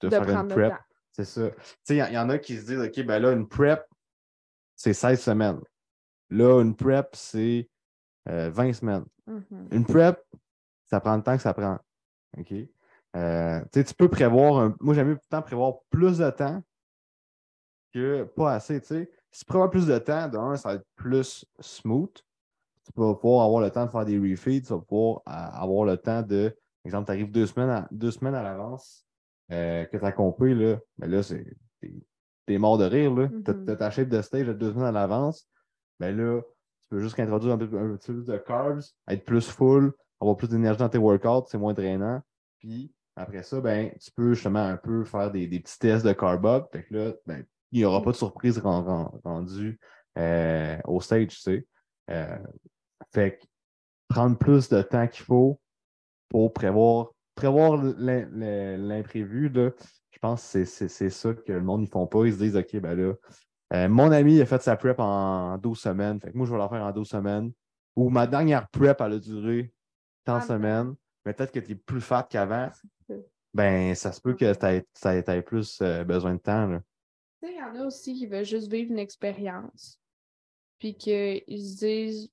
de, 0.00 0.08
de 0.08 0.10
faire 0.10 0.28
une 0.28 0.48
prep. 0.48 0.74
C'est 1.12 1.24
ça. 1.24 1.50
Il 1.88 1.96
y, 1.96 1.98
y 1.98 2.18
en 2.18 2.28
a 2.30 2.38
qui 2.38 2.56
se 2.58 2.66
disent, 2.66 2.80
OK, 2.80 3.06
ben 3.06 3.20
là, 3.20 3.32
une 3.32 3.48
prep, 3.48 3.84
c'est 4.82 4.94
16 4.94 5.20
semaines. 5.20 5.60
Là, 6.30 6.60
une 6.60 6.74
prep, 6.74 7.10
c'est 7.12 7.70
euh, 8.28 8.50
20 8.50 8.72
semaines. 8.72 9.04
Mhm. 9.28 9.68
Une 9.70 9.86
prep, 9.86 10.20
ça 10.86 10.98
prend 10.98 11.16
le 11.16 11.22
temps 11.22 11.36
que 11.36 11.42
ça 11.42 11.54
prend. 11.54 11.78
OK? 12.36 12.52
Euh, 13.14 13.60
tu 13.72 13.94
peux 13.96 14.08
prévoir 14.08 14.58
un. 14.58 14.74
Moi, 14.80 14.94
j'aime 14.94 15.10
mieux 15.10 15.18
temps 15.30 15.42
prévoir 15.42 15.74
plus 15.88 16.18
de 16.18 16.28
temps 16.30 16.60
que 17.94 18.24
pas 18.24 18.54
assez. 18.54 18.80
tu 18.80 18.88
sais. 18.88 19.10
Si 19.30 19.40
tu 19.40 19.44
prévois 19.44 19.70
plus 19.70 19.86
de 19.86 19.96
temps, 19.98 20.28
d'un, 20.28 20.56
ça 20.56 20.70
va 20.70 20.74
être 20.74 20.86
plus 20.96 21.44
smooth. 21.60 22.14
Tu 22.84 22.92
vas 22.96 23.14
pouvoir 23.14 23.46
avoir 23.46 23.62
le 23.62 23.70
temps 23.70 23.86
de 23.86 23.90
faire 23.90 24.04
des 24.04 24.18
refeeds, 24.18 24.62
tu 24.62 24.72
vas 24.72 24.80
pouvoir 24.80 25.22
euh, 25.28 25.62
avoir 25.62 25.84
le 25.84 25.96
temps 25.96 26.22
de. 26.22 26.48
Par 26.82 26.88
exemple, 26.88 27.06
tu 27.06 27.12
arrives 27.12 27.30
deux 27.30 27.46
semaines 27.46 27.70
à, 27.70 27.88
deux 27.92 28.10
semaines 28.10 28.34
à 28.34 28.42
l'avance 28.42 29.06
euh, 29.52 29.84
que 29.84 29.96
tu 29.96 30.04
as 30.04 30.10
compris, 30.10 30.56
là, 30.56 30.80
mais 30.98 31.06
là, 31.06 31.22
c'est. 31.22 31.46
T'es, 32.46 32.58
mort 32.58 32.78
de 32.78 32.84
rire, 32.84 33.14
là. 33.14 33.28
T'as- 33.44 33.52
Mhm. 33.54 33.64
T'as 33.64 33.76
ta 33.76 33.90
shape 33.90 34.08
de 34.08 34.20
stage 34.22 34.46
de 34.46 34.52
deux 34.52 34.70
semaines 34.72 34.86
à 34.86 34.92
l'avance. 34.92 35.48
Ben 36.00 36.16
là, 36.16 36.40
tu 36.82 36.88
peux 36.88 36.98
juste 37.00 37.18
introduire 37.20 37.54
un, 37.54 37.58
peu, 37.58 37.64
un 37.78 37.96
petit 37.96 38.08
peu 38.08 38.14
plus 38.22 38.26
de 38.26 38.36
carbs, 38.38 38.80
être 39.08 39.24
plus 39.24 39.48
full, 39.48 39.92
avoir 40.20 40.36
plus 40.36 40.48
d'énergie 40.48 40.78
dans 40.78 40.88
tes 40.88 40.98
workouts, 40.98 41.46
c'est 41.48 41.58
moins 41.58 41.72
drainant. 41.74 42.20
Puis 42.58 42.92
après 43.16 43.42
ça, 43.42 43.60
ben, 43.60 43.92
tu 44.00 44.10
peux 44.10 44.34
justement 44.34 44.60
un 44.64 44.76
peu 44.76 45.04
faire 45.04 45.30
des, 45.30 45.46
des 45.46 45.60
petits 45.60 45.78
tests 45.78 46.04
de 46.04 46.12
carb 46.12 46.44
up. 46.46 46.66
Fait 46.72 46.84
que 46.84 46.94
là, 46.94 47.12
ben, 47.26 47.44
il 47.70 47.78
n'y 47.78 47.84
aura 47.84 48.02
pas 48.02 48.10
de 48.10 48.16
surprise 48.16 48.58
ren- 48.58 48.82
ren- 48.82 49.20
rendue 49.24 49.78
euh, 50.18 50.76
au 50.84 51.00
stage, 51.00 51.28
tu 51.28 51.36
sais. 51.40 51.66
Euh, 52.10 52.38
fait 53.14 53.38
que 53.38 53.44
prendre 54.08 54.36
plus 54.36 54.68
de 54.68 54.82
temps 54.82 55.06
qu'il 55.06 55.24
faut 55.24 55.60
pour 56.28 56.52
prévoir, 56.52 57.12
prévoir 57.34 57.76
l'im- 57.82 58.28
l'im- 58.32 58.76
l'imprévu, 58.76 59.50
pense 60.22 60.52
que 60.52 60.64
c'est- 60.64 61.10
ça 61.10 61.34
que 61.34 61.52
le 61.52 61.60
monde 61.60 61.82
ne 61.82 61.86
font 61.86 62.06
pas. 62.06 62.24
Ils 62.24 62.32
se 62.32 62.38
disent, 62.38 62.56
OK, 62.56 62.76
ben 62.76 62.94
là, 62.94 63.14
euh, 63.74 63.88
mon 63.88 64.10
ami 64.12 64.40
a 64.40 64.46
fait 64.46 64.62
sa 64.62 64.76
prep 64.76 64.98
en 64.98 65.58
12 65.58 65.80
semaines. 65.80 66.20
Fait 66.20 66.30
que 66.32 66.36
moi, 66.36 66.46
je 66.46 66.52
vais 66.52 66.58
la 66.58 66.68
faire 66.68 66.82
en 66.82 66.92
12 66.92 67.08
semaines. 67.08 67.52
Ou 67.96 68.08
ma 68.08 68.26
dernière 68.26 68.68
prep, 68.70 69.00
elle 69.00 69.12
a 69.14 69.18
duré 69.18 69.72
tant 70.24 70.38
de 70.38 70.42
Ah, 70.42 70.46
semaines. 70.46 70.94
Mais 71.26 71.34
peut-être 71.34 71.52
que 71.52 71.60
tu 71.60 71.72
es 71.72 71.74
plus 71.74 72.00
fat 72.00 72.26
qu'avant. 72.28 72.70
Ben, 73.54 73.94
ça 73.94 74.12
se 74.12 74.20
peut 74.20 74.34
que 74.34 74.54
tu 74.54 75.30
aies, 75.30 75.42
plus 75.42 75.80
euh, 75.82 76.04
besoin 76.04 76.34
de 76.34 76.40
temps. 76.40 76.66
Là. 76.66 76.80
Tu 77.42 77.48
sais, 77.48 77.54
il 77.54 77.58
y 77.58 77.62
en 77.62 77.74
a 77.82 77.86
aussi 77.86 78.14
qui 78.14 78.26
veulent 78.26 78.44
juste 78.44 78.70
vivre 78.70 78.90
une 78.90 78.98
expérience. 78.98 80.00
Puis 80.78 80.94
qu'ils 80.94 81.42
se 81.48 81.78
disent, 81.78 82.30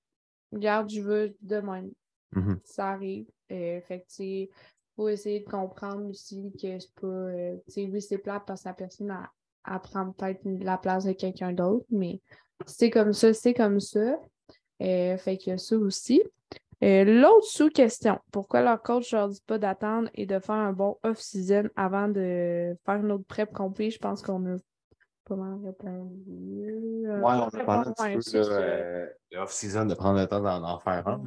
regarde, 0.52 0.90
je 0.90 1.02
veux 1.02 1.36
de 1.42 1.58
même. 1.58 1.92
Mhm. 2.32 2.60
Ça 2.64 2.90
arrive. 2.92 3.28
Euh, 3.52 3.82
fait 3.82 4.06
que, 4.18 4.48
faut 5.00 5.08
essayer 5.08 5.40
de 5.40 5.50
comprendre 5.50 6.10
aussi 6.10 6.52
que 6.62 6.78
c'est 6.78 6.94
pas. 7.00 7.08
euh, 7.08 7.56
tu 7.68 7.72
sais, 7.72 7.90
oui, 7.90 8.02
c'est 8.02 8.18
plate 8.18 8.44
parce 8.46 8.64
que 8.64 8.68
la 8.68 8.74
personne 8.74 9.12
a, 9.12 9.32
elle 9.66 9.80
prend 9.80 10.12
peut-être 10.12 10.42
la 10.44 10.78
place 10.78 11.06
de 11.06 11.14
quelqu'un 11.14 11.54
d'autre, 11.54 11.86
mais 11.90 12.20
c'est 12.66 12.90
comme 12.90 13.14
ça, 13.14 13.34
c'est 13.34 13.54
comme 13.54 13.80
ça. 13.80 14.20
Euh, 14.82 15.18
fait 15.18 15.38
que 15.38 15.56
ça 15.56 15.78
aussi. 15.78 16.22
Euh, 16.84 17.04
L'autre 17.06 17.46
sous-question, 17.46 18.20
pourquoi 18.32 18.62
leur 18.62 18.82
coach 18.82 19.14
leur 19.14 19.30
dit 19.30 19.44
pas 19.48 19.58
d'attendre 19.58 20.10
et 20.16 20.26
de 20.26 20.38
faire 20.40 20.56
un 20.56 20.74
bon 20.74 20.98
off-season 21.04 21.70
avant 21.78 22.10
de 22.10 22.76
faire 22.86 22.96
une 22.96 23.12
autre 23.12 23.26
prep 23.26 23.54
complet? 23.54 23.92
Je 23.92 24.00
pense 24.00 24.22
qu'on 24.22 24.46
a 24.54 24.58
pas 25.26 25.36
mal 25.36 25.60
répondu. 25.64 27.06
Euh, 27.08 27.20
Ouais, 27.22 27.34
on 27.36 27.48
a 27.48 27.64
parlé 27.64 27.90
un 27.90 27.94
petit 27.94 28.16
peu 28.16 28.22
ça. 28.22 28.40
là, 28.40 28.56
euh, 28.62 29.08
de 29.32 29.38
off-season, 29.38 29.86
de 29.86 29.94
prendre 29.94 30.20
le 30.20 30.28
temps 30.28 30.42
d'en 30.42 30.62
en 30.64 30.80
faire 30.80 31.08
un. 31.08 31.22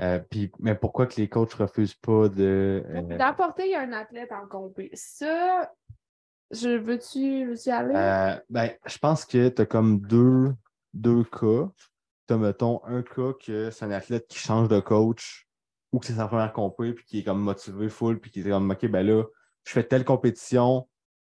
Euh, 0.00 0.18
puis, 0.18 0.50
mais 0.58 0.74
pourquoi 0.74 1.06
que 1.06 1.16
les 1.20 1.28
coachs 1.28 1.54
refusent 1.54 1.94
pas 1.94 2.28
de. 2.28 2.82
euh, 2.86 3.16
D'apporter 3.16 3.76
un 3.76 3.92
athlète 3.92 4.32
en 4.32 4.46
compé. 4.48 4.90
Ça, 4.94 5.72
je 6.50 6.70
veux-tu 6.70 7.46
veux 7.46 7.72
aller? 7.72 7.94
Euh, 7.94 8.40
ben, 8.50 8.72
je 8.86 8.98
pense 8.98 9.24
que 9.24 9.48
tu 9.48 9.62
as 9.62 9.66
comme 9.66 10.00
deux, 10.00 10.52
deux 10.92 11.22
cas. 11.24 11.70
Tu 12.26 12.34
as, 12.34 12.36
mettons, 12.36 12.84
un 12.84 13.02
cas 13.02 13.32
que 13.40 13.70
c'est 13.70 13.84
un 13.84 13.92
athlète 13.92 14.26
qui 14.26 14.38
change 14.38 14.68
de 14.68 14.80
coach 14.80 15.46
ou 15.92 16.00
que 16.00 16.06
c'est 16.06 16.14
sa 16.14 16.26
première 16.26 16.52
compé 16.52 16.92
puis 16.92 17.04
qui 17.04 17.18
est 17.20 17.24
comme 17.24 17.40
motivé 17.40 17.88
full 17.88 18.18
puis 18.18 18.32
qui 18.32 18.40
est 18.40 18.50
comme 18.50 18.70
OK, 18.70 18.86
ben 18.86 19.06
là, 19.06 19.22
je 19.64 19.72
fais 19.72 19.84
telle 19.84 20.04
compétition, 20.04 20.88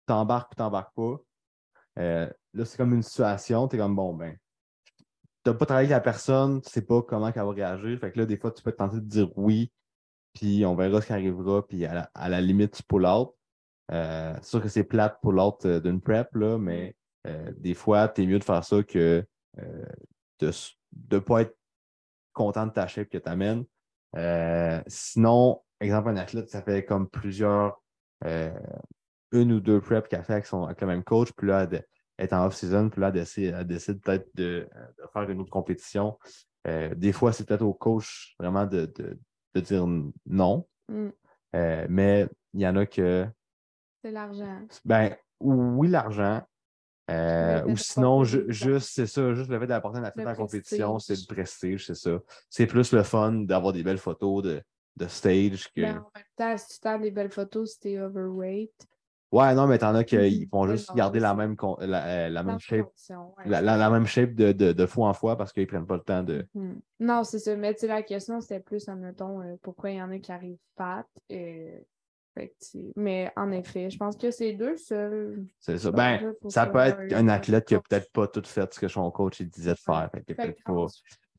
t'embarques 0.06 0.52
ou 0.52 0.54
t'embarques 0.54 0.94
pas. 0.94 1.16
Là, 1.96 2.64
c'est 2.64 2.76
comme 2.76 2.94
une 2.94 3.02
situation, 3.02 3.66
tu 3.66 3.74
es 3.74 3.78
comme 3.80 3.96
bon, 3.96 4.14
ben, 4.14 4.36
t'as 5.44 5.54
pas 5.54 5.66
travaillé 5.66 5.92
avec 5.92 6.04
la 6.04 6.12
personne, 6.12 6.60
tu 6.62 6.70
sais 6.70 6.82
pas 6.82 7.02
comment 7.02 7.28
elle 7.28 7.42
va 7.42 7.50
réagir. 7.50 7.98
Fait 8.00 8.10
que 8.10 8.18
là, 8.18 8.26
des 8.26 8.36
fois, 8.36 8.50
tu 8.50 8.62
peux 8.62 8.72
tenter 8.72 8.96
de 8.96 9.06
dire 9.06 9.30
oui, 9.36 9.70
puis 10.32 10.64
on 10.66 10.74
verra 10.74 11.00
ce 11.00 11.06
qui 11.06 11.12
arrivera, 11.12 11.66
puis 11.66 11.84
à 11.86 12.08
la, 12.28 12.40
limite, 12.40 12.72
tu 12.72 12.82
pull 12.82 13.06
out. 13.06 13.34
Euh, 13.92 14.34
c'est 14.40 14.48
sûr 14.48 14.62
que 14.62 14.68
c'est 14.68 14.84
plate 14.84 15.18
pull 15.22 15.38
out 15.38 15.64
euh, 15.66 15.80
d'une 15.80 16.00
prep, 16.00 16.34
là, 16.34 16.58
mais 16.58 16.96
euh, 17.26 17.52
des 17.58 17.74
fois, 17.74 18.08
t'es 18.08 18.26
mieux 18.26 18.38
de 18.38 18.44
faire 18.44 18.64
ça 18.64 18.82
que 18.82 19.24
euh, 19.58 19.84
de 20.40 20.50
ne 21.12 21.18
pas 21.18 21.42
être 21.42 21.56
content 22.32 22.66
de 22.66 22.72
ta 22.72 22.86
shape 22.86 23.08
que 23.08 23.18
tu 23.18 23.28
amènes. 23.28 23.64
sinon, 24.86 25.62
exemple, 25.80 26.08
un 26.08 26.16
athlète, 26.16 26.50
ça 26.50 26.62
fait 26.62 26.84
comme 26.84 27.08
plusieurs, 27.08 27.80
euh, 28.24 28.52
une 29.32 29.52
ou 29.52 29.60
deux 29.60 29.80
preps 29.80 30.08
qu'il 30.08 30.18
a 30.18 30.22
fait 30.22 30.34
avec, 30.34 30.46
son, 30.46 30.64
avec 30.64 30.80
le 30.80 30.86
même 30.86 31.04
coach, 31.04 31.32
puis 31.32 31.48
là, 31.48 31.66
est 32.18 32.32
en 32.32 32.46
off-season, 32.46 32.90
puis 32.90 33.00
là, 33.00 33.08
elle 33.08 33.14
décide, 33.14 33.54
elle 33.58 33.66
décide 33.66 34.00
peut-être 34.00 34.28
de, 34.34 34.68
de 34.98 35.04
faire 35.12 35.28
une 35.30 35.40
autre 35.40 35.50
compétition. 35.50 36.18
Euh, 36.66 36.94
des 36.94 37.12
fois, 37.12 37.32
c'est 37.32 37.46
peut-être 37.46 37.62
au 37.62 37.74
coach 37.74 38.34
vraiment 38.38 38.64
de, 38.66 38.86
de, 38.86 39.18
de 39.54 39.60
dire 39.60 39.86
non. 40.26 40.66
Mm. 40.88 41.08
Euh, 41.56 41.86
mais 41.88 42.26
il 42.52 42.60
y 42.60 42.66
en 42.66 42.76
a 42.76 42.86
que, 42.86 43.26
C'est 44.02 44.10
l'argent. 44.10 44.60
ben, 44.84 45.16
oui, 45.40 45.88
l'argent. 45.88 46.42
euh, 47.10 47.64
ou 47.66 47.76
sinon, 47.76 48.24
ju- 48.24 48.44
juste, 48.48 48.90
c'est 48.94 49.06
ça, 49.06 49.34
juste 49.34 49.50
le 49.50 49.60
fait 49.60 49.66
d'apporter 49.66 49.98
un 49.98 50.04
athlète 50.04 50.26
en 50.26 50.34
compétition, 50.34 50.98
c'est 50.98 51.14
le 51.16 51.34
prestige, 51.34 51.86
c'est 51.86 51.94
ça. 51.94 52.18
C'est 52.48 52.66
plus 52.66 52.92
le 52.92 53.02
fun 53.02 53.32
d'avoir 53.32 53.72
des 53.72 53.82
belles 53.82 53.98
photos 53.98 54.42
de, 54.42 54.62
de 54.96 55.06
stage 55.06 55.70
que. 55.72 55.80
Mais 55.82 55.90
en 55.90 56.10
même 56.14 56.24
temps, 56.36 56.56
si 56.56 56.74
tu 56.74 56.80
tends 56.80 56.98
des 56.98 57.10
belles 57.10 57.30
photos, 57.30 57.72
si 57.72 57.80
t'es 57.80 57.98
overweight. 58.00 58.72
Ouais, 59.34 59.54
non, 59.54 59.66
mais 59.66 59.78
t'en 59.78 59.94
as 59.96 60.04
qui 60.04 60.16
Mhm. 60.16 60.48
vont 60.52 60.68
juste 60.68 60.90
non, 60.90 60.94
garder 60.94 61.18
la 61.18 61.34
même, 61.34 61.56
con- 61.56 61.76
la, 61.80 62.06
euh, 62.06 62.28
la 62.28 62.42
même 62.44 62.60
shape, 62.60 62.86
ouais. 63.10 63.44
la, 63.48 63.90
même 63.90 64.06
shape 64.06 64.34
de, 64.34 64.52
de, 64.52 64.72
de 64.72 64.86
fois 64.86 65.08
en 65.08 65.12
fois 65.14 65.36
parce 65.36 65.52
qu'ils 65.52 65.66
prennent 65.66 65.86
pas 65.86 65.96
le 65.96 66.02
temps 66.02 66.22
de. 66.22 66.46
Mhm. 66.54 66.80
Non, 67.00 67.24
c'est 67.24 67.40
ça. 67.40 67.56
Mais 67.56 67.74
tu 67.74 67.80
sais, 67.80 67.86
la 67.88 68.02
question, 68.02 68.40
c'était 68.40 68.60
plus, 68.60 68.88
admettons, 68.88 69.40
euh, 69.42 69.56
pourquoi 69.60 69.90
il 69.90 69.96
y 69.96 70.02
en 70.02 70.10
a 70.12 70.18
qui 70.18 70.30
arrivent 70.30 70.58
fat. 70.76 71.04
Euh, 71.32 71.78
Mais 72.96 73.30
en 73.36 73.50
effet, 73.52 73.90
je 73.90 73.96
pense 73.96 74.16
que 74.16 74.30
c'est 74.30 74.52
deux 74.54 74.76
seuls. 74.76 75.44
C'est 75.60 75.78
ça. 75.78 75.90
Ben, 75.92 76.32
ça 76.48 76.66
peut 76.66 76.78
être 76.78 77.12
un- 77.12 77.28
athlète 77.28 77.64
qui 77.66 77.74
a 77.76 77.80
peut-être 77.80 78.10
pas 78.12 78.26
tout 78.26 78.42
fait 78.44 78.72
ce 78.74 78.80
que 78.80 78.88
son 78.88 79.08
coach 79.10 79.38
il 79.40 79.48
disait 79.48 79.72
de 79.74 79.78
faire. 79.78 80.08
Fait 80.12 80.22
qu'il 80.24 80.34
peut-être 80.34 80.62
pas 80.64 80.86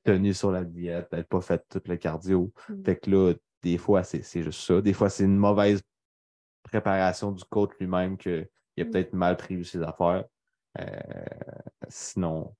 tenu 0.03 0.33
sur 0.33 0.51
la 0.51 0.63
diète, 0.63 1.09
peut-être 1.09 1.27
pas 1.27 1.41
fait 1.41 1.61
tout 1.69 1.81
le 1.85 1.97
cardio. 1.97 2.51
Mm. 2.69 2.83
Fait 2.85 2.95
que 2.97 3.09
là, 3.11 3.33
des 3.61 3.77
fois, 3.77 4.03
c'est 4.03 4.21
juste 4.43 4.61
ça. 4.61 4.79
Des 4.81 4.93
fois, 4.93 5.09
c'est 5.09 5.23
une 5.25 5.37
mauvaise 5.37 5.81
préparation 6.79 7.31
du 7.31 7.43
coach 7.45 7.71
lui-même 7.79 8.17
qu'il 8.17 8.47
a 8.79 8.83
Mm. 8.83 8.91
peut-être 8.91 9.13
mal 9.13 9.37
prévu 9.37 9.63
ses 9.63 9.81
affaires. 9.81 10.25
Euh, 10.79 10.85
sinon, 11.87 12.53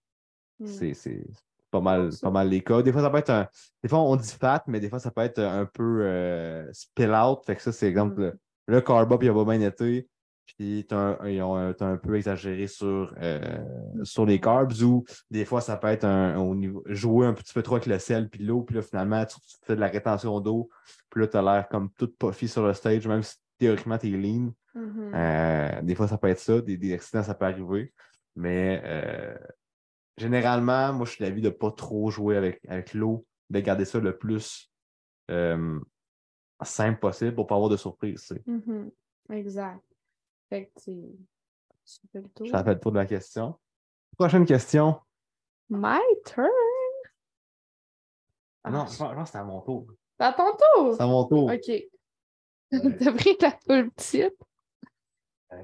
Mm. 0.59 0.65
c'est 0.67 1.25
pas 1.71 1.81
mal, 1.81 2.09
pas 2.21 2.31
mal 2.31 2.47
les 2.49 2.61
cas. 2.63 2.81
Des 2.81 2.91
fois, 2.93 3.01
ça 3.01 3.09
peut 3.09 3.17
être 3.17 3.29
un. 3.31 3.47
Des 3.83 3.89
fois, 3.89 3.99
on 3.99 4.15
dit 4.15 4.31
fat, 4.39 4.63
mais 4.67 4.79
des 4.79 4.89
fois, 4.89 4.99
ça 4.99 5.11
peut 5.11 5.21
être 5.21 5.39
un 5.39 5.65
peu 5.65 5.99
euh, 6.03 6.69
spill 6.71 7.11
out. 7.11 7.39
Fait 7.45 7.55
que 7.57 7.61
ça, 7.61 7.71
c'est 7.73 7.87
exemple, 7.87 8.15
Mm. 8.15 8.23
le, 8.23 8.39
le 8.67 8.81
carb 8.81 9.11
up, 9.11 9.21
il 9.23 9.29
a 9.29 9.33
pas 9.33 9.43
bien 9.43 9.59
été. 9.67 10.07
Puis 10.45 10.85
t'as 10.87 11.17
un, 11.19 11.27
ils 11.27 11.41
ont 11.41 11.55
un- 11.55 11.73
t'as 11.73 11.87
un 11.87 11.97
peu 11.97 12.15
exagéré 12.15 12.67
sur, 12.67 13.13
euh, 13.19 13.57
sur 14.03 14.25
les 14.27 14.39
carbs 14.39 14.71
ou 14.83 15.03
des 15.31 15.43
fois, 15.43 15.59
ça 15.59 15.75
peut 15.75 15.87
être 15.87 16.05
un, 16.05 16.37
au 16.37 16.53
niveau, 16.55 16.83
jouer 16.85 17.25
un 17.25 17.33
petit 17.33 17.51
peu 17.53 17.63
trop 17.63 17.75
avec 17.75 17.87
le 17.87 17.97
sel 17.99 18.29
puis 18.29 18.43
l'eau. 18.45 18.61
Puis 18.61 18.75
là, 18.75 18.81
finalement, 18.83 19.25
tu, 19.25 19.35
tu 19.41 19.57
fais 19.63 19.75
de 19.75 19.81
la 19.81 19.87
rétention 19.87 20.39
d'eau. 20.39 20.69
Puis 21.09 21.21
là, 21.21 21.27
tu 21.27 21.35
as 21.37 21.41
l'air 21.41 21.67
comme 21.67 21.89
tout 21.97 22.13
puffy 22.17 22.47
sur 22.47 22.65
le 22.65 22.73
stage, 22.73 23.07
même 23.07 23.23
si 23.23 23.35
théoriquement, 23.57 23.97
tu 23.97 24.07
es 24.07 24.17
lean. 24.17 24.53
Mhm. 24.73 25.11
Euh, 25.13 25.81
des 25.81 25.95
fois, 25.95 26.07
ça 26.07 26.17
peut 26.17 26.27
être 26.27 26.39
ça. 26.39 26.61
Des, 26.61 26.77
des 26.77 26.93
accidents, 26.93 27.23
ça 27.23 27.33
peut 27.35 27.45
arriver. 27.45 27.93
Mais 28.35 28.81
euh, 28.83 29.37
généralement, 30.17 30.93
moi, 30.93 31.05
je 31.05 31.11
suis 31.11 31.23
d'avis 31.23 31.41
de 31.41 31.47
ne 31.47 31.53
pas 31.53 31.71
trop 31.71 32.09
jouer 32.09 32.37
avec, 32.37 32.61
avec 32.67 32.93
l'eau, 32.93 33.25
de 33.49 33.59
garder 33.59 33.85
ça 33.85 33.99
le 33.99 34.17
plus 34.17 34.71
euh, 35.31 35.79
simple 36.63 36.99
possible 36.99 37.35
pour 37.35 37.47
pas 37.47 37.55
avoir 37.55 37.69
de 37.69 37.77
surprise. 37.77 38.33
Mhm. 38.45 38.91
Exact. 39.31 39.81
Fait 40.49 40.65
que 40.65 40.81
tu 40.81 40.91
tu 41.85 42.07
fais 42.11 42.21
le 42.21 42.29
tour. 42.29 42.47
Le 42.47 42.91
de 42.91 42.95
la 42.97 43.05
question. 43.05 43.55
Prochaine 44.17 44.45
question. 44.45 44.99
My 45.69 45.99
turn. 46.25 46.49
Ah 48.63 48.71
non, 48.71 48.85
je 48.87 48.97
pense 48.97 49.09
je 49.09 49.15
pense 49.15 49.29
que 49.29 49.31
c'est 49.31 49.37
à 49.37 49.43
mon 49.43 49.61
tour. 49.61 49.87
C'est 50.17 50.25
à 50.25 50.33
ton 50.33 50.51
tour. 50.51 50.95
C'est 50.95 51.03
à 51.03 51.07
mon 51.07 51.25
tour. 51.25 51.51
OK. 51.51 51.71
T'as 52.99 53.11
pris 53.13 53.37
ta 53.37 53.51
full 53.65 53.89
petite? 53.91 54.35
Euh, 55.51 55.57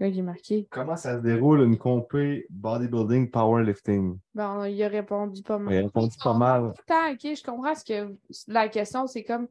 Là, 0.00 0.10
j'ai 0.10 0.22
marqué. 0.22 0.66
comment 0.70 0.96
ça 0.96 1.16
se 1.18 1.22
déroule 1.22 1.60
une 1.62 1.78
compé 1.78 2.46
bodybuilding 2.50 3.30
powerlifting? 3.30 4.18
Bon, 4.34 4.64
il 4.64 4.82
a 4.82 4.88
répondu 4.88 5.42
pas 5.42 5.58
mal. 5.58 5.72
Il 5.72 5.78
a 5.78 5.82
répondu 5.82 6.16
pas 6.22 6.34
mal. 6.34 6.72
Attends, 6.80 7.12
OK, 7.12 7.20
je 7.22 7.42
comprends 7.44 7.74
ce 7.76 7.84
que 7.84 8.14
la 8.48 8.68
question, 8.68 9.06
c'est 9.06 9.22
comme, 9.22 9.46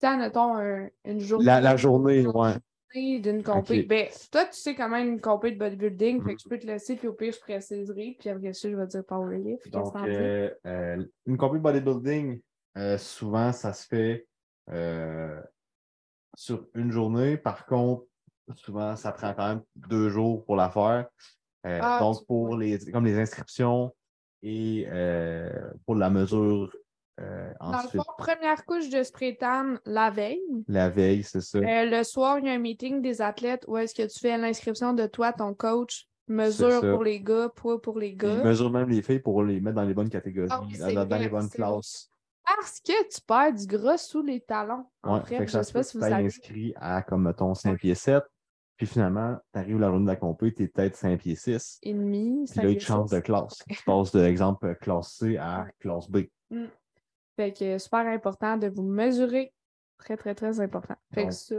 tant, 0.00 0.16
mettons, 0.16 0.56
un- 0.56 0.88
une 1.04 1.20
journée. 1.20 1.44
La, 1.44 1.60
la 1.60 1.76
journée, 1.76 2.26
ouais. 2.26 2.54
d'une 2.94 3.42
compé. 3.42 3.80
Ok. 3.80 3.88
Ben, 3.88 4.08
toi, 4.30 4.46
tu 4.46 4.58
sais 4.58 4.74
quand 4.74 4.88
même 4.88 5.08
une 5.08 5.20
compé 5.20 5.52
de 5.52 5.58
bodybuilding, 5.58 6.24
fait 6.24 6.34
que 6.34 6.40
je 6.42 6.48
peux 6.48 6.58
te 6.58 6.66
laisser, 6.66 6.96
puis 6.96 7.08
au 7.08 7.12
pire, 7.12 7.34
je 7.34 7.40
préciserai, 7.40 8.16
puis 8.18 8.30
après 8.30 8.54
ça, 8.54 8.70
je 8.70 8.76
vais 8.76 8.86
dire 8.86 9.04
powerlift. 9.04 9.68
Donc, 9.70 9.94
euh, 10.06 10.50
euh, 10.66 11.04
une 11.26 11.36
compé 11.36 11.58
bodybuilding, 11.58 12.40
euh, 12.78 12.96
souvent, 12.96 13.52
ça 13.52 13.74
se 13.74 13.86
fait 13.86 14.26
euh, 14.70 15.40
sur 16.36 16.66
une 16.74 16.90
journée. 16.90 17.36
Par 17.36 17.66
contre, 17.66 18.04
souvent, 18.54 18.96
ça 18.96 19.12
prend 19.12 19.34
quand 19.34 19.48
même 19.48 19.62
deux 19.76 20.08
jours 20.08 20.44
pour 20.44 20.56
la 20.56 20.70
faire. 20.70 21.06
Euh, 21.66 21.78
Ah, 21.80 21.98
donc, 22.00 22.26
pour 22.26 22.56
les, 22.56 22.78
comme 22.90 23.04
les 23.04 23.18
inscriptions 23.18 23.94
et 24.42 24.86
euh, 24.90 25.70
pour 25.86 25.94
la 25.94 26.10
mesure 26.10 26.74
euh, 27.20 27.52
Dans 27.60 27.70
le 27.70 27.74
ensuite, 27.76 28.02
fond, 28.02 28.12
première 28.18 28.64
couche 28.64 28.88
de 28.88 29.02
spray 29.02 29.36
tan 29.36 29.76
la 29.84 30.10
veille. 30.10 30.40
la 30.66 30.88
veille, 30.88 31.22
c'est 31.22 31.40
ça. 31.40 31.60
Le 31.60 32.02
soir, 32.02 32.38
il 32.40 32.46
y 32.46 32.48
a 32.48 32.52
un 32.52 32.58
meeting 32.58 33.00
des 33.02 33.20
athlètes 33.22 33.64
où 33.68 33.76
est-ce 33.76 33.94
que 33.94 34.02
tu 34.12 34.18
fais 34.18 34.36
l'inscription 34.38 34.92
de 34.92 35.06
toi, 35.06 35.32
ton 35.32 35.54
coach, 35.54 36.08
mesure 36.26 36.80
pour 36.80 37.04
les 37.04 37.20
gars, 37.20 37.48
poids 37.54 37.80
pour 37.80 37.98
les 37.98 38.08
Ils 38.08 38.16
gars. 38.16 38.42
mesurent 38.42 38.70
même 38.70 38.88
les 38.88 39.02
filles 39.02 39.20
pour 39.20 39.44
les 39.44 39.60
mettre 39.60 39.76
dans 39.76 39.84
les 39.84 39.94
bonnes 39.94 40.08
catégories, 40.10 40.48
Ah 40.50 40.62
oui, 40.66 40.78
dans, 40.78 41.18
les 41.18 41.28
bonnes 41.28 41.50
classes. 41.50 42.10
Parce 42.44 42.80
que 42.80 43.08
tu 43.08 43.20
perds 43.26 43.52
du 43.54 43.66
gras 43.66 43.98
sous 43.98 44.22
les 44.22 44.40
talons. 44.40 44.84
En 45.02 45.18
Ouais, 45.18 45.24
fait, 45.24 45.38
que 45.38 45.46
je 45.46 45.50
ça 45.52 45.62
sais 45.64 45.72
pas 45.72 45.82
si 45.82 45.96
vous 45.96 46.04
tu 46.04 46.10
savez. 46.10 46.26
inscrit 46.26 46.72
à 46.76 47.02
comme 47.02 47.24
mettons 47.24 47.54
5 47.54 47.78
pieds 47.78 47.94
7. 47.94 48.22
Puis 48.76 48.86
finalement, 48.86 49.36
tu 49.52 49.58
arrives 49.60 49.78
la 49.78 49.88
journée 49.88 50.04
de 50.06 50.10
la 50.10 50.16
compé, 50.16 50.52
tu 50.52 50.64
es 50.64 50.68
peut-être 50.68 50.96
5 50.96 51.20
pieds 51.20 51.36
6. 51.36 51.78
Et 51.82 51.92
demi, 51.94 52.44
Puis 52.50 52.60
là, 52.60 52.68
ils 52.70 52.80
changent 52.80 53.10
de 53.10 53.20
classe. 53.20 53.58
Tu 53.68 53.82
passes 53.84 54.10
de 54.12 54.24
exemple 54.24 54.74
classe 54.80 55.12
C 55.18 55.36
à 55.36 55.66
classe 55.78 56.10
B. 56.10 56.22
Fait 57.36 57.52
que 57.52 57.78
super 57.78 58.06
important 58.06 58.56
de 58.56 58.68
vous 58.68 58.82
mesurer. 58.82 59.54
Très, 59.98 60.16
très, 60.16 60.34
très 60.34 60.60
important. 60.60 60.96
Fait 61.14 61.26
que 61.26 61.32
ça, 61.32 61.54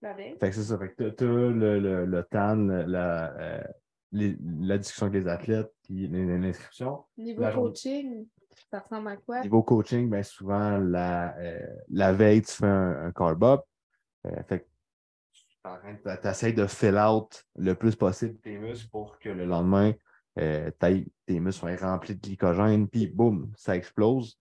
la. 0.00 0.14
Fait 0.14 0.36
que 0.38 0.52
c'est 0.52 0.62
ça. 0.62 0.78
Fait 0.78 0.94
que 0.94 1.08
tu 1.10 1.24
as 1.24 1.26
le, 1.26 1.80
le, 1.80 2.06
le 2.06 2.22
TAN, 2.22 2.56
la, 2.86 3.32
euh, 3.38 3.62
les- 4.12 4.36
la 4.60 4.78
discussion 4.78 5.06
avec 5.06 5.22
les 5.24 5.28
athlètes, 5.28 5.72
puis 5.82 6.06
l'in- 6.06 6.38
l'inscription. 6.38 7.04
Niveau 7.16 7.42
la 7.42 7.50
journée. 7.50 7.72
Ça 8.70 8.80
ressemble 8.80 9.08
à 9.08 9.16
quoi? 9.16 9.40
Niveau 9.40 9.62
coaching, 9.62 10.10
bien 10.10 10.22
souvent, 10.22 10.78
la, 10.78 11.36
euh, 11.38 11.66
la 11.88 12.12
veille, 12.12 12.42
tu 12.42 12.52
fais 12.52 12.66
un, 12.66 13.06
un 13.06 13.12
carb 13.12 13.42
up. 13.44 13.60
Euh, 14.26 14.42
fait 14.44 14.60
que 14.60 14.66
tu 16.22 16.28
essaies 16.28 16.52
de 16.52 16.66
fill 16.66 16.96
out 16.96 17.44
le 17.56 17.74
plus 17.74 17.94
possible 17.94 18.38
tes 18.40 18.58
muscles 18.58 18.88
pour 18.90 19.18
que 19.18 19.28
le 19.28 19.44
lendemain, 19.44 19.92
euh, 20.38 20.70
tes 20.80 21.40
muscles 21.40 21.60
soient 21.60 21.76
remplis 21.76 22.14
de 22.14 22.20
glycogène, 22.20 22.88
puis 22.88 23.06
boum, 23.06 23.52
ça 23.56 23.76
explose. 23.76 24.38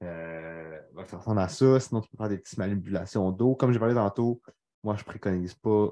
Donc, 0.00 1.06
ça 1.06 1.16
ressemble 1.16 1.40
à 1.40 1.48
ça. 1.48 1.80
Sinon, 1.80 2.00
tu 2.00 2.10
peux 2.10 2.16
faire 2.16 2.28
des 2.28 2.38
petites 2.38 2.58
manipulations 2.58 3.32
d'eau. 3.32 3.54
Comme 3.54 3.72
j'ai 3.72 3.78
parlé 3.78 3.94
tantôt, 3.94 4.40
moi, 4.84 4.94
je 4.94 5.02
ne 5.02 5.06
préconise 5.06 5.54
pas 5.54 5.88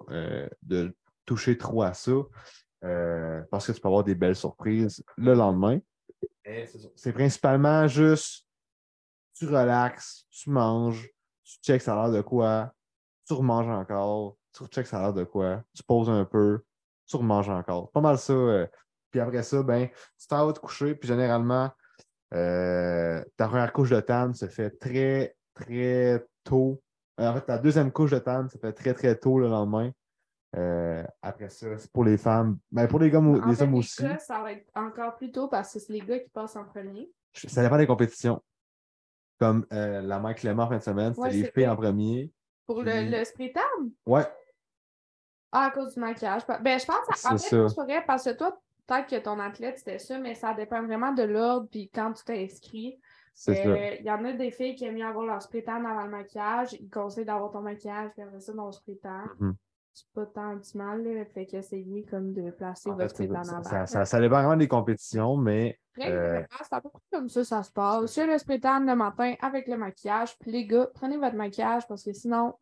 de 0.63 0.95
toucher 1.25 1.59
trop 1.59 1.83
à 1.83 1.93
ça 1.93 2.13
parce 3.51 3.67
que 3.67 3.73
tu 3.73 3.81
peux 3.81 3.89
avoir 3.89 4.05
des 4.05 4.15
belles 4.15 4.37
surprises 4.37 5.03
le 5.17 5.35
lendemain. 5.35 5.79
Ça. 6.45 6.79
C'est 6.95 7.13
principalement 7.13 7.87
juste 7.89 8.47
tu 9.35 9.47
relaxes, 9.47 10.25
tu 10.31 10.51
manges, 10.51 11.09
tu 11.45 11.59
checks 11.63 11.83
ça 11.83 11.93
a 11.95 12.03
l'air 12.09 12.17
de 12.17 12.23
quoi, 12.23 12.73
tu 13.27 13.35
remanges 13.35 13.69
encore, 13.69 14.37
tu 14.53 14.65
checks 14.67 14.87
ça 14.87 14.99
a 14.99 15.03
l'air 15.03 15.13
de 15.13 15.25
quoi, 15.25 15.63
tu 15.75 15.83
poses 15.83 16.09
un 16.09 16.25
peu, 16.25 16.63
tu 17.07 17.17
remanges 17.17 17.51
encore. 17.51 17.91
Pas 17.91 18.01
mal 18.01 18.19
ça. 18.19 18.33
euh. 18.33 18.67
Puis 19.11 19.21
après 19.21 19.43
ça, 19.43 19.63
ben, 19.63 19.89
tu 20.19 20.27
t'en 20.27 20.47
vas 20.47 20.53
te 20.53 20.59
coucher, 20.61 20.95
puis 20.95 21.09
généralement, 21.09 21.71
euh, 22.35 23.23
ta 23.37 23.49
première 23.49 23.73
couche 23.73 23.91
de 23.91 24.01
tan 24.01 24.33
se 24.33 24.47
fait 24.47 24.71
très, 24.71 25.37
très 25.55 26.25
tôt. 26.45 26.83
Euh, 27.21 27.29
En 27.29 27.35
fait, 27.35 27.43
ta 27.43 27.59
deuxième 27.59 27.93
couche 27.93 28.11
de 28.11 28.19
tan 28.19 28.49
se 28.49 28.59
fait 28.59 28.73
très, 28.73 28.95
très 28.95 29.17
tôt 29.17 29.39
le 29.39 29.49
lendemain. 29.49 29.91
Euh, 30.57 31.05
après 31.21 31.51
ça, 31.51 31.77
c'est 31.77 31.91
pour 31.93 32.05
les 32.05 32.17
femmes. 32.17 32.59
Ben, 32.73 32.87
pour 32.89 32.99
les, 32.99 33.11
fait, 33.11 33.17
hommes 33.17 33.73
les 33.73 33.79
aussi. 33.79 34.03
gars, 34.03 34.19
ça 34.19 34.41
va 34.41 34.53
être 34.53 34.67
encore 34.75 35.17
plus 35.17 35.31
tôt 35.31 35.49
parce 35.49 35.73
que 35.73 35.79
c'est 35.79 35.93
les 35.93 36.01
gars 36.01 36.19
qui 36.19 36.31
passent 36.31 36.57
en 36.57 36.65
premier. 36.65 37.11
Ça 37.35 37.63
dépend 37.63 37.77
des 37.77 37.87
compétitions. 37.87 38.43
Comme 39.39 39.67
euh, 39.73 40.01
la 40.01 40.19
mère 40.19 40.35
Clément 40.35 40.63
en 40.63 40.69
fin 40.69 40.79
de 40.79 40.83
semaine, 40.83 41.13
c'était 41.13 41.21
Ouais, 41.27 41.31
les 41.33 41.51
filles 41.51 41.69
en 41.69 41.77
premier. 41.77 42.33
Pour 42.67 42.83
Puis- 42.83 42.87
le, 43.11 43.19
le 43.19 43.25
spray? 43.25 43.53
Ouais, 44.07 44.25
Ah, 45.53 45.67
à 45.67 45.71
cause 45.71 45.93
du 45.95 46.01
maquillage. 46.01 46.43
Ben, 46.47 46.79
je 46.81 46.87
pense 46.87 47.25
en 47.27 47.37
fait, 47.39 47.69
ça. 47.69 47.83
vrai 47.85 48.03
parce 48.07 48.25
que 48.25 48.31
toi, 48.31 48.59
peut-être 48.87 49.09
que 49.09 49.19
ton 49.23 49.39
athlète, 49.39 49.77
c'était 49.79 49.99
ça, 49.99 50.19
mais 50.19 50.35
ça 50.35 50.55
dépend 50.55 50.83
vraiment 50.83 51.13
de 51.13 51.23
l'ordre. 51.23 51.69
Puis 51.71 51.91
quand 51.95 52.13
tu 52.15 52.25
t'es 52.25 52.45
inscrit, 52.45 52.99
euh, 53.51 53.97
il 54.01 54.07
y 54.07 54.11
en 54.11 54.25
a 54.25 54.33
des 54.33 54.51
filles 54.51 54.75
qui 54.75 54.87
aiment 54.87 54.95
mieux 54.95 55.05
avoir 55.07 55.27
leur 55.27 55.43
spray 55.43 55.63
avant 55.67 56.03
le 56.03 56.09
maquillage. 56.11 56.73
Ils 56.81 56.89
conseillent 56.89 57.27
d'avoir 57.27 57.51
ton 57.51 57.61
maquillage, 57.61 58.11
puis 58.15 58.23
après 58.23 58.41
ça, 58.41 58.55
ton 58.55 58.73
spray 58.73 58.97
tan. 58.97 59.25
Mhm. 59.39 59.55
C'est 59.99 60.13
pas 60.13 60.27
tant 60.27 60.55
du 60.57 60.69
mal, 60.77 61.03
là. 61.03 61.25
Fait 61.25 61.47
qu'essayez 61.47 62.05
comme 62.05 62.35
de 62.35 62.51
placer 62.51 62.91
En 62.91 62.97
votre 62.97 63.17
fait, 63.17 63.27
ça, 63.29 63.41
avant. 63.41 63.63
ça, 63.63 63.87
ça- 63.87 64.05
ça 64.05 64.21
dépend 64.21 64.37
vraiment 64.43 64.57
des 64.59 64.69
compétitions, 64.69 65.39
mais 65.39 65.81
euh, 66.01 66.43
c'est 66.63 66.75
à 66.75 66.83
peu 66.83 66.91
près 66.91 67.01
comme 67.11 67.31
ça, 67.31 67.45
ça 67.45 67.63
se 67.63 67.73
passe. 67.73 68.13
Sur 68.13 68.27
le 68.27 68.37
spray 68.37 68.61
tan 68.61 68.81
le 68.81 68.95
matin 68.95 69.35
avec 69.41 69.67
le 69.67 69.79
maquillage. 69.79 70.39
Puis 70.39 70.53
les 70.53 70.67
gars, 70.67 70.87
prenez 70.95 71.17
votre 71.17 71.35
maquillage 71.37 71.89
parce 71.89 72.03
que 72.05 72.13
sinon, 72.13 72.53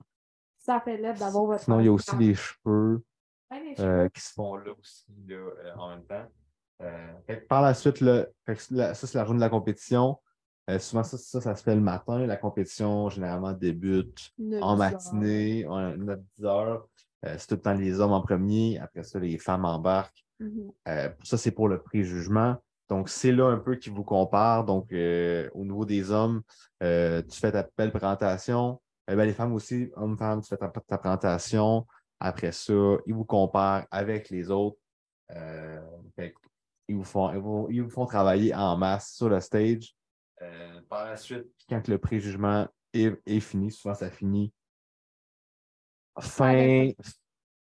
ça 0.56 0.80
fait 0.80 0.96
l'aide 0.96 1.18
d'avoir 1.18 1.44
votre 1.46 1.64
sinon, 1.64 1.80
il 1.80 1.86
y 1.86 1.88
a 1.88 1.92
aussi 1.92 2.14
les 2.16 2.34
cheveux 2.36 3.02
Ouais, 3.50 3.60
les 3.64 3.72
euh, 3.72 3.98
cheveux. 3.98 4.08
qui 4.10 4.20
se 4.20 4.32
font 4.32 4.54
là 4.56 4.70
aussi 4.78 5.04
là, 5.26 5.34
euh, 5.36 5.74
en 5.76 5.88
même 5.88 6.04
temps. 6.04 6.26
Euh, 6.82 7.12
fait 7.26 7.36
par 7.48 7.62
la 7.62 7.74
suite, 7.74 8.00
là, 8.00 8.26
fait 8.46 8.54
que 8.54 8.62
la- 8.70 8.94
ça, 8.94 9.08
c'est 9.08 9.18
la 9.18 9.24
journée 9.24 9.38
de 9.40 9.44
la 9.44 9.50
compétition. 9.50 10.20
Euh, 10.70 10.78
souvent, 10.78 11.02
ça, 11.02 11.18
ça, 11.18 11.40
ça 11.40 11.54
se 11.56 11.62
fait 11.64 11.74
le 11.74 11.80
matin. 11.80 12.24
La 12.26 12.36
compétition, 12.36 13.10
généralement, 13.10 13.52
débute 13.52 14.30
en 14.62 14.76
matinée, 14.76 15.66
en 15.66 15.94
9-10 15.96 16.44
heures. 16.46 16.88
Euh, 17.24 17.36
c'est 17.38 17.46
tout 17.46 17.54
le 17.54 17.60
temps 17.60 17.74
les 17.74 18.00
hommes 18.00 18.12
en 18.12 18.20
premier. 18.20 18.78
Après 18.78 19.02
ça, 19.02 19.18
les 19.18 19.38
femmes 19.38 19.64
embarquent. 19.64 20.24
Mhm. 20.40 20.72
Euh, 20.88 21.08
ça, 21.22 21.38
c'est 21.38 21.50
pour 21.50 21.68
le 21.68 21.82
préjugement. 21.82 22.56
Donc, 22.88 23.08
c'est 23.08 23.32
là 23.32 23.46
un 23.46 23.58
peu 23.58 23.76
qui 23.76 23.90
vous 23.90 24.04
compare. 24.04 24.64
Donc, 24.64 24.92
euh, 24.92 25.48
au 25.54 25.64
niveau 25.64 25.84
des 25.84 26.10
hommes, 26.10 26.42
tu 26.80 27.40
fais 27.40 27.52
ta 27.52 27.66
belle 27.76 27.90
présentation. 27.90 28.80
Ben, 29.06 29.24
les 29.24 29.32
femmes 29.32 29.52
aussi, 29.52 29.90
hommes-femmes, 29.96 30.42
tu 30.42 30.48
fais 30.48 30.56
ta, 30.56 30.68
ta 30.68 30.98
présentation. 30.98 31.86
Après 32.20 32.52
ça, 32.52 32.72
ils 33.06 33.14
vous 33.14 33.24
comparent 33.24 33.86
avec 33.90 34.30
les 34.30 34.50
autres. 34.50 34.78
Fait 36.16 36.34
ils, 36.88 36.96
vous 36.96 37.04
font, 37.04 37.32
ils, 37.32 37.38
vous, 37.38 37.68
ils 37.70 37.82
vous 37.82 37.90
font 37.90 38.06
travailler 38.06 38.54
en 38.54 38.76
masse 38.76 39.14
sur 39.14 39.30
le 39.30 39.40
stage. 39.40 39.94
Par 40.90 41.06
la 41.06 41.16
suite, 41.16 41.46
quand 41.68 41.88
le 41.88 41.96
préjugement 41.96 42.68
est, 42.92 43.18
est 43.24 43.40
fini. 43.40 43.70
Souvent, 43.70 43.94
ça 43.94 44.10
finit 44.10 44.52
fin, 46.20 46.90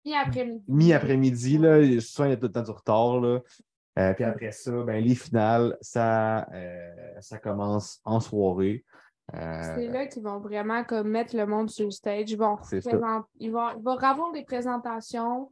Mi-après-midi. 0.05 0.63
mi-après-midi. 0.67 1.57
là. 1.57 2.01
Souvent, 2.01 2.27
il 2.27 2.31
y 2.31 2.33
a 2.33 2.37
tout 2.37 2.45
le 2.47 2.51
temps 2.51 2.61
du 2.63 2.71
retard. 2.71 3.19
Là. 3.21 3.39
Euh, 3.97 4.13
puis 4.13 4.23
après 4.23 4.51
ça, 4.51 4.71
ben, 4.83 5.03
les 5.03 5.15
finales, 5.15 5.77
ça, 5.81 6.47
euh, 6.53 7.19
ça 7.19 7.37
commence 7.37 7.99
en 8.05 8.19
soirée. 8.19 8.85
Euh, 9.35 9.61
C'est 9.75 9.87
là 9.87 10.07
qu'ils 10.07 10.23
vont 10.23 10.39
vraiment 10.39 10.83
comme 10.83 11.09
mettre 11.09 11.35
le 11.35 11.45
monde 11.45 11.69
sur 11.69 11.85
le 11.85 11.91
stage. 11.91 12.31
Ils 12.31 12.37
vont, 12.37 12.55
présent- 12.57 13.23
ils 13.39 13.51
vont, 13.51 13.69
ils 13.77 13.83
vont 13.83 13.97
avoir 13.97 14.31
des 14.31 14.43
présentations. 14.43 15.51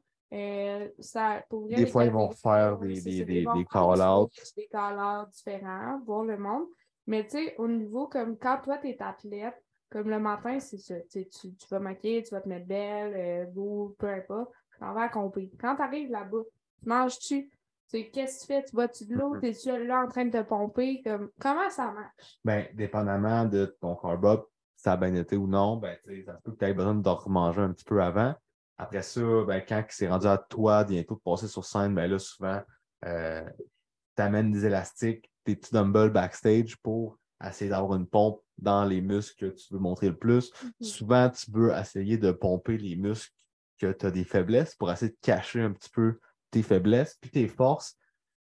ça, 1.00 1.44
pour 1.50 1.68
Des 1.68 1.86
fois, 1.86 2.06
ils 2.06 2.12
vont 2.12 2.32
faire 2.32 2.78
des- 2.80 3.02
des- 3.02 3.24
des- 3.26 3.46
des 3.46 3.66
call-outs. 3.66 4.30
Des 4.56 4.68
call-outs 4.72 5.30
différents, 5.32 6.00
voir 6.06 6.24
le 6.24 6.38
monde. 6.38 6.66
Mais 7.06 7.24
tu 7.26 7.38
sais, 7.38 7.56
au 7.58 7.68
niveau 7.68 8.08
comme 8.08 8.38
quand 8.38 8.60
toi, 8.64 8.78
tu 8.78 8.90
es 8.90 9.02
athlète, 9.02 9.56
comme 9.90 10.10
le 10.10 10.20
matin, 10.20 10.60
c'est 10.60 10.78
ça. 10.78 10.96
tu, 11.10 11.52
vas 11.70 11.80
maquiller, 11.80 12.24
tu 12.24 12.32
vas 12.32 12.42
te 12.42 12.50
mettre 12.50 12.68
belle, 12.68 13.14
euh, 13.16 13.46
beau, 13.46 13.96
peu 13.98 14.08
importe. 14.08 14.52
Tu 14.74 14.80
t'en 14.80 14.94
vas 14.94 15.04
accomplir. 15.04 15.50
Quand 15.60 15.76
tu 15.76 15.82
arrives 15.82 16.12
là-bas, 16.12 16.44
tu 16.82 16.90
manges-tu? 16.90 17.50
Qu'est-ce 17.90 18.12
que 18.12 18.42
tu 18.42 18.48
fais? 18.48 18.64
Tu 18.66 18.76
bois-tu 18.76 19.06
de 19.06 19.16
l'eau? 19.16 19.36
Mhm. 19.36 19.42
T'es-tu 19.42 19.86
là 19.86 20.04
en 20.04 20.08
train 20.10 20.26
de 20.26 20.32
te 20.32 20.42
pomper? 20.44 21.02
Comme, 21.04 21.30
comment 21.40 21.70
ça 21.70 21.92
marche? 21.92 22.40
ben, 22.44 22.68
dépendamment 22.74 23.46
de 23.46 23.78
ton 23.80 23.96
carb 23.96 24.44
ça 24.76 24.94
a 24.94 24.98
bien 24.98 25.16
été 25.16 25.36
ou 25.36 25.48
non, 25.48 25.78
ben, 25.78 25.98
ça 26.24 26.36
se 26.38 26.42
peut 26.44 26.52
que 26.52 26.60
tu 26.60 26.66
aies 26.66 26.74
besoin 26.74 26.94
de 26.94 27.10
remanger 27.10 27.62
un 27.62 27.72
petit 27.72 27.84
peu 27.84 28.02
avant. 28.02 28.36
Après 28.78 29.02
ça, 29.02 29.22
ben, 29.48 29.64
quand 29.68 29.84
c'est 29.90 30.08
rendu 30.08 30.28
à 30.28 30.38
toi 30.38 30.84
bientôt 30.84 31.16
de 31.16 31.20
passer 31.22 31.48
sur 31.48 31.66
scène, 31.66 31.96
ben 31.96 32.10
là, 32.10 32.20
souvent, 32.20 32.62
tu 33.02 34.22
amènes 34.22 34.52
des 34.52 34.66
élastiques, 34.66 35.32
des 35.46 35.56
petits 35.56 35.74
dumbbells 35.74 36.12
backstage 36.12 36.78
pour 36.78 37.18
essayer 37.44 37.72
d'avoir 37.72 37.98
une 37.98 38.06
pompe 38.06 38.42
dans 38.58 38.86
les 38.86 39.02
muscles 39.02 39.50
que 39.52 39.56
tu 39.56 39.74
veux 39.74 39.80
montrer 39.80 40.10
le 40.10 40.18
plus. 40.18 40.52
Mhm. 40.64 40.72
Souvent, 40.82 41.30
tu 41.30 41.52
veux 41.52 41.72
essayer 41.72 42.18
de 42.18 42.32
pomper 42.32 42.78
les 42.78 42.96
muscles 42.96 43.34
que 43.78 43.92
tu 43.92 44.06
as 44.06 44.12
des 44.12 44.24
faiblesses 44.24 44.76
pour 44.76 44.92
essayer 44.92 45.12
de 45.12 45.18
cacher 45.22 45.62
un 45.62 45.72
petit 45.72 45.90
peu 45.90 46.20
tes 46.52 46.64
faiblesses. 46.64 47.18
Puis 47.22 47.30
tes 47.30 47.48
forces, 47.48 47.96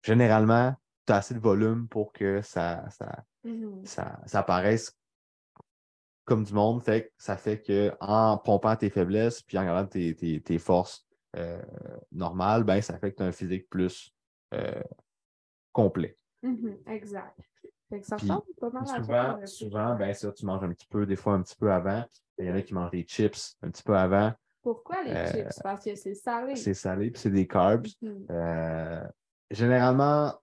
généralement, 0.03 0.75
tu 1.07 1.13
as 1.13 1.17
assez 1.17 1.33
de 1.33 1.39
volume 1.39 1.87
pour 1.87 2.13
que 2.13 2.41
ça, 2.41 2.87
ça, 2.89 3.23
Mhm. 3.43 3.85
ça, 3.85 4.19
ça 4.25 4.39
apparaisse 4.39 4.95
comme 6.25 6.43
du 6.43 6.53
monde. 6.53 6.83
Fait 6.83 7.05
que 7.07 7.11
ça 7.17 7.35
fait 7.37 7.61
que 7.61 7.91
en 7.99 8.37
pompant 8.37 8.75
tes 8.75 8.89
faiblesses 8.89 9.41
puis 9.41 9.57
en 9.57 9.61
regardant 9.61 9.87
tes, 9.87 10.15
tes- 10.15 10.41
tes 10.41 10.59
forces 10.59 11.05
euh, 11.35 11.61
normales, 12.11 12.63
ben, 12.63 12.79
ça 12.81 12.97
fait 12.99 13.11
que 13.11 13.17
tu 13.17 13.23
as 13.23 13.25
un 13.25 13.31
physique 13.31 13.67
plus 13.69 14.13
euh, 14.53 14.83
complet. 15.71 16.17
Mhm, 16.43 16.77
Exact. 16.85 17.39
Fait 17.93 17.99
que 17.99 18.07
ça 18.07 18.17
ressemble 18.17 18.41
pas 18.59 18.69
mal 18.71 18.83
à 18.83 18.85
ça 18.87 18.95
Souvent, 18.97 19.37
a 19.39 19.45
souvent, 19.45 19.91
fait. 19.97 19.99
ben 19.99 20.13
ça, 20.15 20.31
tu 20.31 20.45
manges 20.47 20.63
un 20.63 20.73
petit 20.73 20.87
peu, 20.87 21.05
des 21.05 21.15
fois 21.15 21.33
un 21.33 21.43
petit 21.43 21.55
peu 21.55 21.71
avant. 21.71 22.03
Il 22.39 22.47
y 22.47 22.51
en 22.51 22.55
a 22.55 22.61
qui 22.63 22.73
mangent 22.73 22.89
des 22.89 23.03
chips 23.03 23.55
un 23.61 23.69
petit 23.69 23.83
peu 23.83 23.95
avant. 23.95 24.33
Pourquoi 24.63 25.03
les 25.03 25.11
euh, 25.11 25.31
chips? 25.31 25.59
Parce 25.61 25.85
que 25.85 25.93
c'est 25.93 26.15
salé. 26.15 26.55
C'est 26.55 26.73
salé, 26.73 27.11
puis 27.11 27.21
c'est 27.21 27.29
des 27.29 27.45
carbs. 27.45 27.85
Mhm. 28.01 28.25
Euh, 28.31 29.03
généralement, 29.51 30.33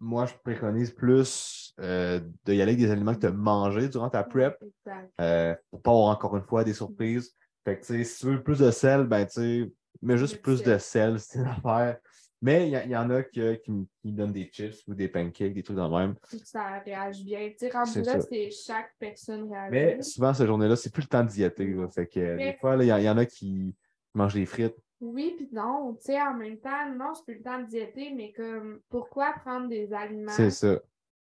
moi, 0.00 0.26
je 0.26 0.34
préconise 0.44 0.90
plus 0.90 1.72
euh, 1.80 2.20
de 2.44 2.52
y 2.52 2.60
aller 2.60 2.72
avec 2.72 2.78
des 2.78 2.90
aliments 2.90 3.14
que 3.14 3.20
tu 3.20 3.26
as 3.26 3.32
mangés 3.32 3.88
durant 3.88 4.10
ta 4.10 4.22
prep. 4.22 4.62
Exact. 4.62 5.10
Euh, 5.18 5.54
pour 5.70 5.80
pas 5.80 5.90
avoir 5.92 6.14
encore 6.14 6.36
une 6.36 6.44
fois 6.44 6.62
des 6.62 6.74
surprises. 6.74 7.34
Fait 7.64 7.78
que, 7.78 8.04
si 8.04 8.18
tu 8.18 8.26
veux 8.26 8.42
plus 8.42 8.58
de 8.58 8.70
sel, 8.70 9.04
ben, 9.04 9.24
tu 9.24 9.32
sais, 9.32 9.72
mets 10.02 10.18
juste 10.18 10.42
plus 10.42 10.58
sel. 10.58 10.74
de 10.74 10.78
sel, 10.78 11.20
c'est 11.20 11.38
une 11.38 11.46
affaire. 11.46 11.96
Mais 12.42 12.68
il 12.70 12.86
y, 12.86 12.90
y 12.90 12.96
en 12.96 13.10
a 13.10 13.22
que- 13.22 13.54
qui, 13.56 13.70
me- 13.70 13.86
donnent 14.04 14.32
des 14.32 14.44
chips 14.50 14.82
ou 14.88 14.94
des 14.94 15.08
pancakes, 15.08 15.52
des 15.52 15.62
trucs 15.62 15.76
de 15.76 15.82
même. 15.82 16.14
Ça 16.44 16.78
réagit 16.84 17.24
bien. 17.24 17.50
Tu 17.50 17.68
sais, 17.68 18.02
là, 18.02 18.20
c'est 18.20 18.50
chaque 18.50 18.94
personne 18.98 19.50
réagit. 19.50 19.70
Mais 19.70 20.02
souvent, 20.02 20.32
cette 20.32 20.46
journée-là, 20.46 20.74
c'est 20.76 20.92
plus 20.92 21.02
le 21.02 21.08
temps 21.08 21.22
de 21.24 21.28
diéter. 21.28 21.66
là. 21.66 21.88
Fait 21.88 22.06
que, 22.06 22.18
euh, 22.20 22.36
Mais- 22.36 22.52
des 22.52 22.58
fois, 22.58 22.76
il 22.76 22.84
y, 22.84 23.04
y 23.04 23.10
en 23.10 23.18
a 23.18 23.26
qui 23.26 23.74
mangent 24.14 24.34
des 24.34 24.46
frites. 24.46 24.76
Oui, 25.02 25.34
puis 25.36 25.48
non. 25.52 25.94
Tu 25.94 26.06
sais, 26.06 26.20
en 26.20 26.34
même 26.34 26.58
temps, 26.58 26.90
non, 26.94 27.12
c'est 27.14 27.24
plus 27.24 27.34
le 27.36 27.42
temps 27.42 27.60
de 27.60 27.66
diéter, 27.66 28.12
mais 28.14 28.32
comme, 28.32 28.80
pourquoi 28.88 29.32
prendre 29.44 29.68
des 29.68 29.92
aliments 29.92 30.30
ça. 30.30 30.80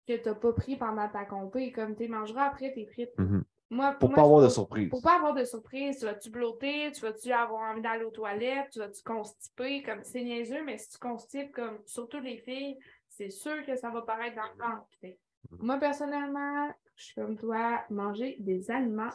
que 0.08 0.18
tu 0.18 0.30
n'as 0.30 0.36
pas 0.36 0.54
pris 0.54 0.76
pendant 0.76 1.08
ta 1.10 1.24
compé? 1.26 1.72
Comme, 1.72 1.96
tu 1.96 2.08
mangeras 2.10 2.48
après 2.48 2.74
tes 2.74 2.86
frites. 2.86 3.18
Mhm. 3.18 3.44
Moi, 3.70 3.94
Pour 3.94 4.10
moi, 4.10 4.16
pas 4.18 4.24
avoir 4.24 4.42
de 4.44 4.50
surprise. 4.50 4.90
Pour 4.90 5.02
pas 5.02 5.16
avoir 5.16 5.34
de 5.34 5.44
surprise, 5.44 5.98
tu 6.00 6.06
vas-tu 6.06 6.30
blotter, 6.30 6.92
tu 6.94 7.02
vas-tu 7.02 7.32
avoir 7.32 7.72
envie 7.72 7.82
d'aller 7.82 8.04
aux 8.04 8.12
toilettes, 8.12 8.70
tu 8.72 8.80
vas-tu 8.80 9.02
constiper, 9.04 9.82
comme 9.82 10.04
c'est 10.04 10.24
niaiseux, 10.24 10.64
mais 10.64 10.78
si 10.78 10.90
tu 10.90 10.98
constipes, 11.00 11.52
comme 11.52 11.80
surtout 11.86 12.20
les 12.20 12.38
filles, 12.38 12.78
c'est 13.10 13.30
sûr 13.30 13.66
que 13.66 13.76
ça 13.76 13.90
va 13.90 14.02
paraître 14.04 14.36
dans 14.36 14.44
le 14.44 14.72
ventre. 14.76 14.88
Fait 15.02 15.18
que 15.50 15.56
Moi, 15.64 15.78
personnellement, 15.78 16.70
je 16.96 17.04
suis 17.04 17.16
comme 17.16 17.38
toi, 17.38 17.84
manger 17.90 18.38
des 18.40 18.70
aliments. 18.70 19.10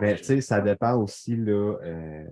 Mais 0.00 0.16
tu 0.16 0.24
sais, 0.24 0.40
ça 0.40 0.60
dépend 0.60 0.96
aussi, 0.96 1.36
là, 1.36 1.76
euh, 1.82 2.24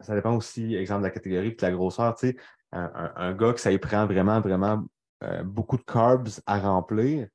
ça 0.00 0.14
dépend 0.14 0.36
aussi, 0.36 0.74
exemple, 0.74 1.02
de 1.02 1.06
la 1.06 1.10
catégorie 1.12 1.48
et 1.48 1.54
de 1.54 1.62
la 1.62 1.70
grosseur. 1.72 2.14
Tu 2.16 2.28
sais, 2.28 2.36
un, 2.72 2.90
un- 2.94 3.12
un 3.16 3.34
gars 3.34 3.52
que 3.52 3.60
ça 3.60 3.72
y 3.72 3.78
prend 3.78 4.06
vraiment, 4.06 4.40
vraiment 4.40 4.84
euh, 5.22 5.42
beaucoup 5.42 5.76
de 5.76 5.82
carbs 5.82 6.28
à 6.46 6.58
remplir, 6.58 7.28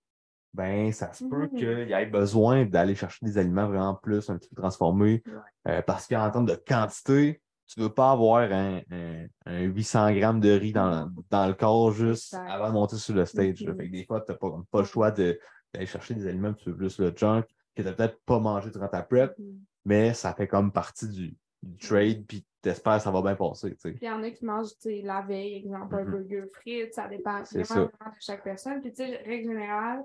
ben, 0.53 0.91
ça 0.91 1.13
se 1.13 1.23
peut 1.25 1.43
Mhm. 1.43 1.49
qu'il 1.55 1.67
ait 1.93 2.05
besoin 2.05 2.65
d'aller 2.65 2.95
chercher 2.95 3.25
des 3.25 3.37
aliments 3.37 3.67
vraiment 3.67 3.95
plus, 3.95 4.29
un 4.29 4.37
petit 4.37 4.49
peu 4.49 4.61
transformés. 4.61 5.23
Euh, 5.67 5.81
parce 5.81 6.07
qu'en 6.07 6.29
termes 6.31 6.45
de 6.45 6.55
quantité, 6.55 7.41
tu 7.67 7.79
ne 7.79 7.85
veux 7.85 7.93
pas 7.93 8.11
avoir 8.11 8.41
un, 8.51 8.81
un- 8.91 9.27
un 9.45 9.61
800 9.61 10.11
grammes 10.13 10.39
de 10.39 10.49
riz 10.51 10.73
dans, 10.73 11.07
dans 11.29 11.47
le 11.47 11.53
corps 11.53 11.91
juste 11.91 12.33
avant 12.33 12.69
de 12.69 12.73
monter 12.73 12.95
sur 12.95 13.13
le 13.13 13.25
stage. 13.25 13.63
Mhm. 13.63 13.75
Fait 13.77 13.87
que 13.87 13.91
des 13.91 14.05
fois, 14.05 14.21
tu 14.21 14.31
n'as 14.31 14.37
pas, 14.37 14.49
pas 14.71 14.79
le 14.79 14.85
choix 14.85 15.11
de- 15.11 15.39
d'aller 15.73 15.85
chercher 15.85 16.15
des 16.15 16.25
aliments 16.27 16.47
un 16.49 16.53
petit 16.53 16.65
peu 16.65 16.75
plus 16.75 16.97
le 16.99 17.13
junk 17.15 17.43
que 17.75 17.81
tu 17.83 17.87
n'as 17.87 17.93
peut-être 17.93 18.19
pas 18.25 18.39
mangé 18.39 18.71
durant 18.71 18.87
ta 18.87 19.03
prep, 19.03 19.37
Mhm. 19.37 19.59
mais 19.85 20.13
ça 20.15 20.33
fait 20.33 20.47
comme 20.47 20.71
partie 20.71 21.07
du, 21.09 21.37
du 21.61 21.77
trade, 21.77 22.25
puis 22.25 22.43
t'espères 22.61 22.97
que 22.97 23.03
ça 23.03 23.11
va 23.11 23.21
bien 23.21 23.35
passer. 23.35 23.75
Puis 23.75 23.97
il 24.01 24.07
y 24.07 24.09
en 24.09 24.23
a 24.23 24.31
qui 24.31 24.43
mangent, 24.45 24.71
la 25.03 25.21
veille, 25.21 25.55
exemple, 25.57 25.95
un 25.95 26.05
burger 26.05 26.45
frites, 26.51 26.93
ça 26.95 27.07
dépend 27.07 27.43
vraiment 27.43 27.85
de 27.85 27.91
chaque 28.19 28.43
personne. 28.43 28.81
Puis 28.81 28.91
tu 28.93 29.05
sais, 29.05 29.17
règle 29.17 29.49
générale, 29.51 30.03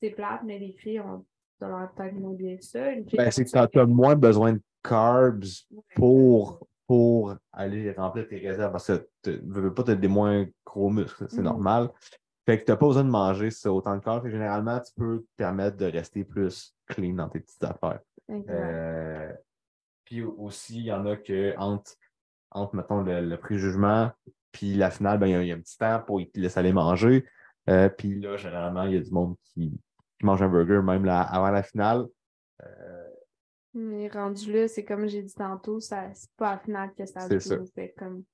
c'est 0.00 0.10
plate, 0.10 0.42
mais 0.44 0.58
les 0.58 0.72
filles 0.72 1.00
ont 1.00 1.24
dans 1.60 1.68
leur 1.68 1.94
tête 1.94 2.14
moins 2.14 2.34
bien 2.34 2.56
ça. 2.60 2.80
Ben, 3.16 3.30
c'est 3.30 3.44
que 3.44 3.50
ça, 3.50 3.66
tu 3.66 3.78
as 3.80 3.86
moins 3.86 4.14
besoin 4.16 4.52
de 4.54 4.60
carbs 4.82 5.44
ouais. 5.70 5.82
pour, 5.94 6.66
pour 6.86 7.34
aller 7.52 7.92
remplir 7.92 8.28
tes 8.28 8.38
réserves 8.38 8.72
parce 8.72 8.86
que 8.86 9.08
tu 9.22 9.30
ne 9.42 9.60
veux 9.60 9.72
pas 9.74 9.82
te 9.84 9.92
des 9.92 10.08
moins 10.08 10.46
gros 10.64 10.90
muscles, 10.90 11.26
c'est 11.28 11.38
Mhm. 11.38 11.44
normal. 11.44 11.90
Fait 12.44 12.60
que 12.60 12.64
tu 12.64 12.70
n'as 12.70 12.76
pas 12.76 12.86
besoin 12.86 13.04
de 13.04 13.10
manger 13.10 13.48
autant 13.66 13.96
de 13.96 14.00
carbs. 14.02 14.22
Que 14.22 14.30
généralement, 14.30 14.78
tu 14.80 14.92
peux 14.94 15.20
te 15.22 15.26
permettre 15.36 15.76
de 15.78 15.86
rester 15.86 16.22
plus 16.24 16.76
clean 16.86 17.14
dans 17.14 17.28
tes 17.28 17.40
petites 17.40 17.64
affaires. 17.64 18.00
Euh, 18.30 19.32
puis 20.04 20.22
aussi, 20.22 20.76
il 20.78 20.84
y 20.84 20.92
en 20.92 21.04
a 21.06 21.16
que 21.16 21.56
entre, 21.58 21.92
entre 22.52 22.76
mettons, 22.76 23.00
le, 23.02 23.20
le 23.20 23.36
préjugement 23.36 24.10
puis 24.52 24.74
la 24.74 24.90
finale, 24.90 25.18
ben, 25.18 25.26
il 25.26 25.42
y, 25.44 25.48
y 25.48 25.52
a 25.52 25.54
un 25.54 25.60
petit 25.60 25.76
temps 25.76 26.00
pour 26.06 26.18
qu'ils 26.18 26.30
te 26.30 26.38
laissent 26.40 26.56
aller 26.56 26.72
manger. 26.72 27.26
Euh, 27.68 27.88
puis 27.88 28.20
là, 28.20 28.36
généralement, 28.36 28.84
il 28.84 28.94
y 28.94 28.96
a 28.96 29.00
du 29.00 29.10
monde 29.10 29.36
qui, 29.44 29.70
qui 30.18 30.26
mange 30.26 30.42
un 30.42 30.48
burger 30.48 30.82
même 30.82 31.04
là, 31.04 31.20
avant 31.20 31.50
la 31.50 31.62
finale. 31.62 32.06
Euh, 32.62 33.08
Mais 33.74 34.08
rendu 34.08 34.52
là, 34.52 34.68
c'est 34.68 34.84
comme 34.84 35.06
j'ai 35.06 35.22
dit 35.22 35.34
tantôt, 35.34 35.80
ça 35.80 36.08
c'est 36.14 36.30
pas 36.36 36.50
à 36.50 36.52
la 36.52 36.58
finale 36.58 36.90
que 36.96 37.06
ça 37.06 37.28
joue. 37.28 37.66
Fait 37.74 37.94
comme. 37.98 38.24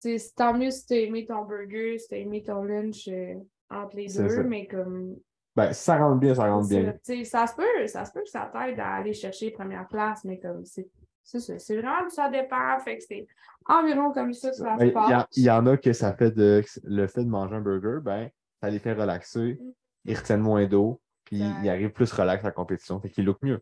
C'est 0.00 0.16
tant 0.36 0.56
mieux 0.56 0.70
si 0.70 0.86
t'as 0.86 0.96
aimé 0.96 1.26
ton 1.26 1.44
burger, 1.44 1.98
si 1.98 2.08
t'as 2.08 2.18
aimé 2.18 2.42
ton 2.42 2.62
lunch 2.62 3.08
euh, 3.08 3.34
entre 3.68 3.96
les 3.96 4.06
deux, 4.06 4.28
ça. 4.28 4.42
mais 4.42 4.66
comme. 4.66 5.16
ben, 5.56 5.72
si 5.72 5.84
ça 5.84 5.98
rentre 5.98 6.20
bien, 6.20 6.34
ça 6.34 6.48
rentre 6.48 6.68
bien. 6.68 6.94
ça. 7.24 7.46
Se 7.46 7.54
peut, 7.56 7.86
ça 7.86 8.04
se 8.04 8.12
peut 8.12 8.22
que 8.22 8.28
ça 8.28 8.50
t'aide 8.52 8.78
à 8.78 8.94
aller 8.94 9.12
chercher 9.12 9.50
première 9.50 9.88
place, 9.88 10.24
mais 10.24 10.38
comme 10.38 10.64
c'est. 10.64 10.88
C'est 11.24 11.40
ça. 11.40 11.58
C'est 11.58 11.76
vraiment 11.76 12.08
ça 12.08 12.30
dépend. 12.30 12.78
Fait 12.82 12.96
que 12.96 13.04
c'est 13.06 13.26
environ 13.66 14.12
comme 14.12 14.32
ça 14.32 14.48
que 14.48 14.56
ça 14.56 14.78
se 14.78 14.84
y, 14.84 15.40
il 15.40 15.44
y 15.44 15.50
en 15.50 15.66
a 15.66 15.76
que 15.76 15.92
ça 15.92 16.14
fait 16.14 16.30
de 16.30 16.62
le 16.84 17.06
fait 17.06 17.22
de 17.22 17.28
manger 17.28 17.56
un 17.56 17.60
burger, 17.60 17.98
ben, 18.02 18.30
ça 18.62 18.70
les 18.70 18.78
fait 18.78 18.92
relaxer, 18.94 19.58
Mm. 19.60 19.72
ils 20.06 20.16
retiennent 20.16 20.40
moins 20.40 20.66
d'eau, 20.66 21.00
puis 21.24 21.38
ils 21.62 21.68
arrivent 21.68 21.90
plus 21.92 22.12
relax 22.12 22.42
à 22.44 22.48
la 22.48 22.52
compétition, 22.52 23.00
fait 23.00 23.10
qu'ils 23.10 23.24
look 23.24 23.38
mieux. 23.42 23.60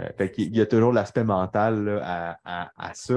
Euh, 0.00 0.08
fait 0.18 0.30
qu'il 0.32 0.54
y 0.56 0.60
a 0.60 0.66
toujours 0.66 0.92
l'aspect 0.92 1.22
mental 1.24 1.84
là, 1.84 2.00
à, 2.02 2.38
à- 2.64 2.88
à 2.90 2.94
ça. 2.94 3.14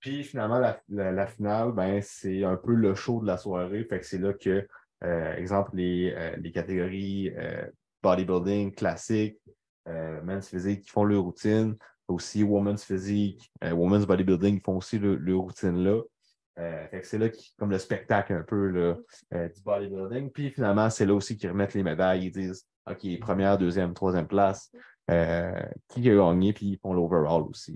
Puis 0.00 0.24
finalement, 0.24 0.58
la, 0.58 0.80
la- 0.88 1.12
la 1.12 1.26
finale, 1.26 1.72
ben, 1.72 2.00
c'est 2.02 2.44
un 2.44 2.56
peu 2.56 2.74
le 2.74 2.94
show 2.94 3.20
de 3.20 3.26
la 3.26 3.36
soirée. 3.36 3.84
Fait 3.84 4.00
que 4.00 4.06
c'est 4.06 4.18
là 4.18 4.32
que, 4.32 4.66
euh, 5.04 5.34
exemple, 5.36 5.70
les, 5.74 6.12
euh, 6.16 6.36
les 6.36 6.50
catégories 6.52 7.30
euh, 7.36 7.66
bodybuilding 8.02 8.74
classique, 8.74 9.38
euh, 9.88 10.20
men's 10.22 10.48
physique 10.48 10.82
qui 10.82 10.90
font 10.90 11.04
leur 11.04 11.22
routine, 11.22 11.76
aussi 12.08 12.42
women's 12.42 12.84
physique, 12.84 13.50
women's 13.62 14.06
bodybuilding 14.06 14.58
qui 14.58 14.64
font 14.64 14.76
aussi 14.76 14.98
leur, 14.98 15.16
leur 15.18 15.38
routine 15.40 15.76
là. 15.82 16.00
Euh, 16.58 16.86
c'est 17.02 17.18
là 17.18 17.28
qui, 17.28 17.52
comme 17.56 17.70
le 17.70 17.78
spectacle 17.78 18.32
un 18.32 18.42
peu 18.42 18.68
là, 18.68 18.96
euh, 19.32 19.48
du 19.48 19.60
bodybuilding. 19.62 20.30
Puis 20.30 20.50
finalement, 20.50 20.88
c'est 20.88 21.04
là 21.04 21.14
aussi 21.14 21.36
qu'ils 21.36 21.50
remettent 21.50 21.74
les 21.74 21.82
médailles. 21.82 22.26
Ils 22.26 22.30
disent 22.30 22.66
OK, 22.88 23.18
première, 23.20 23.58
deuxième, 23.58 23.92
troisième 23.94 24.28
place. 24.28 24.70
euh, 25.10 25.60
qui 25.88 26.08
a 26.08 26.14
gagné, 26.14 26.52
puis 26.52 26.66
ils 26.66 26.78
font 26.78 26.92
l'overall 26.94 27.42
aussi. 27.42 27.74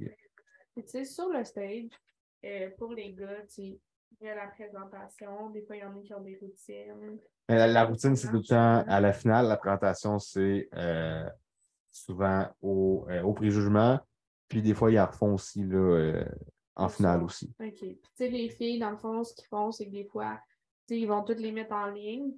Puis, 0.74 0.84
tu 0.84 0.90
sais, 0.90 1.04
sur 1.04 1.28
le 1.28 1.44
stage, 1.44 1.90
pour 2.78 2.92
les 2.92 3.12
gars, 3.14 3.42
tu 3.52 3.78
il 4.20 4.26
y 4.26 4.30
a 4.30 4.34
la 4.34 4.46
présentation, 4.48 5.50
des 5.50 5.62
fois, 5.62 5.76
il 5.76 5.80
y 5.80 5.84
en 5.84 5.96
a 5.96 6.00
qui 6.02 6.14
ont 6.14 6.22
des 6.22 6.38
routines. 6.40 7.18
La, 7.48 7.66
la 7.66 7.84
routine, 7.84 8.16
c'est 8.16 8.28
tout 8.28 8.36
le 8.38 8.42
temps 8.42 8.82
à 8.88 9.00
la 9.00 9.12
finale. 9.12 9.46
La 9.46 9.56
présentation, 9.56 10.18
c'est 10.18 10.68
souvent 11.90 12.48
au, 12.62 13.06
au 13.24 13.32
préjugement. 13.32 14.00
Puis 14.48 14.62
des 14.62 14.74
fois, 14.74 14.90
ils 14.90 14.98
en 14.98 15.06
refont 15.06 15.34
aussi 15.34 15.62
là, 15.64 16.24
en 16.78 16.88
finale 16.88 17.18
ça. 17.20 17.24
aussi. 17.24 17.52
OK. 17.60 17.74
Puis, 17.74 17.98
tu 18.00 18.08
sais, 18.14 18.28
les 18.28 18.48
filles, 18.48 18.78
dans 18.78 18.90
le 18.90 18.96
fond, 18.96 19.22
ce 19.24 19.34
qu'ils 19.34 19.46
font, 19.48 19.70
c'est 19.72 19.86
que 19.86 19.92
des 19.92 20.04
fois, 20.04 20.38
tu 20.86 20.94
sais, 20.94 21.00
ils 21.00 21.06
vont 21.06 21.22
toutes 21.24 21.40
les 21.40 21.52
mettre 21.52 21.72
en 21.74 21.86
ligne. 21.90 22.32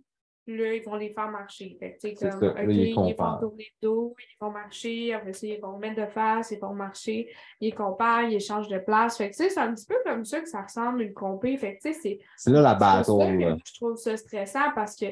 Puis 0.46 0.56
Là, 0.56 0.72
ils 0.74 0.82
vont 0.82 0.96
les 0.96 1.10
faire 1.12 1.30
marcher. 1.30 1.76
Fait 1.78 1.98
tu 2.00 2.08
sais, 2.08 2.14
comme, 2.14 2.40
ça. 2.40 2.50
OK, 2.50 2.56
Là, 2.56 2.64
ils 2.72 2.94
comparent. 2.94 3.40
tourner 3.40 3.66
le 3.82 3.86
dos, 3.86 4.16
ils 4.18 4.36
vont 4.44 4.50
marcher. 4.50 5.12
Après 5.14 5.32
ça, 5.34 5.46
ils 5.46 5.60
vont 5.60 5.78
mettre 5.78 6.00
de 6.00 6.06
face, 6.06 6.50
ils 6.50 6.58
vont 6.58 6.72
marcher. 6.72 7.30
Ils 7.60 7.74
comparent, 7.74 8.22
ils 8.24 8.34
échangent 8.36 8.68
de 8.68 8.78
place. 8.78 9.18
Fait 9.18 9.30
que, 9.30 9.36
tu 9.36 9.44
sais, 9.44 9.50
c'est 9.50 9.60
un 9.60 9.74
petit 9.74 9.86
peu 9.86 9.96
comme 10.04 10.24
ça 10.24 10.40
que 10.40 10.48
ça 10.48 10.62
ressemble 10.62 11.02
une 11.02 11.12
compé. 11.12 11.56
Fait 11.58 11.76
que, 11.76 11.82
tu 11.82 11.92
sais, 11.92 11.98
c'est 12.02 12.18
C'est 12.36 12.50
là 12.50 12.62
la 12.62 12.70
ça 12.70 12.74
battle. 12.78 13.38
que 13.38 13.42
là. 13.44 13.56
je 13.64 13.74
trouve 13.74 13.96
ça 13.96 14.16
stressant 14.16 14.72
parce 14.74 14.96
que 14.96 15.06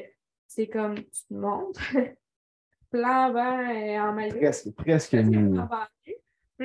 c'est 0.47 0.67
comme 0.67 0.95
tu 0.95 1.03
te 1.29 1.33
montres, 1.35 1.79
plan 2.89 3.31
vent 3.31 3.59
euh, 3.69 3.99
en 3.99 4.13
maillot. 4.13 4.35
Presque, 4.35 4.71
presque 4.75 5.13
nu. 5.13 5.59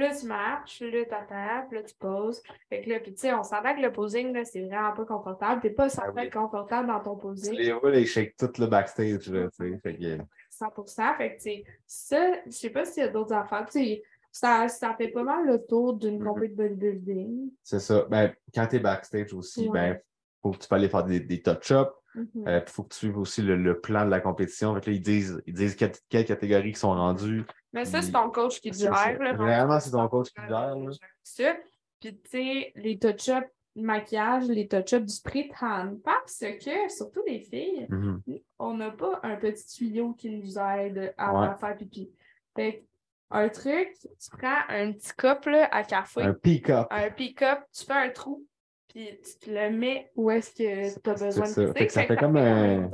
Là, 0.00 0.14
tu 0.14 0.26
marches, 0.26 0.80
là, 0.80 1.04
t'attends, 1.04 1.66
puis 1.68 1.78
là, 1.78 1.82
tu 1.84 1.94
poses. 1.94 2.42
Fait 2.68 2.82
que 2.82 2.90
là, 2.90 3.00
puis 3.00 3.12
tu 3.14 3.20
sais, 3.20 3.32
on 3.34 3.42
s'entend 3.42 3.74
que 3.74 3.80
le 3.80 3.92
posing, 3.92 4.32
là, 4.32 4.44
c'est 4.44 4.62
vraiment 4.62 4.92
pas 4.92 5.04
confortable. 5.04 5.60
T'es 5.60 5.70
pas 5.70 5.88
censé 5.88 6.08
Ah 6.08 6.12
oui. 6.16 6.22
être 6.26 6.32
confortable 6.32 6.88
dans 6.88 7.00
ton 7.00 7.16
posing. 7.16 7.54
les 7.54 7.72
vois, 7.72 7.90
les 7.90 8.06
shake 8.06 8.36
tout 8.36 8.50
le 8.58 8.66
backstage. 8.66 9.28
Là, 9.30 9.48
tu 9.50 9.70
sais. 9.72 9.78
Fait 9.82 9.96
que, 9.96 10.18
100%. 10.50 11.16
Fait 11.16 11.30
que, 11.30 11.34
tu 11.36 11.40
sais, 11.42 11.64
ça, 11.86 12.32
je 12.46 12.50
sais 12.50 12.70
pas 12.70 12.84
s'il 12.84 13.02
y 13.02 13.06
a 13.06 13.08
d'autres 13.08 13.34
affaires. 13.34 13.66
Tu 13.66 13.72
sais, 13.72 14.02
ça, 14.32 14.66
ça 14.68 14.94
fait 14.96 15.08
pas 15.08 15.22
mal 15.22 15.46
le 15.46 15.64
tour 15.64 15.94
d'une 15.94 16.18
Mhm. 16.18 16.24
compétition 16.26 16.64
de 16.64 16.68
bodybuilding. 16.70 17.50
c'est 17.62 17.80
ça. 17.80 18.04
Ben, 18.10 18.32
quand 18.54 18.66
tu 18.66 18.76
es 18.76 18.78
backstage 18.80 19.32
aussi, 19.32 19.68
Ouais. 19.68 19.72
ben, 19.92 20.00
faut 20.42 20.50
que 20.50 20.58
tu 20.58 20.68
peux 20.68 20.74
aller 20.74 20.88
faire 20.88 21.04
des, 21.04 21.20
des 21.20 21.40
touch-ups. 21.40 21.90
Mhm. 22.14 22.44
Il 22.46 22.62
faut 22.66 22.82
que 22.84 22.90
tu 22.92 22.98
suives 22.98 23.18
aussi 23.18 23.42
le, 23.42 23.56
le 23.56 23.80
plan 23.80 24.04
de 24.04 24.10
la 24.10 24.20
compétition. 24.20 24.74
Fait 24.74 24.80
que 24.80 24.90
là, 24.90 24.96
ils 24.96 25.02
disent, 25.02 25.42
ils 25.46 25.54
disent 25.54 25.74
quelles, 25.74 25.92
quelles 26.08 26.24
catégories 26.24 26.72
qui 26.72 26.78
sont 26.80 26.92
rendues. 26.92 27.44
Mais 27.72 27.84
ça, 27.84 28.00
c'est 28.02 28.08
il- 28.08 28.12
ton 28.12 28.30
coach 28.30 28.60
qui 28.60 28.72
gère. 28.72 29.18
Généralement, 29.20 29.80
c'est 29.80 29.90
ton 29.90 30.08
coach 30.08 30.28
qui 30.28 30.40
gère. 30.48 30.74
Ça. 31.22 31.56
Puis, 32.00 32.16
tu 32.16 32.30
sais, 32.30 32.72
les 32.76 32.98
touch-ups 32.98 33.48
maquillage, 33.76 34.44
les 34.48 34.68
touch-ups 34.68 35.04
du 35.06 35.12
spray 35.12 35.48
tan. 35.58 35.96
Parce 36.04 36.38
que, 36.38 36.88
surtout 36.88 37.22
les 37.26 37.40
filles, 37.40 37.86
Mhm. 37.90 38.22
on 38.58 38.74
n'a 38.74 38.90
pas 38.92 39.18
un 39.24 39.36
petit 39.36 39.66
tuyau 39.66 40.12
qui 40.12 40.30
nous 40.30 40.58
aide 40.58 41.12
à, 41.18 41.32
Ouais. 41.34 41.56
faire 41.58 41.76
pipi. 41.76 42.10
Fait 42.54 42.84
un 43.30 43.48
truc, 43.48 43.88
tu 44.00 44.30
prends 44.38 44.60
un 44.68 44.92
petit 44.92 45.12
cup 45.16 45.46
là, 45.46 45.68
à 45.72 45.82
café, 45.82 46.22
Un 46.22 46.34
pick-up. 46.34 46.86
un 46.90 47.10
pick-up, 47.10 47.60
tu 47.76 47.84
fais 47.84 47.92
un 47.94 48.10
trou, 48.10 48.46
puis 48.94 49.18
tu 49.42 49.50
le 49.52 49.70
mets 49.70 50.10
où 50.16 50.30
est-ce 50.30 50.50
que 50.52 51.00
tu 51.00 51.10
as 51.10 51.14
besoin 51.14 51.44
de 51.46 51.50
ça. 51.50 51.62
pisser. 51.62 51.72
Fait 51.78 51.86
que 51.86 51.92
ça 51.92 52.04
fait 52.04 52.16
comme 52.16 52.36
un- 52.36 52.90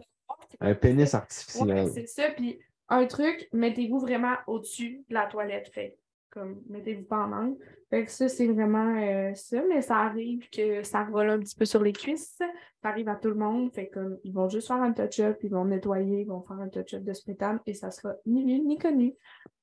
Un 0.60 0.74
pénis 0.74 1.14
artificiel. 1.14 1.68
Ouais, 1.68 1.86
c'est 1.88 2.06
ça. 2.06 2.30
Puis 2.36 2.58
un 2.88 3.06
truc, 3.06 3.48
mettez-vous 3.52 4.00
vraiment 4.00 4.34
au-dessus 4.46 5.04
de 5.08 5.14
la 5.14 5.26
toilette. 5.26 5.68
Fait 5.72 5.96
comme 6.30 6.62
mettez-vous 6.68 7.04
pas 7.04 7.24
en 7.26 7.32
angle. 7.32 7.56
Fait 7.90 8.04
que 8.04 8.10
ça, 8.10 8.28
c'est 8.28 8.46
vraiment 8.46 8.94
euh, 9.02 9.34
ça. 9.34 9.62
Mais 9.68 9.82
ça 9.82 9.96
arrive 9.96 10.48
que 10.50 10.82
ça 10.84 11.04
revole 11.04 11.30
un 11.30 11.38
petit 11.40 11.56
peu 11.56 11.64
sur 11.64 11.82
les 11.82 11.92
cuisses. 11.92 12.36
Ça 12.38 12.88
arrive 12.88 13.08
à 13.08 13.16
tout 13.16 13.28
le 13.28 13.34
monde. 13.34 13.72
Fait 13.72 13.88
comme 13.88 14.18
ils 14.24 14.32
vont 14.32 14.48
juste 14.48 14.68
faire 14.68 14.80
un 14.82 14.92
touch-up, 14.92 15.38
ils 15.42 15.50
vont 15.50 15.64
nettoyer, 15.64 16.20
ils 16.20 16.26
vont 16.28 16.42
faire 16.42 16.60
un 16.60 16.68
touch-up 16.68 17.02
de 17.02 17.12
spray-tan 17.12 17.58
et 17.66 17.74
ça 17.74 17.90
sera 17.90 18.14
ni 18.26 18.44
vu 18.44 18.60
ni 18.60 18.78
connu. 18.78 19.14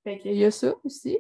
Fait 0.04 0.18
qu'il 0.20 0.34
y 0.36 0.44
a 0.46 0.52
ça 0.52 0.74
aussi. 0.84 1.20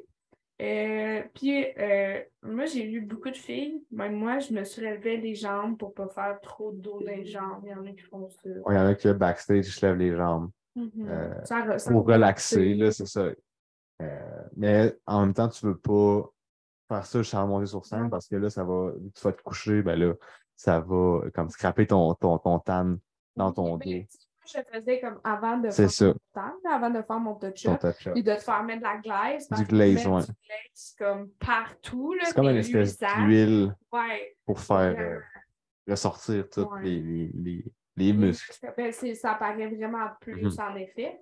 Euh, 0.59 1.21
puis 1.35 1.65
euh, 1.77 2.19
moi, 2.41 2.65
j'ai 2.65 2.87
vu 2.87 3.01
beaucoup 3.01 3.29
de 3.29 3.37
filles. 3.37 3.83
Même 3.91 4.15
moi, 4.15 4.39
je 4.39 4.53
me 4.53 4.63
surélevais 4.63 5.17
les 5.17 5.35
jambes 5.35 5.77
pour 5.77 5.93
pas 5.93 6.07
faire 6.07 6.39
trop 6.41 6.71
de 6.71 6.79
dos 6.79 6.99
dans 6.99 7.11
les 7.11 7.25
jambes. 7.25 7.61
Il 7.63 7.69
y 7.69 7.75
en 7.75 7.85
a 7.85 7.91
qui 7.91 8.03
font 8.03 8.27
ça. 8.29 8.49
Il 8.49 8.75
y 8.75 8.77
en 8.77 8.87
a 8.87 8.95
qui, 8.95 9.11
backstage, 9.13 9.65
se 9.65 9.85
lèvent 9.85 9.97
les 9.97 10.15
jambes 10.15 10.49
Mhm. 10.77 11.07
Euh, 11.09 11.43
Ça 11.43 11.65
pour 11.87 12.05
relaxer, 12.05 12.75
là, 12.75 12.91
c'est 12.91 13.07
ça. 13.07 13.31
Euh, 14.01 14.43
mais 14.55 14.95
en 15.07 15.21
même 15.21 15.33
temps, 15.33 15.49
tu 15.49 15.65
veux 15.65 15.77
pas 15.77 16.29
faire 16.87 17.25
ça 17.25 17.43
en 17.43 17.47
monter 17.47 17.65
sur 17.65 17.83
scène 17.83 18.09
parce 18.09 18.27
que 18.27 18.35
là, 18.35 18.49
ça 18.49 18.63
va, 18.63 18.91
tu 19.15 19.21
vas 19.23 19.33
te 19.33 19.41
coucher, 19.41 19.81
ben 19.81 19.99
là, 19.99 20.13
ça 20.55 20.79
va 20.79 21.21
comme 21.33 21.49
scraper 21.49 21.87
ton, 21.87 22.13
ton, 22.13 22.37
ton 22.37 22.59
tan 22.59 22.97
dans 23.35 23.51
ton 23.51 23.77
dos, 23.77 23.89
Je 24.47 24.59
faisais 24.71 24.99
comme 25.01 25.19
avant 25.23 25.57
de 25.57 25.69
faire 25.69 25.89
ça. 25.91 26.05
mon 26.05 26.13
temps, 26.33 26.53
avant 26.71 26.89
de 26.89 27.01
faire 27.01 27.19
mon 27.19 27.35
touch-up, 27.35 27.83
et 28.15 28.23
de 28.23 28.33
te 28.35 28.39
faire 28.41 28.63
mettre 28.63 28.79
de 28.79 28.83
la 28.85 28.97
glace. 28.97 29.49
Du 29.49 29.63
glaze, 29.65 29.95
mettre 29.95 30.09
ouais. 30.11 30.21
Du 30.21 30.27
glaze 30.47 30.95
comme 30.97 31.29
partout. 31.39 32.15
C'est 32.23 32.33
comme 32.35 32.47
une 32.49 32.57
espèce 32.57 32.97
d'huile 32.97 33.75
Ouais. 33.91 34.37
pour 34.45 34.59
faire 34.59 34.95
euh, 34.97 35.19
ressortir 35.87 36.49
tous 36.49 36.61
Ouais. 36.61 36.83
les, 36.83 36.99
les, 37.01 37.31
les, 37.33 37.65
les 37.95 38.13
muscles. 38.13 38.53
Ben, 38.77 38.91
ça 38.91 39.35
paraît 39.35 39.67
vraiment 39.67 40.07
plus 40.21 40.41
Mhm. 40.43 40.51
en 40.59 40.75
effet. 40.75 41.19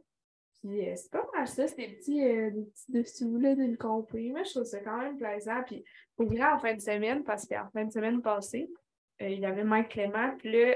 Puis 0.62 0.90
euh, 0.90 0.94
c'est 0.96 1.12
pas 1.12 1.26
mal 1.36 1.48
ça, 1.48 1.68
c'est 1.68 1.76
des 1.76 1.90
petits, 1.96 2.24
euh, 2.24 2.50
des 2.50 2.64
petits 2.64 2.92
dessous 2.92 3.38
là 3.38 3.54
d'une 3.56 3.78
compris. 3.78 4.32
Moi, 4.32 4.44
je 4.44 4.52
trouve 4.52 4.64
ça 4.64 4.80
quand 4.80 4.98
même 4.98 5.18
plaisant. 5.18 5.62
Puis 5.66 5.84
pour 6.16 6.28
vrai, 6.28 6.44
en 6.44 6.58
fin 6.60 6.74
de 6.74 6.82
semaine, 6.82 7.24
parce 7.24 7.48
qu'en 7.48 7.70
fin 7.72 7.86
de 7.86 7.92
semaine 7.92 8.22
passée, 8.22 8.70
euh, 9.22 9.30
il 9.30 9.40
y 9.42 9.46
avait 9.46 9.64
Mike 9.64 9.90
Clément. 9.90 10.36
Puis 10.40 10.52
là, 10.52 10.76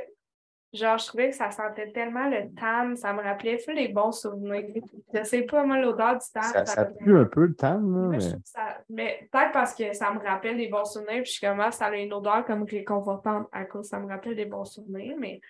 genre, 0.73 0.97
je 0.97 1.07
trouvais 1.07 1.29
que 1.29 1.35
ça 1.35 1.51
sentait 1.51 1.91
tellement 1.91 2.29
le 2.29 2.53
tan, 2.53 2.95
ça 2.95 3.13
me 3.13 3.21
rappelait 3.21 3.57
full 3.57 3.75
les 3.75 3.87
bons 3.87 4.11
souvenirs. 4.11 4.83
Je 5.13 5.23
sais 5.23 5.41
pas, 5.43 5.63
moi, 5.63 5.79
l'odeur 5.79 6.13
du 6.13 6.25
tan. 6.33 6.41
Ça, 6.41 6.65
ça 6.65 6.85
pue 6.85 7.17
un 7.17 7.25
peu 7.25 7.45
le 7.45 7.55
je 7.59 7.75
mais 7.77 8.19
Mais 8.89 9.29
peut-être 9.31 9.51
parce 9.51 9.73
que 9.73 9.93
ça 9.93 10.11
me 10.13 10.19
rappelle 10.19 10.57
des 10.57 10.67
bons 10.67 10.85
souvenirs, 10.85 11.23
puis 11.23 11.31
je 11.33 11.45
commence, 11.45 11.75
ça 11.75 11.87
a 11.87 11.95
une 11.95 12.13
odeur 12.13 12.45
comme 12.45 12.63
réconfortante 12.63 13.47
à 13.51 13.65
cause 13.65 13.87
ça 13.87 13.99
me 13.99 14.07
rappelle 14.07 14.35
des 14.35 14.45
bons 14.45 14.65
souvenirs, 14.65 15.15
mais 15.17 15.41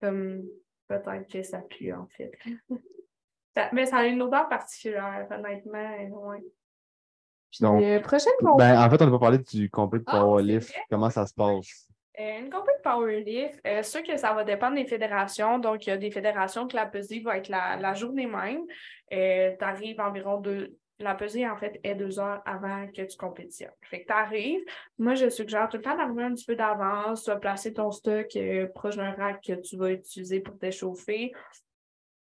comme 0.00 0.44
peut-être 0.86 1.28
que 1.30 1.42
ça 1.42 1.58
pue 1.58 1.92
en 1.92 2.06
fait. 2.16 2.32
Ça- 3.56 3.70
mais 3.72 3.86
ça 3.86 3.96
a 3.96 4.04
une 4.06 4.22
odeur 4.22 4.48
particulière, 4.48 5.26
honnêtement. 5.30 6.28
Ouais. 6.28 6.44
Puis, 7.50 7.60
Donc, 7.62 7.82
euh, 7.82 7.98
prochaine 8.00 8.32
ben, 8.56 8.80
en 8.80 8.90
fait, 8.90 9.02
on 9.02 9.06
n'a 9.06 9.10
pas 9.10 9.18
parlé 9.18 9.38
du 9.38 9.70
complet 9.70 10.00
de 10.00 10.04
Ah, 10.06 10.20
powerlift. 10.20 10.72
Comment 10.90 11.10
ça 11.10 11.26
se 11.26 11.34
passe? 11.34 11.87
Euh, 12.20 12.38
une 12.40 12.50
compétition 12.50 12.78
de 12.78 12.82
powerlift, 12.82 13.60
euh, 13.66 13.82
sûr 13.82 14.02
que 14.02 14.16
ça 14.16 14.32
va 14.32 14.42
dépendre 14.44 14.74
des 14.76 14.86
fédérations. 14.86 15.58
Donc, 15.58 15.86
il 15.86 15.90
y 15.90 15.92
a 15.92 15.96
des 15.96 16.10
fédérations 16.10 16.66
que 16.66 16.74
la 16.74 16.86
pesée 16.86 17.20
va 17.20 17.36
être 17.38 17.48
la, 17.48 17.76
la 17.76 17.94
journée 17.94 18.26
même. 18.26 18.62
tu 19.10 19.64
arrives 19.64 20.00
environ 20.00 20.40
deux. 20.40 20.74
La 21.00 21.14
pesée, 21.14 21.48
en 21.48 21.56
fait, 21.56 21.78
est 21.84 21.94
deux 21.94 22.18
heures 22.18 22.42
avant 22.44 22.88
que 22.88 23.02
tu 23.02 23.16
compétitionnes. 23.16 23.70
Fait 23.82 24.00
que 24.02 24.06
tu 24.08 24.12
arrives. 24.12 24.64
Moi, 24.98 25.14
je 25.14 25.28
suggère 25.28 25.68
tout 25.68 25.76
le 25.76 25.82
temps 25.84 25.96
d'arriver 25.96 26.24
un 26.24 26.34
petit 26.34 26.44
peu 26.44 26.56
d'avance. 26.56 27.22
Tu 27.22 27.30
vas 27.30 27.36
placer 27.36 27.72
ton 27.72 27.92
stock 27.92 28.26
euh, 28.34 28.66
proche 28.74 28.96
d'un 28.96 29.12
rack 29.12 29.40
que 29.46 29.52
tu 29.52 29.76
vas 29.76 29.92
utiliser 29.92 30.40
pour 30.40 30.58
t'échauffer. 30.58 31.32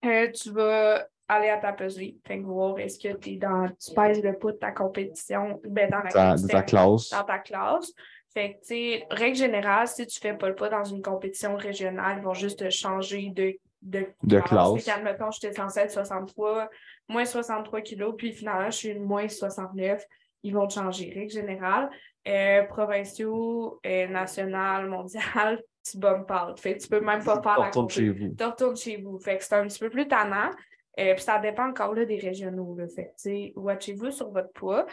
Euh, 0.04 0.30
tu 0.30 0.52
vas 0.52 1.04
aller 1.26 1.48
à 1.48 1.58
ta 1.58 1.72
pesée. 1.72 2.16
Fait 2.24 2.38
que 2.38 2.44
voir 2.44 2.78
est-ce 2.78 2.96
que 3.00 3.12
t'es 3.16 3.36
dans, 3.36 3.66
tu 3.70 3.92
pèses 3.92 4.22
le 4.22 4.38
poids 4.38 4.52
de 4.52 4.58
ta 4.58 4.70
compétition, 4.70 5.60
ben, 5.64 5.90
dans 5.90 5.98
la 5.98 6.10
Ta- 6.10 6.34
de 6.36 6.46
ta 6.46 6.62
compétition 6.62 6.62
classe? 6.62 7.10
dans 7.10 7.24
ta 7.24 7.38
classe. 7.40 7.92
Fait 8.32 8.54
que, 8.54 8.58
tu 8.60 8.66
sais, 8.66 9.06
règle 9.10 9.36
générale, 9.36 9.88
si 9.88 10.06
tu 10.06 10.20
fais 10.20 10.34
pas 10.34 10.48
le 10.48 10.54
pas 10.54 10.68
dans 10.68 10.84
une 10.84 11.02
compétition 11.02 11.56
régionale, 11.56 12.18
ils 12.18 12.24
vont 12.24 12.34
juste 12.34 12.60
te 12.60 12.70
changer 12.70 13.30
de, 13.30 13.56
de, 13.82 14.06
De 14.22 14.40
classe. 14.40 14.84
qu'admettons, 14.84 15.30
j'étais 15.32 15.52
censée 15.52 15.80
être 15.80 15.90
63, 15.90 16.68
moins 17.08 17.24
63 17.24 17.80
kilos, 17.80 18.14
puis 18.16 18.32
finalement, 18.32 18.70
je 18.70 18.76
suis 18.76 18.98
moins 18.98 19.28
69. 19.28 20.04
Ils 20.42 20.54
vont 20.54 20.66
te 20.66 20.74
changer. 20.74 21.12
Règle 21.14 21.32
générale, 21.32 21.90
euh, 22.28 22.62
provinciaux, 22.64 23.80
euh, 23.84 24.06
national, 24.06 24.88
mondial, 24.88 25.60
tu 25.90 25.98
bump 25.98 26.30
out. 26.30 26.58
Fait 26.60 26.76
que 26.76 26.82
tu 26.82 26.88
peux 26.88 27.00
même 27.00 27.24
pas 27.24 27.42
faire 27.42 27.54
Tu 27.54 27.60
la 27.60 27.66
retournes 27.66 27.90
chez 27.90 28.08
vous. 28.10 28.34
tu 28.38 28.44
retournes 28.44 28.76
chez 28.76 28.96
vous. 28.98 29.18
Fait 29.18 29.38
que 29.38 29.44
c'est 29.44 29.54
un 29.54 29.66
petit 29.66 29.78
peu 29.78 29.90
plus 29.90 30.06
tannant. 30.06 30.50
Euh, 30.98 31.14
puis 31.14 31.22
ça 31.22 31.38
dépend 31.38 31.68
encore 31.68 31.94
là, 31.94 32.04
des 32.04 32.18
régionaux. 32.18 32.74
Là. 32.76 32.86
Fait 32.88 33.06
que, 33.06 33.10
tu 33.10 33.14
sais, 33.16 33.52
watchez-vous 33.56 34.10
sur 34.10 34.30
votre 34.30 34.52
poids. 34.52 34.86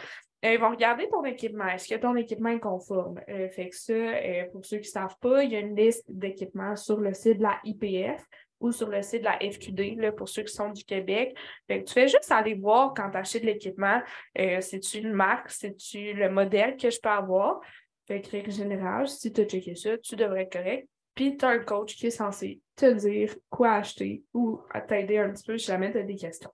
Euh, 0.44 0.52
ils 0.52 0.60
vont 0.60 0.70
regarder 0.70 1.08
ton 1.08 1.24
équipement. 1.24 1.66
Est-ce 1.66 1.88
que 1.92 1.98
ton 1.98 2.14
équipement 2.14 2.50
est 2.50 2.60
conforme? 2.60 3.20
Euh, 3.28 3.48
fait 3.48 3.70
que 3.70 3.76
ça, 3.76 3.92
euh, 3.92 4.44
pour 4.52 4.64
ceux 4.64 4.78
qui 4.78 4.88
ne 4.88 4.92
savent 4.92 5.16
pas, 5.20 5.42
il 5.42 5.52
y 5.52 5.56
a 5.56 5.60
une 5.60 5.74
liste 5.74 6.04
d'équipements 6.08 6.76
sur 6.76 6.98
le 6.98 7.12
site 7.12 7.38
de 7.38 7.42
la 7.42 7.58
IPF 7.64 8.24
ou 8.60 8.70
sur 8.72 8.88
le 8.88 9.02
site 9.02 9.20
de 9.20 9.24
la 9.24 9.38
FQD, 9.38 9.96
là, 10.00 10.12
pour 10.12 10.28
ceux 10.28 10.42
qui 10.42 10.52
sont 10.52 10.70
du 10.70 10.84
Québec. 10.84 11.36
Fait 11.66 11.80
que 11.80 11.88
tu 11.88 11.94
fais 11.94 12.08
juste 12.08 12.30
aller 12.30 12.54
voir 12.54 12.92
quand 12.94 13.10
tu 13.10 13.16
achètes 13.16 13.44
l'équipement, 13.44 14.00
c'est-tu 14.34 14.98
une 14.98 15.12
marque, 15.12 15.50
c'est-tu 15.50 16.12
le 16.12 16.28
modèle 16.28 16.76
que 16.76 16.90
je 16.90 16.98
peux 17.00 17.08
avoir? 17.08 17.60
Fait 18.08 18.20
que, 18.20 18.30
règle 18.30 18.50
générale, 18.50 19.06
si 19.06 19.32
tu 19.32 19.42
as 19.42 19.44
checké 19.44 19.76
ça, 19.76 19.96
tu 19.98 20.16
devrais 20.16 20.42
être 20.42 20.52
correct. 20.52 20.88
Puis, 21.14 21.36
tu 21.36 21.44
as 21.44 21.50
un 21.50 21.58
coach 21.60 21.94
qui 21.94 22.08
est 22.08 22.10
censé 22.10 22.60
te 22.74 22.92
dire 22.94 23.32
quoi 23.48 23.74
acheter 23.74 24.24
ou 24.34 24.60
t'aider 24.88 25.18
un 25.18 25.30
petit 25.30 25.44
peu 25.44 25.56
si 25.56 25.66
jamais 25.66 25.92
tu 25.92 25.98
as 25.98 26.02
des 26.02 26.16
questions. 26.16 26.50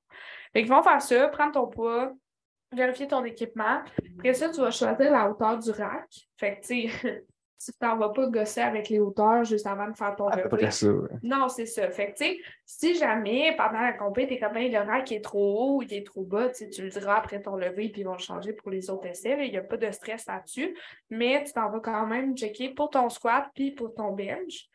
Fait 0.52 0.60
qu'ils 0.60 0.70
vont 0.70 0.82
faire 0.82 1.00
ça, 1.00 1.28
prendre 1.28 1.52
ton 1.52 1.68
poids, 1.68 2.12
vérifier 2.76 3.06
ton 3.08 3.24
équipement. 3.24 3.80
Après 4.18 4.34
ça, 4.34 4.48
tu 4.50 4.60
vas 4.60 4.70
choisir 4.70 5.10
la 5.12 5.30
hauteur 5.30 5.58
du 5.58 5.70
rack. 5.70 6.08
Fait 6.36 6.56
que, 6.56 6.66
tu 6.66 6.90
sais, 6.90 7.24
tu 7.64 7.72
t'en 7.80 7.96
vas 7.96 8.10
pas 8.10 8.26
gosser 8.28 8.60
avec 8.60 8.88
les 8.90 8.98
hauteurs 8.98 9.42
juste 9.44 9.66
avant 9.66 9.88
de 9.88 9.96
faire 9.96 10.14
ton 10.16 10.28
À 10.28 10.36
peu 10.36 10.42
repas. 10.44 10.56
près 10.58 10.70
ça. 10.70 10.86
ouais. 10.88 11.08
Non, 11.22 11.48
c'est 11.48 11.64
ça. 11.66 11.90
Fait 11.90 12.12
que, 12.12 12.18
tu 12.18 12.24
sais, 12.24 12.38
si 12.66 12.94
jamais 12.94 13.54
pendant 13.56 13.80
la 13.80 13.94
compétition, 13.94 14.36
t'es 14.50 14.54
comme, 14.54 14.58
le 14.62 14.78
rack 14.86 15.10
est 15.12 15.22
trop 15.24 15.58
haut 15.60 15.76
ou 15.78 15.82
il 15.82 15.94
est 15.94 16.04
trop 16.06 16.24
bas, 16.24 16.50
tu 16.50 16.82
le 16.82 16.88
diras 16.90 17.16
après 17.16 17.40
ton 17.40 17.56
lever 17.56 17.88
puis 17.88 18.02
ils 18.02 18.04
vont 18.04 18.12
le 18.12 18.18
changer 18.18 18.52
pour 18.52 18.70
les 18.70 18.90
autres 18.90 19.06
essais. 19.06 19.46
Il 19.46 19.50
n'y 19.50 19.56
a 19.56 19.62
pas 19.62 19.76
de 19.78 19.90
stress 19.90 20.26
là-dessus. 20.26 20.76
Mais 21.10 21.42
tu 21.44 21.52
t'en 21.52 21.70
vas 21.70 21.80
quand 21.80 22.06
même 22.06 22.36
checker 22.36 22.70
pour 22.74 22.90
ton 22.90 23.08
squat 23.08 23.46
puis 23.54 23.70
pour 23.70 23.94
ton 23.94 24.12
bench. 24.12 24.66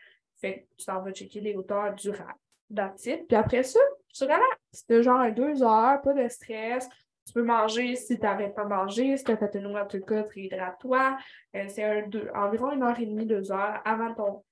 Fait 0.42 0.62
que 0.62 0.78
tu 0.78 0.86
t'en 0.86 1.02
vas 1.04 1.12
checker 1.12 1.42
les 1.42 1.56
hauteurs 1.56 1.94
du 1.94 2.10
rack. 2.10 2.38
That's 2.74 3.06
it. 3.08 3.28
Puis 3.28 3.36
après 3.38 3.64
ça, 3.64 3.80
tu 4.14 4.24
relaxes. 4.24 4.42
C'est 4.72 5.04
genre 5.04 5.32
deux 5.32 5.62
heures, 5.62 6.02
pas 6.02 6.14
de 6.14 6.28
stress. 6.28 6.88
Tu 7.30 7.34
peux 7.34 7.44
manger 7.44 7.96
si 7.96 8.18
tu 8.18 8.24
n'arrêtes 8.24 8.56
pas 8.56 8.66
manger, 8.66 9.16
si 9.16 9.24
tu 9.24 9.32
as 9.32 9.38
fait 9.38 9.54
une 9.54 9.68
workout, 9.68 10.28
réhydrate-toi. 10.34 11.16
Euh, 11.56 11.66
c'est 11.68 11.84
un, 11.84 12.10
environ 12.34 12.72
une 12.72 12.82
heure 12.82 13.00
et 13.00 13.06
demie, 13.06 13.28
deux 13.28 13.52
heures 13.52 13.80
avant, 13.86 14.16
ton, 14.16 14.44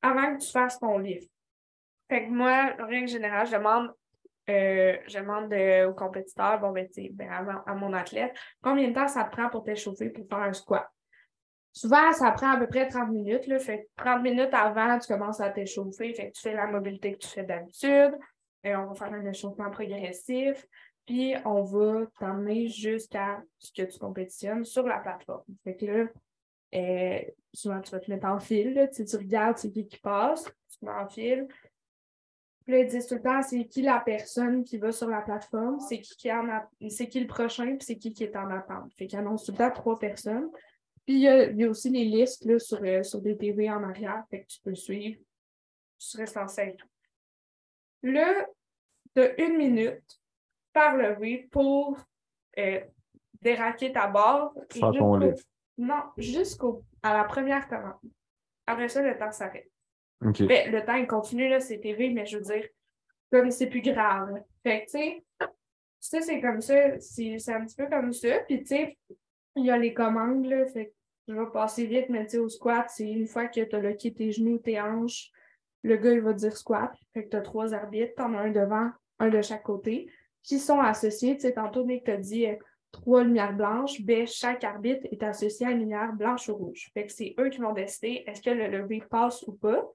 avant 0.00 0.34
que 0.34 0.42
tu 0.42 0.50
fasses 0.50 0.78
ton 0.78 0.96
livre. 0.96 1.26
Fait 2.08 2.24
que 2.24 2.30
moi, 2.30 2.72
en 2.80 2.86
règle 2.86 3.06
générale, 3.08 3.46
je 3.46 3.52
demande, 3.52 3.90
euh, 4.48 4.96
euh, 5.52 5.90
au 5.90 5.92
compétiteur, 5.92 6.58
bon, 6.58 6.72
ben, 6.72 6.88
ben, 7.10 7.30
avant- 7.30 7.62
à 7.66 7.74
mon 7.74 7.92
athlète, 7.92 8.34
combien 8.62 8.88
de 8.88 8.94
temps 8.94 9.08
ça 9.08 9.24
te 9.24 9.36
prend 9.36 9.50
pour 9.50 9.62
t'échauffer 9.62 10.08
pour 10.08 10.26
faire 10.26 10.38
un 10.38 10.54
squat? 10.54 10.88
Souvent, 11.70 12.12
ça 12.12 12.30
prend 12.30 12.52
à 12.52 12.56
peu 12.56 12.66
près 12.66 12.88
30 12.88 13.10
minutes. 13.10 13.44
Fait 13.60 13.80
que 13.82 14.02
30 14.02 14.22
minutes 14.22 14.54
avant, 14.54 14.98
tu 14.98 15.06
commences 15.06 15.40
à 15.42 15.50
t'échauffer. 15.50 16.14
Fait 16.14 16.30
que 16.30 16.32
tu 16.32 16.40
fais 16.40 16.54
la 16.54 16.66
mobilité 16.66 17.12
que 17.12 17.18
tu 17.18 17.28
fais 17.28 17.44
d'habitude. 17.44 18.16
On 18.64 18.86
va 18.86 18.94
faire 18.94 19.12
un 19.12 19.26
échauffement 19.26 19.70
progressif. 19.70 20.66
Puis, 21.06 21.34
on 21.44 21.62
va 21.62 22.06
t'emmener 22.18 22.68
jusqu'à 22.68 23.42
ce 23.58 23.72
que 23.72 23.82
tu 23.82 23.98
compétitionnes 23.98 24.64
sur 24.64 24.86
la 24.86 24.98
plateforme. 24.98 25.44
Fait 25.64 25.76
que 25.76 25.86
là, 25.86 26.06
euh, 26.74 27.20
souvent, 27.52 27.80
tu 27.80 27.90
vas 27.90 28.00
te 28.00 28.10
mettre 28.10 28.26
en 28.26 28.38
fil. 28.38 28.72
Là, 28.74 28.86
tu, 28.88 29.04
regardes 29.16 29.58
c'est 29.58 29.70
qui 29.70 29.86
qui 29.86 29.98
passe, 29.98 30.44
tu 30.44 30.78
te 30.78 30.84
mets 30.84 30.92
en 30.92 31.08
fil. 31.08 31.46
Puis 32.64 32.72
là, 32.72 32.78
ils 32.78 33.06
tout 33.06 33.14
le 33.14 33.22
temps, 33.22 33.42
c'est 33.42 33.64
qui 33.66 33.82
la 33.82 33.98
personne 33.98 34.62
qui 34.62 34.78
va 34.78 34.92
sur 34.92 35.08
la 35.08 35.20
plateforme, 35.20 35.80
c'est 35.80 36.00
qui, 36.00 36.16
qui 36.16 36.32
en 36.32 36.48
a- 36.48 36.68
c'est 36.88 37.08
qui 37.08 37.20
le 37.20 37.26
prochain, 37.26 37.76
puis 37.76 37.84
c'est 37.84 37.98
qui 37.98 38.12
qui 38.12 38.24
est 38.24 38.36
en 38.36 38.48
attente. 38.50 38.92
Fait 38.96 39.08
qu'ils 39.08 39.18
annoncent 39.18 39.46
tout 39.46 39.52
le 39.52 39.58
temps 39.58 39.70
trois 39.72 39.98
personnes. 39.98 40.48
Puis 41.04 41.16
il 41.16 41.20
y 41.20 41.64
a, 41.64 41.68
aussi 41.68 41.90
les 41.90 42.04
listes 42.04 42.44
là, 42.44 42.60
sur, 42.60 42.80
euh, 42.80 43.02
sur 43.02 43.20
des 43.20 43.36
TV 43.36 43.68
en 43.68 43.82
arrière, 43.82 44.22
fait 44.30 44.42
que 44.42 44.46
tu 44.46 44.60
peux 44.60 44.76
suivre. 44.76 45.18
Tu 45.98 46.06
serais 46.06 46.26
censé 46.26 46.60
être. 46.62 46.86
Là, 48.04 48.46
tu 49.14 49.22
as 49.22 49.40
une 49.40 49.56
minute 49.56 50.21
par 50.72 50.96
levée 50.96 51.48
pour 51.50 51.98
euh, 52.58 52.80
déraquer 53.40 53.92
ta 53.92 54.06
barre. 54.06 54.52
Faire 54.70 54.92
ton. 54.92 55.18
Non, 55.78 56.02
jusqu'au 56.16 56.84
à 57.02 57.14
la 57.14 57.24
première 57.24 57.68
commande. 57.68 57.98
Après 58.66 58.88
ça, 58.88 59.02
le 59.02 59.18
temps 59.18 59.32
s'arrête. 59.32 59.70
Ben, 60.20 60.70
le 60.70 60.84
temps, 60.84 60.94
il 60.94 61.06
continue, 61.06 61.48
là, 61.48 61.58
c'est 61.58 61.80
TV, 61.80 62.10
mais 62.10 62.26
je 62.26 62.38
veux 62.38 62.44
dire, 62.44 62.64
comme 63.32 63.50
c'est 63.50 63.66
plus 63.66 63.80
grave. 63.80 64.40
Fait 64.62 64.84
que, 64.84 64.90
tu 64.90 64.98
sais, 64.98 65.24
ça, 65.98 66.20
c'est 66.20 66.40
comme 66.40 66.60
ça, 66.60 67.00
c'est 67.00 67.38
c'est 67.38 67.52
un 67.52 67.64
petit 67.64 67.74
peu 67.74 67.88
comme 67.88 68.12
ça. 68.12 68.38
Puis, 68.46 68.60
tu 68.60 68.66
sais, 68.66 68.98
il 69.56 69.66
y 69.66 69.70
a 69.70 69.76
les 69.76 69.92
commandes, 69.92 70.46
là, 70.46 70.66
fait 70.66 70.86
que 70.86 70.92
je 71.28 71.34
vais 71.34 71.50
passer 71.52 71.86
vite, 71.86 72.08
mais 72.08 72.24
tu 72.24 72.32
sais, 72.32 72.38
au 72.38 72.48
squat, 72.48 72.86
c'est 72.88 73.10
une 73.10 73.26
fois 73.26 73.46
que 73.46 73.60
tu 73.60 73.74
as 73.74 73.80
locké 73.80 74.12
tes 74.14 74.30
genoux, 74.30 74.58
tes 74.58 74.80
hanches, 74.80 75.30
le 75.82 75.96
gars, 75.96 76.12
il 76.12 76.20
va 76.20 76.32
dire 76.32 76.56
squat. 76.56 76.92
Fait 77.12 77.24
que 77.24 77.30
tu 77.30 77.36
as 77.36 77.42
trois 77.42 77.74
arbitres, 77.74 78.14
t'en 78.16 78.34
as 78.34 78.42
un 78.42 78.50
devant, 78.50 78.90
un 79.18 79.28
de 79.28 79.42
chaque 79.42 79.64
côté, 79.64 80.08
qui 80.42 80.58
sont 80.58 80.80
associés. 80.80 81.34
Tu 81.36 81.42
sais, 81.42 81.52
tantôt, 81.54 81.84
Nick 81.84 82.04
t'a 82.04 82.16
dit 82.16 82.46
euh, 82.46 82.56
trois 82.90 83.24
lumières 83.24 83.54
blanches, 83.54 84.00
ben, 84.02 84.26
chaque 84.26 84.64
arbitre 84.64 85.06
est 85.10 85.22
associé 85.22 85.66
à 85.66 85.70
une 85.70 85.78
lumière 85.80 86.12
blanche 86.12 86.48
ou 86.48 86.54
rouge. 86.56 86.90
Fait 86.94 87.06
que 87.06 87.12
c'est 87.12 87.34
eux 87.38 87.48
qui 87.48 87.58
vont 87.58 87.72
décider 87.72 88.24
est-ce 88.26 88.42
que 88.42 88.50
le 88.50 88.68
lever 88.68 89.02
passe 89.10 89.42
ou 89.46 89.52
pas. 89.52 89.88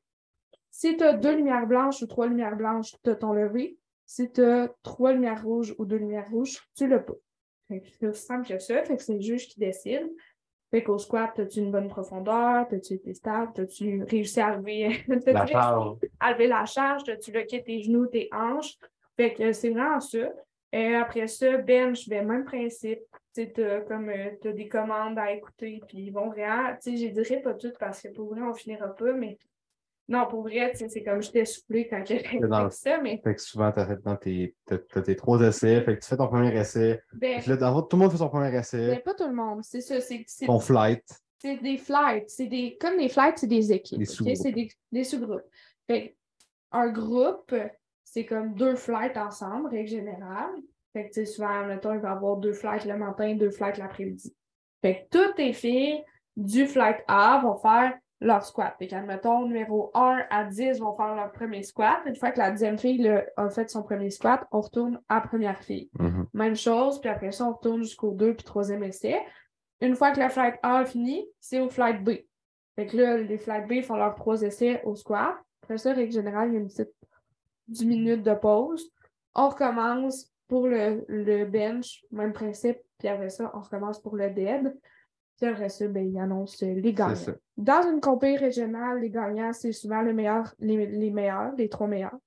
Si 0.72 0.96
tu 0.98 1.04
as 1.04 1.14
deux 1.14 1.36
lumières 1.36 1.68
blanches 1.68 2.02
ou 2.02 2.08
trois 2.08 2.28
lumières 2.28 2.56
blanches, 2.56 2.94
tu 3.04 3.10
as 3.10 3.16
ton 3.16 3.34
lever. 3.34 3.78
Si 4.06 4.32
tu 4.32 4.44
as 4.44 4.70
trois 4.84 5.12
lumières 5.14 5.44
rouges 5.44 5.76
ou 5.78 5.86
deux 5.86 5.98
lumières 5.98 6.30
rouges, 6.30 6.60
tu 6.76 6.88
l'as 6.88 7.00
pas. 7.00 7.14
Fait 7.68 7.82
que 7.82 7.88
C'est 8.00 8.08
aussi 8.08 8.26
simple 8.26 8.48
que 8.48 8.60
ça. 8.60 8.84
Fait 8.84 8.96
que 8.96 9.04
c'est 9.04 9.16
le 9.16 9.22
juge 9.22 9.48
qui 9.48 9.60
décide. 9.60 10.10
Fait 10.72 10.84
qu'au 10.84 10.98
squat, 10.98 11.38
as-tu 11.40 11.60
une 11.60 11.72
bonne 11.72 11.88
profondeur? 11.88 12.68
As-tu 12.72 12.94
été 12.96 13.14
stable? 13.14 13.52
As-tu 13.58 14.04
réussi 14.04 14.40
à 14.40 14.56
lever, 14.58 15.04
La 15.28 15.46
charge. 15.46 15.98
à 16.20 16.32
lever 16.34 16.48
la 16.48 16.66
charge? 16.66 17.08
As-tu 17.10 17.32
locké 17.32 17.64
tes 17.64 17.82
genoux, 17.82 18.06
tes 18.08 18.30
hanches? 18.34 18.78
Fait 19.18 19.34
que 19.34 19.52
c'est 19.52 19.70
vraiment 19.72 20.00
ça. 20.00 20.32
Euh, 20.76 21.00
après 21.02 21.28
ça, 21.28 21.58
bench, 21.58 22.08
ben, 22.08 22.28
même 22.28 22.46
principe. 22.46 23.00
Tu 23.34 23.50
as 23.64 23.82
comme 23.82 24.10
euh, 24.10 24.32
t'as 24.42 24.52
des 24.52 24.68
commandes 24.68 25.18
à 25.20 25.32
écouter, 25.32 25.80
puis 25.88 25.98
ils 26.00 26.12
vont 26.12 26.30
vraiment, 26.30 26.74
tu 26.82 26.98
sais, 26.98 27.08
je 27.08 27.14
dirais 27.14 27.42
pas 27.42 27.54
toutes 27.54 27.78
parce 27.78 28.02
que 28.02 28.08
pour 28.10 28.30
vrai, 28.34 28.42
on 28.42 28.54
finira 28.54 28.88
pas, 28.96 29.14
mais 29.14 29.38
non, 30.10 30.26
pour 30.28 30.42
vrai, 30.42 30.72
tu 30.72 30.78
sais, 30.80 30.90
c'est 30.90 31.04
comme 31.04 31.22
j'étais 31.22 31.46
soufflée 31.46 31.88
quand 31.88 32.04
j'ai 32.06 32.24
dans 32.40 32.64
le- 32.64 32.70
fait 32.70 32.76
ça, 32.76 32.98
mais 33.02 33.22
Fait 33.24 33.36
que 33.36 33.42
souvent, 33.42 33.72
tu 33.72 33.80
as, 33.80 34.18
tes, 34.18 34.56
t'as 34.66 35.02
tes 35.02 35.16
trois 35.16 35.40
essais. 35.42 35.82
Fait 35.82 35.96
que 35.96 36.02
tu 36.02 36.08
fais 36.08 36.18
ton 36.18 36.28
premier 36.28 36.56
essai. 36.58 37.00
ben, 37.14 37.42
là, 37.46 37.58
dans 37.58 37.82
tout 37.84 37.96
le 37.98 38.02
monde 38.04 38.12
fait 38.12 38.18
son 38.18 38.30
premier 38.30 38.52
ben, 38.52 38.60
essai. 38.62 39.00
pas 39.06 39.14
tout 39.14 39.28
le 39.28 39.34
monde. 39.36 39.64
C'est 39.64 39.82
ça, 39.82 39.96
Ton 40.46 40.60
flight. 40.60 41.04
c'est 41.40 41.58
des 41.58 41.78
flights. 41.78 42.30
C'est 42.30 42.48
des. 42.48 42.78
Comme 42.80 42.98
des 42.98 43.10
flights, 43.10 43.38
c'est 43.38 43.48
des 43.48 43.72
équipes. 43.72 44.00
Des 44.00 44.06
sous-groupes. 44.06 44.36
C'est 44.38 44.52
des, 44.52 44.70
des 44.92 45.04
sous-groupes. 45.04 45.44
Fait 45.86 46.16
un 46.72 46.90
groupe, 46.90 47.54
c'est 48.18 48.26
comme 48.26 48.56
deux 48.56 48.76
flights 48.76 49.16
ensemble, 49.16 49.70
règle 49.70 49.90
générale. 49.90 50.50
Fait 50.92 51.04
que, 51.04 51.14
tu 51.14 51.14
sais, 51.14 51.26
souvent, 51.28 51.66
mettons, 51.68 51.94
il 51.94 52.00
va 52.00 52.10
y 52.10 52.12
avoir 52.12 52.38
deux 52.38 52.54
flights 52.54 52.86
le 52.86 52.98
matin, 52.98 53.36
deux 53.36 53.52
flights 53.52 53.78
l'après-midi. 53.78 54.36
Fait 54.82 55.08
que 55.12 55.20
toutes 55.20 55.38
les 55.38 55.54
filles 55.54 56.04
du 56.36 56.66
flight 56.66 56.98
A 57.08 57.40
vont 57.44 57.58
faire 57.58 57.94
leur 58.20 58.44
squat. 58.44 58.74
Fait 58.80 58.88
qu'admettons, 58.88 59.46
numéro 59.46 59.92
1 59.94 60.24
à 60.32 60.46
10 60.46 60.80
vont 60.80 60.96
faire 60.96 61.14
leur 61.14 61.32
premier 61.32 61.62
squat. 61.62 62.00
Une 62.08 62.16
fois 62.16 62.32
que 62.32 62.40
la 62.40 62.50
deuxième 62.50 62.80
fille 62.80 62.98
là, 62.98 63.24
a 63.38 63.52
fait 63.52 63.70
son 63.70 63.84
premier 63.84 64.10
squat, 64.10 64.48
on 64.52 64.62
retourne 64.62 65.00
à 65.10 65.16
la 65.16 65.22
première 65.22 65.62
fille. 65.62 65.92
Mhm. 66.00 66.26
Même 66.34 66.56
chose, 66.56 67.00
puis 67.00 67.12
après 67.12 67.32
ça, 67.32 67.46
on 67.46 67.54
retourne 67.54 67.84
jusqu'au 67.84 68.14
2 68.14 68.34
puis 68.34 68.44
troisième 68.44 68.82
essai. 68.84 69.22
Une 69.80 69.96
fois 69.96 70.10
que 70.10 70.20
le 70.20 70.30
flight 70.30 70.56
A 70.64 70.82
est 70.82 70.86
fini, 70.88 71.24
c'est 71.40 71.60
au 71.60 71.70
flight 71.70 72.04
B. 72.04 72.14
Fait 72.76 72.88
que 72.88 72.98
là, 72.98 73.18
les 73.18 73.38
flight 73.38 73.68
B 73.68 73.84
font 73.84 73.96
leurs 73.96 74.16
trois 74.16 74.42
essais 74.42 74.82
au 74.86 74.96
squat. 74.96 75.36
Après 75.62 75.78
ça, 75.78 75.94
règle 75.94 76.12
générale, 76.12 76.50
il 76.50 76.54
y 76.56 76.58
a 76.58 76.62
une 76.62 76.68
petite 76.68 76.90
10 77.68 77.86
minutes 77.86 78.24
de 78.24 78.34
pause. 78.34 78.90
On 79.36 79.50
recommence 79.50 80.32
pour 80.48 80.68
le, 80.68 81.04
le 81.08 81.46
bench, 81.46 82.04
même 82.12 82.34
principe, 82.34 82.78
puis 82.98 83.08
après 83.08 83.30
ça, 83.30 83.52
on 83.54 83.60
recommence 83.60 84.02
pour 84.02 84.16
le 84.16 84.30
dead. 84.30 84.76
Puis 85.40 85.48
après 85.50 85.70
ça, 85.70 85.88
ben, 85.88 86.08
ils 86.10 86.18
annoncent 86.20 86.66
les 86.66 86.94
gagnants. 86.94 87.14
Dans 87.58 87.82
une 87.92 88.00
compé 88.02 88.38
régionale, 88.38 89.00
les 89.02 89.10
gagnants, 89.12 89.54
c'est 89.54 89.72
souvent 89.72 90.02
le 90.02 90.14
meilleur, 90.14 90.54
les, 90.60 90.88
les 90.88 91.12
meilleurs, 91.12 91.54
les 91.56 91.70
trois 91.70 91.88
meilleurs. 91.88 92.18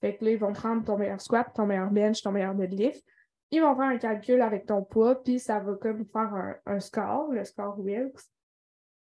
Fait 0.00 0.16
que 0.16 0.24
là, 0.24 0.32
ils 0.32 0.38
vont 0.38 0.52
prendre 0.52 0.84
ton 0.84 0.98
meilleur 0.98 1.20
squat, 1.20 1.46
ton 1.54 1.64
meilleur 1.64 1.90
bench, 1.90 2.20
ton 2.22 2.32
meilleur 2.32 2.54
deadlift. 2.54 3.02
Ils 3.52 3.60
vont 3.62 3.74
faire 3.76 3.84
un 3.84 3.98
calcul 3.98 4.40
avec 4.42 4.66
ton 4.66 4.82
poids, 4.82 5.22
puis 5.22 5.38
ça 5.38 5.60
va 5.60 5.74
comme 5.74 6.04
faire 6.06 6.34
un, 6.34 6.54
un 6.66 6.80
score, 6.80 7.30
le 7.32 7.44
score 7.44 7.78
Wilks. 7.78 8.20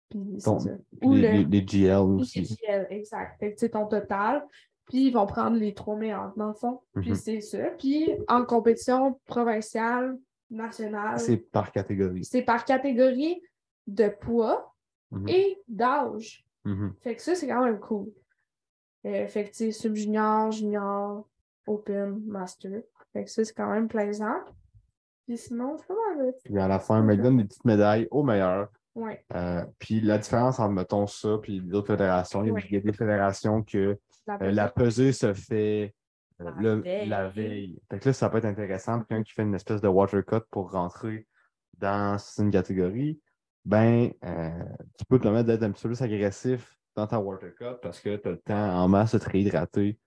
Puis 0.10 0.36
c'est 0.38 0.46
Ton- 0.46 0.60
ça. 0.60 0.70
Ou 1.02 1.14
les, 1.16 1.22
le 1.22 1.38
les- 1.50 1.62
les 1.62 1.66
GL 1.68 1.98
aussi. 1.98 2.46
GL, 2.46 2.88
exact. 2.92 3.40
Fait 3.40 3.54
que 3.54 3.60
c'est 3.60 3.70
ton 3.70 3.88
total. 3.88 4.46
Puis 4.88 5.08
ils 5.08 5.12
vont 5.14 5.26
prendre 5.26 5.56
les 5.58 5.74
trois 5.74 5.96
meilleurs, 5.96 6.34
dans 6.36 6.50
le 6.50 6.54
fond. 6.54 6.82
Puis 6.96 7.10
Mhm. 7.12 7.16
c'est 7.16 7.42
ça. 7.42 7.70
Puis 7.78 8.12
en 8.28 8.44
compétition 8.46 9.20
provinciale, 9.26 10.18
nationale, 10.50 11.20
C'est 11.20 11.38
par 11.38 11.72
catégorie. 11.72 12.24
c'est 12.26 12.42
par 12.44 12.64
catégorie 12.66 13.42
de 13.88 14.08
poids 14.10 14.74
Mhm. 15.12 15.30
et 15.30 15.62
d'âge. 15.68 16.46
Mhm. 16.66 16.94
Fait 17.02 17.16
que 17.16 17.22
ça, 17.22 17.34
c'est 17.36 17.48
quand 17.48 17.64
même 17.64 17.80
cool. 17.80 18.12
Euh, 19.06 19.28
fait 19.28 19.46
que, 19.50 19.52
tu 19.56 19.72
sub-junior, 19.72 20.52
junior, 20.52 21.28
open, 21.68 22.22
master. 22.26 22.82
Fait 23.12 23.24
que 23.26 23.30
ça, 23.30 23.44
c'est 23.44 23.54
quand 23.54 23.70
même 23.70 23.88
plaisant. 23.88 24.40
Puis 25.28 25.38
sinon, 25.38 25.78
c'est 25.78 25.88
pas 25.88 25.94
mal. 26.16 26.34
Puis 26.44 26.58
à 26.60 26.68
la 26.68 26.80
fin, 26.80 27.02
mais 27.02 27.16
ils 27.16 27.22
donnent 27.22 27.38
des 27.38 27.46
petites 27.46 27.66
médailles 27.66 28.08
au 28.12 28.24
meilleur. 28.24 28.70
Ouais, 28.96 29.26
Euh, 29.34 29.66
puis 29.80 30.02
la 30.02 30.18
différence 30.20 30.60
entre, 30.60 30.72
mettons, 30.74 31.08
ça 31.08 31.38
puis 31.42 31.60
d'autres 31.62 31.88
fédérations, 31.94 32.44
il 32.44 32.48
y 32.48 32.50
a- 32.52 32.54
Ouais. 32.54 32.64
il 32.70 32.74
y 32.74 32.78
a 32.78 32.82
des 32.82 32.94
fédérations 32.94 33.64
que 33.64 33.98
la 34.28 34.38
euh, 34.42 34.52
la 34.52 34.70
pesée 34.70 35.12
se 35.14 35.34
fait 35.34 35.96
euh, 36.42 36.46
La 36.46 36.52
le- 36.62 36.82
veille. 36.82 37.10
la 37.10 37.28
veille. 37.30 37.80
Fait 37.90 38.00
que 38.00 38.10
là, 38.10 38.14
ça 38.14 38.30
peut 38.30 38.38
être 38.38 38.46
intéressant. 38.46 39.00
Puis 39.00 39.08
Quelqu'un 39.08 39.24
qui 39.24 39.34
fait 39.34 39.42
une 39.44 39.56
espèce 39.56 39.82
de 39.82 39.88
water 39.88 40.24
cut 40.26 40.42
pour 40.52 40.72
rentrer 40.72 41.28
dans 41.78 42.18
une 42.38 42.52
catégorie, 42.52 43.20
ben, 43.66 44.12
euh, 44.26 44.64
tu 44.98 45.06
peux 45.06 45.18
te 45.18 45.24
permettre 45.24 45.48
d'être 45.48 45.64
un 45.64 45.72
petit 45.72 45.84
peu 45.84 45.90
plus 45.90 46.02
agressif 46.02 46.76
dans 46.96 47.08
ta 47.08 47.20
water 47.20 47.54
cut 47.56 47.80
parce 47.82 48.00
que 48.00 48.16
tu 48.18 48.28
as 48.28 48.32
le 48.32 48.38
temps 48.40 48.78
en 48.78 48.88
masse 48.88 49.14
de 49.14 49.20
te 49.20 49.30
réhydrater 49.30 49.98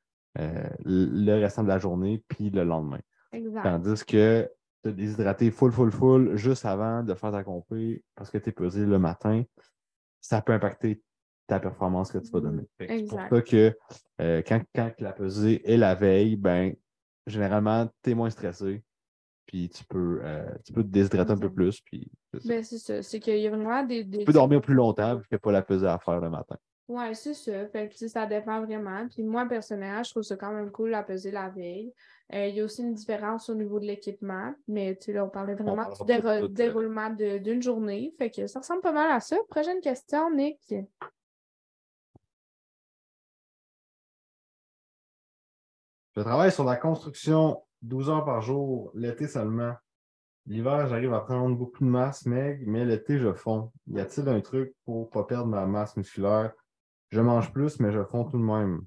le 0.84 1.41
restant 1.41 1.62
de 1.62 1.68
la 1.68 1.78
journée 1.78 2.22
puis 2.28 2.51
le 2.51 2.62
lendemain. 2.64 3.01
Exact. 3.32 3.62
Tandis 3.62 4.05
que 4.05 4.51
te 4.87 4.95
déshydrater 4.95 5.51
full, 5.51 5.72
full, 5.72 5.91
full 5.91 6.37
juste 6.37 6.64
avant 6.64 7.03
de 7.03 7.14
faire 7.14 7.32
ta 7.32 7.43
compé 7.43 8.03
parce 8.14 8.30
que 8.30 8.39
tu 8.39 8.51
es 8.51 8.53
pesé 8.53 8.84
le 8.84 8.99
matin, 8.99 9.43
ça 10.20 10.41
peut 10.43 10.53
impacter 10.53 11.03
ta 11.47 11.61
performance 11.61 12.11
que 12.11 12.18
tu 12.18 12.30
vas 12.30 12.41
donner. 12.41 12.64
Que 12.78 12.87
C'est 12.87 13.07
pour 13.07 13.20
ça 13.28 13.43
que 13.43 13.76
euh, 14.20 14.43
quand, 14.47 14.61
quand 14.74 14.93
la 14.99 15.12
pesée 15.12 15.62
est 15.70 15.76
la 15.76 15.95
veille, 15.95 16.37
ben 16.37 16.74
généralement, 17.26 17.89
tu 18.03 18.11
es 18.11 18.14
moins 18.14 18.30
stressé. 18.30 18.82
Puis 19.47 19.68
tu 19.68 19.84
peux, 19.84 20.20
euh, 20.24 20.45
tu 20.64 20.72
peux 20.72 20.82
te 20.82 20.89
déshydrater 20.89 21.32
un 21.32 21.39
peu 21.39 21.53
plus. 21.53 21.80
Puis 21.80 22.11
c'est 22.32 22.41
ça. 22.41 22.49
Ben, 22.49 22.64
c'est 22.64 22.78
ça. 22.78 23.03
C'est 23.03 23.20
qu'il 23.20 23.39
y 23.39 23.47
a 23.47 23.51
vraiment 23.51 23.84
des. 23.84 24.03
des... 24.03 24.18
tu 24.18 24.24
peux 24.24 24.32
dormir 24.32 24.61
plus 24.61 24.74
longtemps 24.74 25.14
n'y 25.14 25.37
a 25.37 25.39
pas 25.39 25.53
la 25.53 25.62
pesée 25.62 25.87
à 25.87 26.01
faire 26.01 26.20
le 26.20 26.30
matin. 26.30 26.57
Ouais, 26.89 27.14
c'est 27.14 27.34
ça. 27.34 27.66
Fait 27.68 27.89
que, 27.89 28.09
ça 28.09 28.26
dépend 28.26 28.64
vraiment. 28.64 29.07
Puis 29.09 29.22
moi, 29.22 29.47
personnellement, 29.47 30.03
je 30.03 30.11
trouve 30.11 30.24
ça 30.24 30.37
quand 30.37 30.53
même 30.53 30.70
cool 30.70 30.95
à 30.95 31.05
peser 31.05 31.30
la 31.30 31.49
veille. 31.49 31.93
Euh, 32.35 32.47
il 32.49 32.57
y 32.57 32.61
a 32.61 32.64
aussi 32.64 32.83
une 32.83 32.95
différence 32.95 33.49
au 33.49 33.55
niveau 33.55 33.79
de 33.79 33.87
l'équipement. 33.87 34.53
Mais 34.66 34.97
tu 34.97 35.07
sais, 35.07 35.12
là, 35.12 35.24
on 35.24 35.29
parlait 35.29 35.55
vraiment 35.55 35.89
du 35.89 36.12
déro- 36.12 36.49
déroulement 36.49 37.11
d'une 37.11 37.62
journée. 37.62 38.14
Fait 38.18 38.31
que 38.31 38.47
ça 38.47 38.61
ressemble 38.61 38.81
pas 38.81 38.93
mal 38.93 39.11
à 39.11 39.20
ça. 39.20 39.37
Prochaine 39.49 39.81
question, 39.81 40.35
Nick. 40.35 40.74
Je 46.16 46.20
travaille 46.22 46.51
sur 46.51 46.64
la 46.64 46.77
construction 46.77 47.62
12 47.83 48.09
heures 48.11 48.24
par 48.24 48.41
jour, 48.41 48.91
l'été 48.95 49.29
seulement. 49.29 49.74
L'hiver, 50.47 50.87
j'arrive 50.89 51.12
à 51.12 51.20
prendre 51.20 51.57
beaucoup 51.57 51.85
de 51.85 51.89
masse, 51.91 52.24
mec, 52.24 52.61
mais 52.64 52.85
l'été, 52.85 53.18
je 53.18 53.33
fonds. 53.33 53.72
Y 53.89 54.01
a-t-il 54.01 54.29
un 54.29 54.41
truc 54.41 54.74
pour 54.85 55.11
pas 55.11 55.24
perdre 55.24 55.47
ma 55.47 55.66
masse 55.66 55.97
musculaire? 55.97 56.53
Je 57.11 57.20
mange 57.20 57.53
plus, 57.53 57.79
mais 57.81 57.93
je 57.93 58.03
fonds 58.05 58.24
tout 58.24 58.39
de 58.39 58.43
même. 58.43 58.83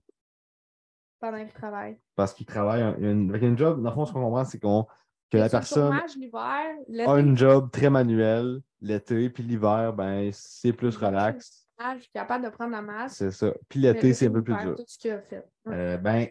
Pendant 1.20 1.44
qu'il 1.44 1.54
travaille. 1.54 2.00
Parce 2.16 2.34
qu'il 2.34 2.46
travaille. 2.46 2.96
Il 2.98 3.04
y 3.04 3.08
a 3.08 3.12
une, 3.12 3.30
avec 3.30 3.44
un 3.44 3.56
job, 3.58 3.82
dans 3.82 3.90
le 3.90 3.96
fond, 3.96 4.06
ce 4.06 4.14
qu'on 4.14 4.22
comprend, 4.22 4.46
c'est 4.46 4.60
qu'on 4.60 4.86
que 5.30 5.38
la 5.38 5.50
personne 5.50 5.94
chômage 5.94 7.08
a 7.08 7.12
un 7.12 7.36
job 7.36 7.70
très 7.72 7.90
manuel 7.90 8.62
l'été, 8.82 9.30
puis 9.30 9.44
l'hiver, 9.44 9.94
ben, 9.94 10.30
c'est 10.34 10.74
plus 10.74 10.96
relax. 10.98 11.68
je 11.96 12.02
suis 12.02 12.12
capable 12.12 12.46
de 12.46 12.50
prendre 12.50 12.72
la 12.72 12.82
masse. 12.82 13.16
C'est 13.16 13.32
ça. 13.32 13.54
Puis 13.68 13.80
l'été, 13.80 14.14
c'est 14.14 14.28
un 14.28 14.32
peu 14.32 14.44
plus 14.44 14.56
dur. 14.58 14.76
Tout 14.76 14.84
ce 14.88 14.98
qu'il 14.98 15.12
a 15.12 15.22
fait. 15.22 15.46
Ouais. 15.66 15.76
Euh, 15.76 15.98
ben, 15.98 16.28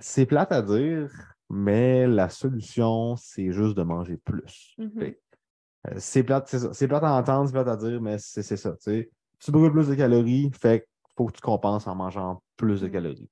c'est 0.00 0.26
plate 0.26 0.52
à 0.52 0.62
dire, 0.62 1.10
mais 1.50 2.06
la 2.06 2.28
solution, 2.28 3.16
c'est 3.16 3.52
juste 3.52 3.76
de 3.76 3.82
manger 3.82 4.16
plus. 4.16 4.74
Mhm. 4.78 4.90
Que, 4.90 5.04
euh, 5.04 5.94
c'est 5.98 6.22
plate, 6.22 6.48
c'est 6.48 6.92
à 6.92 7.12
entendre, 7.14 7.46
c'est 7.46 7.52
plate 7.52 7.68
à 7.68 7.76
dire, 7.76 8.00
mais 8.00 8.18
c'est 8.18 8.42
ça. 8.42 8.74
tu 8.84 9.50
brûles 9.50 9.72
plus 9.72 9.88
de 9.88 9.94
calories, 9.94 10.50
fait 10.60 10.88
faut 11.16 11.26
que 11.26 11.32
tu 11.32 11.40
compenses 11.40 11.86
en 11.86 11.94
mangeant 11.94 12.42
plus 12.56 12.80
de 12.80 12.86
Mhm. 12.86 12.92
calories. 12.92 13.30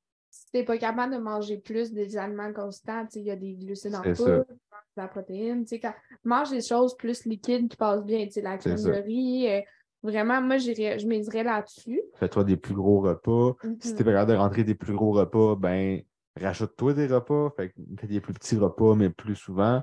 Si 0.53 0.59
t'es 0.59 0.65
pas 0.65 0.77
capable 0.77 1.15
de 1.15 1.19
manger 1.19 1.57
plus 1.57 1.93
des 1.93 2.19
aliments 2.19 2.53
constants, 2.53 3.07
tu 3.11 3.21
il 3.21 3.25
y 3.25 3.31
a 3.31 3.37
des 3.37 3.55
glucides 3.55 3.95
en 3.95 4.03
poudre, 4.03 4.45
tu 4.47 4.53
de 4.53 4.59
la 4.99 5.09
protéine, 5.09 5.65
tu 5.65 5.69
sais, 5.71 5.81
quand 5.81 5.95
mange 6.25 6.51
des 6.51 6.61
choses 6.61 6.95
plus 6.95 7.25
liquides 7.25 7.71
qui 7.71 7.77
passent 7.79 8.05
bien, 8.05 8.27
tu 8.27 8.33
sais, 8.33 8.43
la 8.43 8.59
crème 8.59 8.83
de 8.83 8.91
riz, 8.91 9.49
euh, 9.49 9.61
vraiment, 10.03 10.43
moi, 10.43 10.59
je 10.59 11.07
miserais 11.07 11.43
là-dessus. 11.43 12.03
Fais-toi 12.17 12.45
des 12.45 12.59
plus 12.59 12.75
gros 12.75 13.01
repas. 13.01 13.55
Si 13.81 13.93
Mhm. 13.93 13.97
t'es 13.97 14.05
pas 14.05 14.11
capable 14.13 14.33
de 14.33 14.37
rentrer 14.37 14.65
des 14.65 14.75
plus 14.75 14.93
gros 14.93 15.13
repas, 15.13 15.57
ben, 15.57 16.03
rachète-toi 16.39 16.93
des 16.93 17.07
repas. 17.07 17.49
Fait 17.57 17.73
fais 17.99 18.07
des 18.07 18.21
plus 18.21 18.35
petits 18.35 18.57
repas, 18.57 18.95
mais 18.95 19.09
plus 19.09 19.37
souvent. 19.37 19.83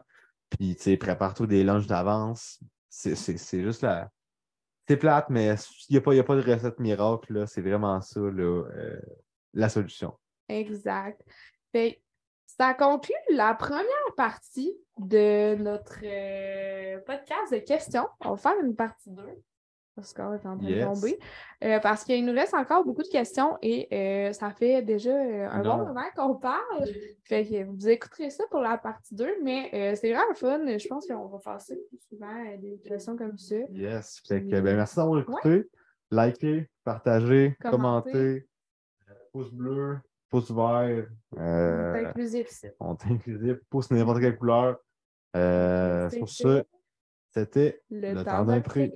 Puis, 0.52 0.76
tu 0.76 0.84
sais, 0.84 0.98
prépare-toi 0.98 1.48
des 1.48 1.64
lunchs 1.64 1.88
d'avance. 1.88 2.60
C'est 2.90 3.16
juste 3.64 3.82
la. 3.82 4.12
C'est 4.88 4.98
plate, 4.98 5.32
mais 5.32 5.56
il 5.90 5.94
n'y 5.94 5.98
a, 5.98 6.22
a 6.22 6.24
pas 6.24 6.36
de 6.36 6.42
recette 6.54 6.80
miracle. 6.80 7.46
C'est 7.48 7.62
vraiment 7.62 8.00
ça, 8.02 8.20
là, 8.20 8.66
euh, 8.76 9.00
la 9.54 9.68
solution. 9.70 10.14
Exact. 10.50 11.22
Fait, 11.72 12.02
ça 12.46 12.74
conclut 12.74 13.14
la 13.32 13.54
première 13.54 13.86
partie 14.18 14.76
de 14.98 15.56
notre 15.56 16.00
euh, 16.04 17.00
podcast 17.06 17.54
de 17.54 17.60
questions. 17.60 18.08
On 18.22 18.32
va 18.32 18.38
faire 18.38 18.60
une 18.64 18.76
partie 18.76 19.10
2 19.12 19.24
parce 19.96 20.14
qu'on 20.14 20.34
est 20.34 20.46
en 20.46 20.58
train 20.58 20.68
Yes. 20.68 20.80
de 20.88 20.94
tomber. 20.94 21.20
Euh, 21.64 21.80
parce 21.80 22.04
qu'il 22.06 22.26
nous 22.26 22.32
reste 22.34 22.54
encore 22.54 22.86
beaucoup 22.86 23.02
de 23.04 23.08
questions 23.10 23.58
et 23.62 23.88
euh, 23.94 24.32
ça 24.34 24.50
fait 24.52 24.82
déjà 24.82 25.14
un 25.14 25.62
bon 25.62 25.78
Non. 25.78 25.86
moment 25.88 26.06
qu'on 26.16 26.36
parle. 26.36 26.86
Fait 27.26 27.46
que 27.46 27.64
vous 27.66 27.90
écouterez 27.90 28.30
ça 28.30 28.46
pour 28.50 28.62
la 28.62 28.78
partie 28.78 29.14
2, 29.14 29.38
mais 29.44 29.96
c'est 29.96 30.12
vraiment 30.14 30.34
fun. 30.36 30.66
Je 30.78 30.88
pense 30.88 31.06
qu'on 31.06 31.28
va 31.28 31.40
faire 31.40 31.60
ça 31.62 31.76
plus 31.90 32.00
souvent, 32.10 32.58
des 32.58 32.80
questions 32.80 33.16
comme 33.18 33.38
ça. 33.38 33.56
Yes. 33.72 34.22
Fait 34.28 34.42
que, 34.42 34.60
ben, 34.62 34.76
merci 34.78 34.96
d'avoir 34.96 35.20
écouté. 35.20 35.70
Likez, 36.12 36.70
partagez, 36.84 37.56
Commentez. 37.62 38.12
commentez. 38.12 38.48
Pouce 39.34 39.52
bleu, 39.52 39.98
pouce 40.30 40.52
vert. 40.52 41.08
euh, 41.38 41.94
C'est 41.94 42.06
inclusif 42.06 42.52
ici. 42.52 42.68
on 42.80 42.96
est 42.96 43.06
inclusif. 43.12 43.58
Pouce 43.70 43.92
n'importe 43.92 44.20
quelle 44.22 44.38
couleur. 44.38 44.78
Euh, 45.36 46.10
sur 46.10 46.28
ce, 46.30 46.64
c'était 47.34 47.82
Le, 47.90 48.14
le 48.14 48.24
temps 48.24 48.46
d'un 48.46 48.62
prix. 48.62 48.92